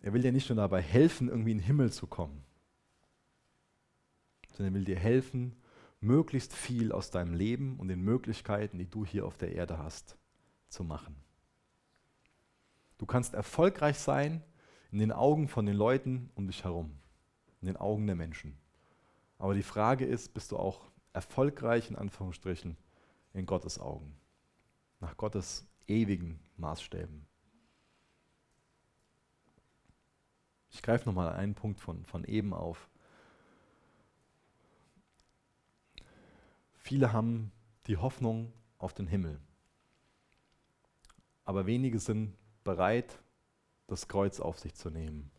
er 0.03 0.13
will 0.13 0.21
dir 0.21 0.33
nicht 0.33 0.51
nur 0.51 0.57
dabei 0.57 0.83
helfen, 0.83 1.31
irgendwie 1.31 1.53
in 1.53 1.59
den 1.59 1.65
Himmel 1.65 1.91
zu 1.91 2.07
kommen, 2.07 2.45
sondern 4.51 4.75
er 4.75 4.77
will 4.77 4.85
dir 4.85 4.99
helfen, 4.99 5.57
möglichst 6.01 6.53
viel 6.53 6.93
aus 6.93 7.11
deinem 7.11 7.33
Leben 7.33 7.79
und 7.79 7.89
den 7.89 8.03
Möglichkeiten, 8.03 8.77
die 8.77 8.85
du 8.85 9.07
hier 9.07 9.25
auf 9.25 9.39
der 9.39 9.53
Erde 9.53 9.79
hast, 9.79 10.19
zu 10.69 10.85
machen. 10.85 11.17
Du 12.99 13.07
kannst 13.07 13.33
erfolgreich 13.33 13.99
sein 13.99 14.43
in 14.93 14.99
den 14.99 15.11
Augen 15.11 15.49
von 15.49 15.65
den 15.65 15.75
Leuten 15.75 16.29
um 16.35 16.49
dich 16.49 16.65
herum, 16.65 16.99
in 17.63 17.67
den 17.69 17.79
Augen 17.79 18.07
der 18.07 18.15
Menschen. 18.15 18.59
Aber 19.39 19.55
die 19.55 19.63
Frage 19.63 20.05
ist, 20.05 20.35
bist 20.35 20.53
du 20.53 20.59
auch 20.59 20.91
erfolgreich 21.15 21.89
in 21.89 21.97
Anführungsstrichen 21.97 22.77
in 23.33 23.47
Gottes 23.47 23.79
Augen, 23.79 24.15
nach 25.05 25.19
Gottes 25.19 25.67
ewigen 25.87 26.41
Maßstäben? 26.57 27.27
Ich 30.71 30.83
greife 30.83 31.07
nochmal 31.07 31.35
einen 31.35 31.55
Punkt 31.55 31.79
von, 31.79 32.07
von 32.07 32.25
eben 32.25 32.55
auf. 32.55 32.89
Viele 36.79 37.13
haben 37.13 37.53
die 37.87 37.99
Hoffnung 37.99 38.51
auf 38.79 38.95
den 38.95 39.07
Himmel, 39.07 39.39
aber 41.45 41.67
wenige 41.67 41.99
sind 41.99 42.35
bereit, 42.65 43.19
das 43.87 44.09
Kreuz 44.09 44.41
auf 44.41 44.59
sich 44.59 44.75
zu 44.75 44.89
nehmen. 44.89 45.31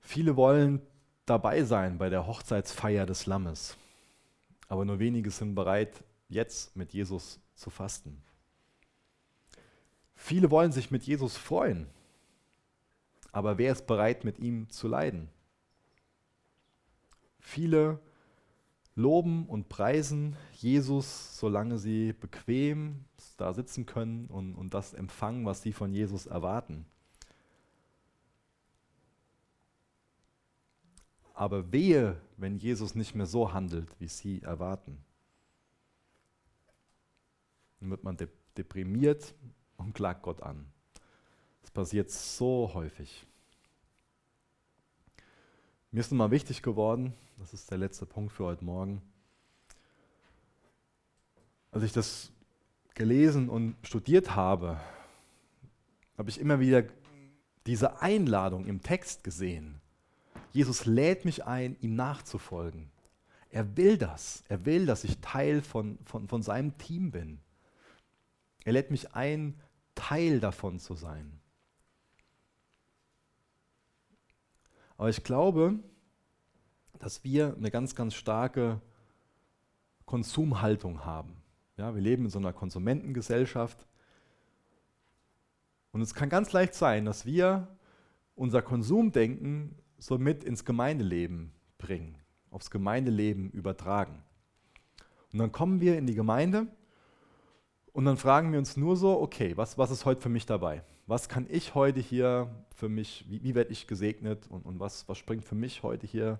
Viele 0.00 0.36
wollen 0.36 0.82
dabei 1.26 1.62
sein 1.62 1.96
bei 1.96 2.10
der 2.10 2.26
Hochzeitsfeier 2.26 3.06
des 3.06 3.26
Lammes, 3.26 3.76
aber 4.66 4.84
nur 4.84 4.98
wenige 4.98 5.30
sind 5.30 5.54
bereit, 5.54 6.02
jetzt 6.28 6.74
mit 6.76 6.92
Jesus 6.92 7.40
zu 7.60 7.70
fasten. 7.70 8.22
Viele 10.16 10.50
wollen 10.50 10.72
sich 10.72 10.90
mit 10.90 11.04
Jesus 11.04 11.36
freuen, 11.36 11.86
aber 13.32 13.58
wer 13.58 13.72
ist 13.72 13.86
bereit, 13.86 14.24
mit 14.24 14.38
ihm 14.38 14.68
zu 14.70 14.88
leiden? 14.88 15.28
Viele 17.38 18.00
loben 18.94 19.46
und 19.46 19.68
preisen 19.68 20.36
Jesus, 20.52 21.38
solange 21.38 21.78
sie 21.78 22.12
bequem 22.12 23.04
da 23.36 23.54
sitzen 23.54 23.86
können 23.86 24.26
und, 24.26 24.54
und 24.54 24.74
das 24.74 24.92
empfangen, 24.92 25.46
was 25.46 25.62
sie 25.62 25.72
von 25.72 25.92
Jesus 25.92 26.26
erwarten. 26.26 26.86
Aber 31.32 31.72
wehe, 31.72 32.20
wenn 32.36 32.58
Jesus 32.58 32.94
nicht 32.94 33.14
mehr 33.14 33.26
so 33.26 33.54
handelt, 33.54 33.88
wie 33.98 34.08
sie 34.08 34.42
erwarten. 34.42 35.02
Dann 37.80 37.90
wird 37.90 38.04
man 38.04 38.16
de 38.16 38.28
deprimiert 38.56 39.34
und 39.76 39.94
klagt 39.94 40.22
Gott 40.22 40.42
an. 40.42 40.66
Das 41.62 41.70
passiert 41.70 42.10
so 42.10 42.72
häufig. 42.74 43.26
Mir 45.92 46.00
ist 46.00 46.10
nochmal 46.10 46.30
wichtig 46.30 46.62
geworden, 46.62 47.14
das 47.38 47.54
ist 47.54 47.70
der 47.70 47.78
letzte 47.78 48.06
Punkt 48.06 48.32
für 48.32 48.44
heute 48.44 48.64
Morgen, 48.64 49.02
als 51.70 51.84
ich 51.84 51.92
das 51.92 52.32
gelesen 52.94 53.48
und 53.48 53.76
studiert 53.82 54.34
habe, 54.34 54.80
habe 56.18 56.30
ich 56.30 56.40
immer 56.40 56.60
wieder 56.60 56.84
diese 57.66 58.02
Einladung 58.02 58.66
im 58.66 58.82
Text 58.82 59.24
gesehen. 59.24 59.80
Jesus 60.52 60.84
lädt 60.84 61.24
mich 61.24 61.46
ein, 61.46 61.76
ihm 61.80 61.94
nachzufolgen. 61.94 62.90
Er 63.50 63.76
will 63.76 63.96
das. 63.96 64.44
Er 64.48 64.64
will, 64.64 64.86
dass 64.86 65.04
ich 65.04 65.18
Teil 65.20 65.62
von, 65.62 65.98
von, 66.04 66.28
von 66.28 66.42
seinem 66.42 66.76
Team 66.78 67.10
bin. 67.10 67.40
Er 68.64 68.72
lädt 68.72 68.90
mich 68.90 69.14
ein, 69.14 69.60
Teil 69.94 70.40
davon 70.40 70.78
zu 70.78 70.94
sein. 70.94 71.40
Aber 74.96 75.08
ich 75.08 75.24
glaube, 75.24 75.78
dass 76.98 77.24
wir 77.24 77.54
eine 77.56 77.70
ganz, 77.70 77.94
ganz 77.94 78.14
starke 78.14 78.80
Konsumhaltung 80.04 81.04
haben. 81.04 81.36
Ja, 81.76 81.94
wir 81.94 82.02
leben 82.02 82.24
in 82.24 82.30
so 82.30 82.38
einer 82.38 82.52
Konsumentengesellschaft. 82.52 83.86
Und 85.92 86.02
es 86.02 86.14
kann 86.14 86.28
ganz 86.28 86.52
leicht 86.52 86.74
sein, 86.74 87.04
dass 87.04 87.24
wir 87.24 87.68
unser 88.34 88.62
Konsumdenken 88.62 89.76
so 89.98 90.18
mit 90.18 90.44
ins 90.44 90.64
Gemeindeleben 90.64 91.52
bringen, 91.78 92.16
aufs 92.50 92.70
Gemeindeleben 92.70 93.50
übertragen. 93.50 94.22
Und 95.32 95.38
dann 95.38 95.52
kommen 95.52 95.80
wir 95.80 95.96
in 95.96 96.06
die 96.06 96.14
Gemeinde 96.14 96.66
und 97.92 98.04
dann 98.04 98.16
fragen 98.16 98.52
wir 98.52 98.58
uns 98.58 98.76
nur 98.76 98.96
so, 98.96 99.20
okay, 99.20 99.56
was, 99.56 99.78
was 99.78 99.90
ist 99.90 100.04
heute 100.04 100.20
für 100.20 100.28
mich 100.28 100.46
dabei? 100.46 100.82
Was 101.06 101.28
kann 101.28 101.46
ich 101.50 101.74
heute 101.74 102.00
hier 102.00 102.48
für 102.74 102.88
mich, 102.88 103.24
wie, 103.28 103.42
wie 103.42 103.54
werde 103.54 103.72
ich 103.72 103.86
gesegnet 103.86 104.46
und, 104.48 104.64
und 104.64 104.78
was, 104.78 105.08
was 105.08 105.18
springt 105.18 105.44
für 105.44 105.54
mich 105.54 105.82
heute 105.82 106.06
hier 106.06 106.38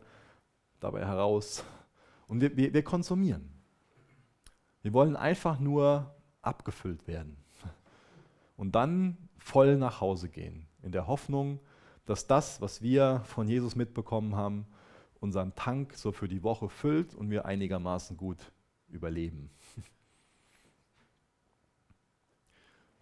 dabei 0.78 1.04
heraus? 1.04 1.64
Und 2.28 2.40
wir, 2.40 2.56
wir, 2.56 2.72
wir 2.72 2.84
konsumieren. 2.84 3.50
Wir 4.82 4.92
wollen 4.92 5.16
einfach 5.16 5.58
nur 5.58 6.14
abgefüllt 6.42 7.06
werden 7.06 7.36
und 8.56 8.74
dann 8.74 9.16
voll 9.38 9.76
nach 9.76 10.00
Hause 10.00 10.28
gehen, 10.28 10.66
in 10.82 10.92
der 10.92 11.06
Hoffnung, 11.06 11.60
dass 12.06 12.26
das, 12.26 12.60
was 12.60 12.82
wir 12.82 13.22
von 13.24 13.48
Jesus 13.48 13.74
mitbekommen 13.74 14.36
haben, 14.36 14.66
unseren 15.18 15.54
Tank 15.54 15.94
so 15.94 16.12
für 16.12 16.28
die 16.28 16.42
Woche 16.42 16.68
füllt 16.68 17.14
und 17.14 17.30
wir 17.30 17.44
einigermaßen 17.44 18.16
gut 18.16 18.52
überleben. 18.88 19.50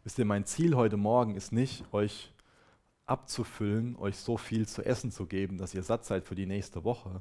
Wisst 0.09 0.19
ihr, 0.19 0.25
mein 0.25 0.47
Ziel 0.47 0.75
heute 0.75 0.97
Morgen 0.97 1.35
ist 1.35 1.53
nicht, 1.53 1.85
euch 1.93 2.33
abzufüllen, 3.05 3.95
euch 3.97 4.17
so 4.17 4.39
viel 4.39 4.67
zu 4.67 4.83
essen 4.83 5.13
zu 5.13 5.27
geben, 5.27 5.59
dass 5.59 5.75
ihr 5.75 5.83
satt 5.83 6.07
seid 6.07 6.25
für 6.25 6.35
die 6.35 6.47
nächste 6.47 6.83
Woche, 6.83 7.21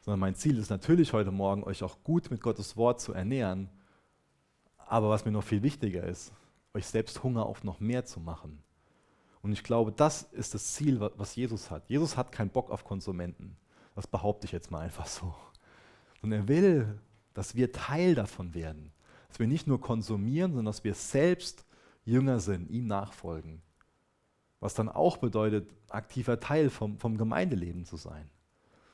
sondern 0.00 0.20
mein 0.20 0.36
Ziel 0.36 0.56
ist 0.56 0.70
natürlich 0.70 1.12
heute 1.12 1.32
Morgen, 1.32 1.64
euch 1.64 1.82
auch 1.82 2.04
gut 2.04 2.30
mit 2.30 2.40
Gottes 2.40 2.76
Wort 2.76 3.00
zu 3.00 3.12
ernähren 3.12 3.68
aber 4.86 5.10
was 5.10 5.24
mir 5.24 5.32
noch 5.32 5.42
viel 5.42 5.64
wichtiger 5.64 6.04
ist, 6.04 6.32
euch 6.72 6.86
selbst 6.86 7.24
Hunger 7.24 7.46
auf 7.46 7.64
noch 7.64 7.80
mehr 7.80 8.04
zu 8.04 8.20
machen. 8.20 8.62
Und 9.42 9.50
ich 9.50 9.64
glaube, 9.64 9.90
das 9.90 10.22
ist 10.22 10.54
das 10.54 10.74
Ziel, 10.74 11.00
was 11.00 11.34
Jesus 11.34 11.72
hat. 11.72 11.88
Jesus 11.88 12.16
hat 12.16 12.30
keinen 12.30 12.50
Bock 12.50 12.70
auf 12.70 12.84
Konsumenten. 12.84 13.56
Das 13.96 14.06
behaupte 14.06 14.46
ich 14.46 14.52
jetzt 14.52 14.70
mal 14.70 14.82
einfach 14.82 15.06
so. 15.06 15.34
Und 16.22 16.30
er 16.30 16.46
will, 16.46 17.00
dass 17.34 17.56
wir 17.56 17.72
Teil 17.72 18.14
davon 18.14 18.54
werden. 18.54 18.92
Dass 19.26 19.40
wir 19.40 19.48
nicht 19.48 19.66
nur 19.66 19.80
konsumieren, 19.80 20.52
sondern 20.52 20.66
dass 20.66 20.84
wir 20.84 20.94
selbst 20.94 21.64
Jünger 22.04 22.40
sind, 22.40 22.70
ihm 22.70 22.86
nachfolgen. 22.86 23.62
Was 24.60 24.74
dann 24.74 24.88
auch 24.88 25.16
bedeutet, 25.16 25.70
aktiver 25.88 26.40
Teil 26.40 26.70
vom, 26.70 26.98
vom 26.98 27.16
Gemeindeleben 27.16 27.84
zu 27.84 27.96
sein. 27.96 28.28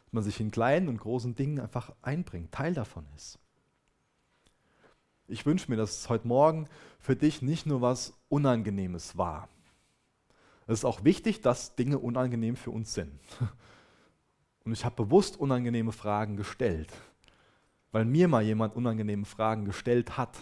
Dass 0.05 0.13
man 0.13 0.23
sich 0.23 0.41
in 0.41 0.51
kleinen 0.51 0.89
und 0.89 0.99
großen 0.99 1.35
Dingen 1.35 1.61
einfach 1.61 1.93
einbringt, 2.03 2.53
Teil 2.53 2.75
davon 2.75 3.05
ist. 3.17 3.39
Ich 5.29 5.45
wünsche 5.45 5.71
mir, 5.71 5.77
dass 5.77 5.99
es 5.99 6.09
heute 6.09 6.29
Morgen 6.29 6.69
für 7.01 7.17
dich 7.17 7.43
nicht 7.43 7.67
nur 7.67 7.81
was 7.81 8.15
Unangenehmes 8.29 9.19
war. 9.19 9.49
Es 10.69 10.81
ist 10.81 10.85
auch 10.85 11.05
wichtig, 11.05 11.41
dass 11.41 11.75
Dinge 11.75 11.99
unangenehm 11.99 12.57
für 12.57 12.71
uns 12.71 12.95
sind. 12.95 13.21
Und 14.65 14.73
ich 14.73 14.85
habe 14.85 14.97
bewusst 14.97 15.39
unangenehme 15.39 15.93
Fragen 15.93 16.37
gestellt, 16.37 16.93
weil 17.93 18.05
mir 18.05 18.27
mal 18.27 18.43
jemand 18.43 18.75
unangenehme 18.75 19.25
Fragen 19.25 19.65
gestellt 19.65 20.17
hat 20.17 20.37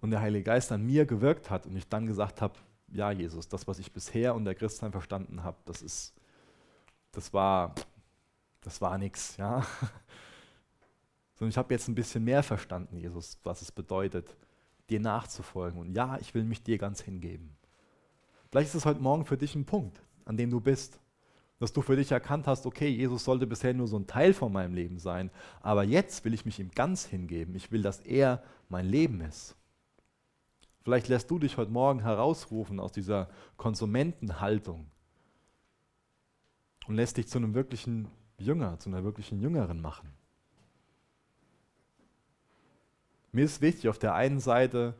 und 0.00 0.10
der 0.10 0.20
Heilige 0.20 0.44
Geist 0.44 0.72
an 0.72 0.84
mir 0.84 1.06
gewirkt 1.06 1.50
hat 1.50 1.66
und 1.66 1.76
ich 1.76 1.88
dann 1.88 2.06
gesagt 2.06 2.40
habe, 2.40 2.54
ja 2.88 3.10
Jesus, 3.10 3.48
das, 3.48 3.66
was 3.66 3.78
ich 3.78 3.92
bisher 3.92 4.34
unter 4.34 4.54
Christsein 4.54 4.92
verstanden 4.92 5.42
habe, 5.42 5.58
das 5.64 5.82
ist, 5.82 6.14
das 7.12 7.32
war, 7.32 7.74
das 8.60 8.80
war 8.80 8.98
nichts, 8.98 9.36
ja 9.36 9.66
sondern 11.38 11.50
ich 11.50 11.56
habe 11.56 11.72
jetzt 11.72 11.86
ein 11.88 11.94
bisschen 11.94 12.24
mehr 12.24 12.42
verstanden, 12.42 12.96
Jesus, 12.96 13.38
was 13.44 13.62
es 13.62 13.70
bedeutet, 13.70 14.36
dir 14.90 14.98
nachzufolgen. 14.98 15.80
Und 15.80 15.94
ja, 15.94 16.18
ich 16.20 16.34
will 16.34 16.42
mich 16.42 16.64
dir 16.64 16.78
ganz 16.78 17.00
hingeben. 17.00 17.56
Vielleicht 18.50 18.70
ist 18.70 18.74
es 18.74 18.84
heute 18.84 19.00
Morgen 19.00 19.24
für 19.24 19.36
dich 19.36 19.54
ein 19.54 19.64
Punkt, 19.64 20.02
an 20.24 20.36
dem 20.36 20.50
du 20.50 20.60
bist, 20.60 20.98
dass 21.60 21.72
du 21.72 21.80
für 21.80 21.94
dich 21.94 22.10
erkannt 22.10 22.48
hast, 22.48 22.66
okay, 22.66 22.88
Jesus 22.88 23.24
sollte 23.24 23.46
bisher 23.46 23.72
nur 23.72 23.86
so 23.86 23.96
ein 23.98 24.06
Teil 24.06 24.34
von 24.34 24.52
meinem 24.52 24.74
Leben 24.74 24.98
sein, 24.98 25.30
aber 25.60 25.84
jetzt 25.84 26.24
will 26.24 26.34
ich 26.34 26.44
mich 26.44 26.58
ihm 26.58 26.70
ganz 26.72 27.04
hingeben. 27.06 27.54
Ich 27.54 27.70
will, 27.70 27.82
dass 27.82 28.00
er 28.00 28.42
mein 28.68 28.86
Leben 28.86 29.20
ist. 29.20 29.54
Vielleicht 30.82 31.08
lässt 31.08 31.30
du 31.30 31.38
dich 31.38 31.56
heute 31.56 31.70
Morgen 31.70 32.00
herausrufen 32.00 32.80
aus 32.80 32.92
dieser 32.92 33.28
Konsumentenhaltung 33.56 34.90
und 36.86 36.94
lässt 36.94 37.16
dich 37.16 37.28
zu 37.28 37.38
einem 37.38 37.54
wirklichen 37.54 38.08
Jünger, 38.38 38.78
zu 38.78 38.88
einer 38.88 39.04
wirklichen 39.04 39.40
Jüngerin 39.40 39.80
machen. 39.80 40.12
Mir 43.32 43.44
ist 43.44 43.60
wichtig, 43.60 43.88
auf 43.88 43.98
der 43.98 44.14
einen 44.14 44.40
Seite 44.40 44.94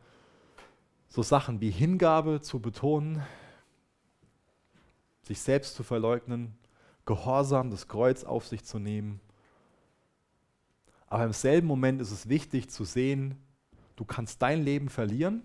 so 1.07 1.23
Sachen 1.23 1.61
wie 1.61 1.71
Hingabe 1.71 2.41
zu 2.41 2.59
betonen, 2.59 3.23
sich 5.23 5.41
selbst 5.41 5.75
zu 5.75 5.83
verleugnen, 5.83 6.55
Gehorsam, 7.05 7.71
das 7.71 7.87
Kreuz 7.87 8.23
auf 8.23 8.45
sich 8.45 8.63
zu 8.63 8.77
nehmen. 8.77 9.19
Aber 11.07 11.23
im 11.23 11.33
selben 11.33 11.65
Moment 11.65 12.01
ist 12.01 12.11
es 12.11 12.29
wichtig 12.29 12.69
zu 12.69 12.83
sehen, 12.83 13.35
du 13.95 14.05
kannst 14.05 14.43
dein 14.43 14.63
Leben 14.63 14.89
verlieren 14.89 15.43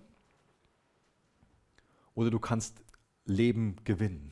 oder 2.15 2.31
du 2.31 2.39
kannst 2.39 2.83
Leben 3.25 3.77
gewinnen. 3.85 4.31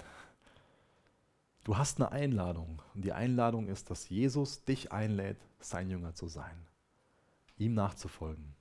Du 1.64 1.78
hast 1.78 2.00
eine 2.00 2.12
Einladung 2.12 2.82
und 2.94 3.04
die 3.04 3.12
Einladung 3.12 3.68
ist, 3.68 3.90
dass 3.90 4.08
Jesus 4.08 4.64
dich 4.64 4.92
einlädt, 4.92 5.38
sein 5.60 5.90
Jünger 5.90 6.14
zu 6.14 6.28
sein 6.28 6.66
ihm 7.62 7.74
nachzufolgen. 7.74 8.54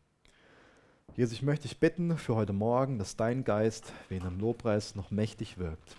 Jesus, 1.15 1.33
ich 1.33 1.41
möchte 1.41 1.67
dich 1.67 1.79
bitten 1.79 2.17
für 2.17 2.35
heute 2.35 2.53
Morgen, 2.53 2.97
dass 2.97 3.17
dein 3.17 3.43
Geist 3.43 3.91
während 4.07 4.31
dem 4.31 4.39
Lobpreis 4.39 4.95
noch 4.95 5.11
mächtig 5.11 5.57
wirkt. 5.57 5.97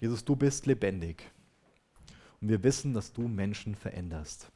Jesus, 0.00 0.24
du 0.24 0.34
bist 0.34 0.66
lebendig. 0.66 1.30
Und 2.40 2.48
wir 2.48 2.62
wissen, 2.62 2.94
dass 2.94 3.12
du 3.12 3.28
Menschen 3.28 3.74
veränderst. 3.74 4.50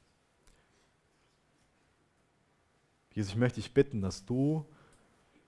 Jesus, 3.13 3.33
ich 3.33 3.39
möchte 3.39 3.61
dich 3.61 3.75
bitten, 3.75 4.01
dass 4.01 4.25
du 4.25 4.65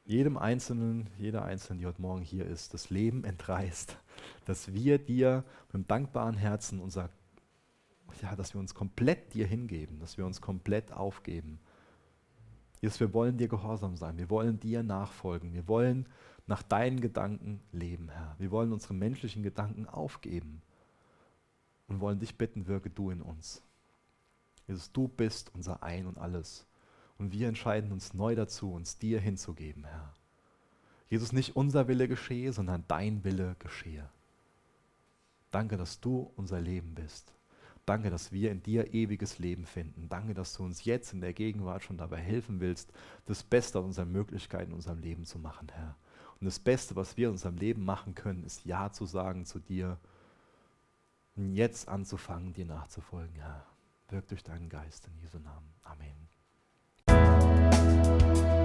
jedem 0.05 0.37
Einzelnen, 0.37 1.09
jeder 1.19 1.45
Einzelnen, 1.45 1.79
die 1.79 1.87
heute 1.87 2.03
Morgen 2.03 2.23
hier 2.23 2.47
ist, 2.47 2.75
das 2.75 2.91
Leben 2.91 3.25
entreißt. 3.25 3.97
Dass 4.45 4.73
wir 4.73 4.99
dir 4.99 5.45
mit 5.69 5.75
einem 5.75 5.87
dankbaren 5.87 6.37
Herzen 6.37 6.81
unser, 6.81 7.11
ja, 8.21 8.37
dass 8.37 8.55
wir 8.55 8.61
uns 8.61 8.75
komplett 8.75 9.35
dir 9.35 9.47
hingeben, 9.47 9.99
dass 10.01 10.19
wir 10.19 10.27
uns 10.27 10.41
komplett 10.41 10.93
aufgeben. 10.93 11.59
Jesus, 12.81 13.01
wir 13.01 13.15
wollen 13.15 13.39
dir 13.39 13.49
gehorsam 13.49 13.97
sein, 13.97 14.19
wir 14.19 14.29
wollen 14.29 14.61
dir 14.61 14.83
nachfolgen, 14.83 15.55
wir 15.55 15.67
wollen 15.67 16.07
nach 16.47 16.63
deinen 16.63 17.01
Gedanken 17.01 17.61
leben, 17.71 18.11
Herr. 18.11 18.35
Wir 18.39 18.51
wollen 18.51 18.73
unsere 18.73 18.95
menschlichen 18.95 19.43
Gedanken 19.43 19.87
aufgeben 19.87 20.61
und 21.87 22.01
wollen 22.01 22.19
dich 22.19 22.37
bitten, 22.37 22.67
wirke 22.67 22.91
du 22.91 23.11
in 23.11 23.23
uns. 23.23 23.63
Jesus, 24.67 24.93
du 24.93 25.09
bist 25.09 25.51
unser 25.55 25.83
Ein 25.83 26.07
und 26.07 26.19
alles. 26.19 26.67
Und 27.19 27.33
wir 27.33 27.49
entscheiden 27.49 27.93
uns 27.93 28.15
neu 28.15 28.35
dazu, 28.35 28.73
uns 28.73 28.99
dir 28.99 29.21
hinzugeben, 29.21 29.85
Herr. 29.85 30.15
Jesus, 31.09 31.33
nicht 31.33 31.57
unser 31.57 31.89
Wille 31.89 32.09
geschehe, 32.09 32.53
sondern 32.53 32.85
dein 32.89 33.23
Wille 33.23 33.57
geschehe. 33.59 34.09
Danke, 35.51 35.77
dass 35.77 36.01
du 36.01 36.33
unser 36.37 36.61
Leben 36.61 36.95
bist. 36.95 37.35
Danke, 37.85 38.11
dass 38.11 38.33
wir 38.33 38.51
in 38.51 38.63
dir 38.63 38.95
ewiges 38.95 39.39
Leben 39.39 39.67
finden. 39.67 40.09
Danke, 40.09 40.35
dass 40.35 40.55
du 40.55 40.65
uns 40.65 40.85
jetzt 40.85 41.13
in 41.13 41.21
der 41.21 41.33
Gegenwart 41.33 41.83
schon 41.83 41.99
dabei 41.99 42.19
helfen 42.19 42.61
willst, 42.61 42.93
das 43.27 43.43
Beste 43.43 43.79
aus 43.79 43.85
unseren 43.85 44.13
Möglichkeiten 44.13 44.71
in 44.71 44.77
unserem 44.77 45.01
Leben 45.01 45.25
zu 45.27 45.39
machen, 45.39 45.69
Herr. 45.73 45.97
Und 46.41 46.47
das 46.47 46.59
Beste, 46.59 46.97
was 46.97 47.17
wir 47.17 47.27
in 47.27 47.33
unserem 47.33 47.57
Leben 47.57 47.85
machen 47.85 48.15
können, 48.15 48.45
ist 48.45 48.65
Ja 48.65 48.91
zu 48.91 49.05
sagen 49.05 49.45
zu 49.45 49.59
dir 49.59 49.99
und 51.37 51.55
jetzt 51.55 51.89
anzufangen, 51.89 52.53
dir 52.53 52.67
nachzufolgen, 52.67 53.37
Herr. 53.37 53.67
Wirk 54.09 54.29
durch 54.29 54.43
deinen 54.43 54.69
Geist 54.69 55.07
in 55.07 55.17
Jesu 55.19 55.39
Namen. 55.39 55.73
Amen. 55.83 56.32
thank 58.23 58.37
you 58.37 58.62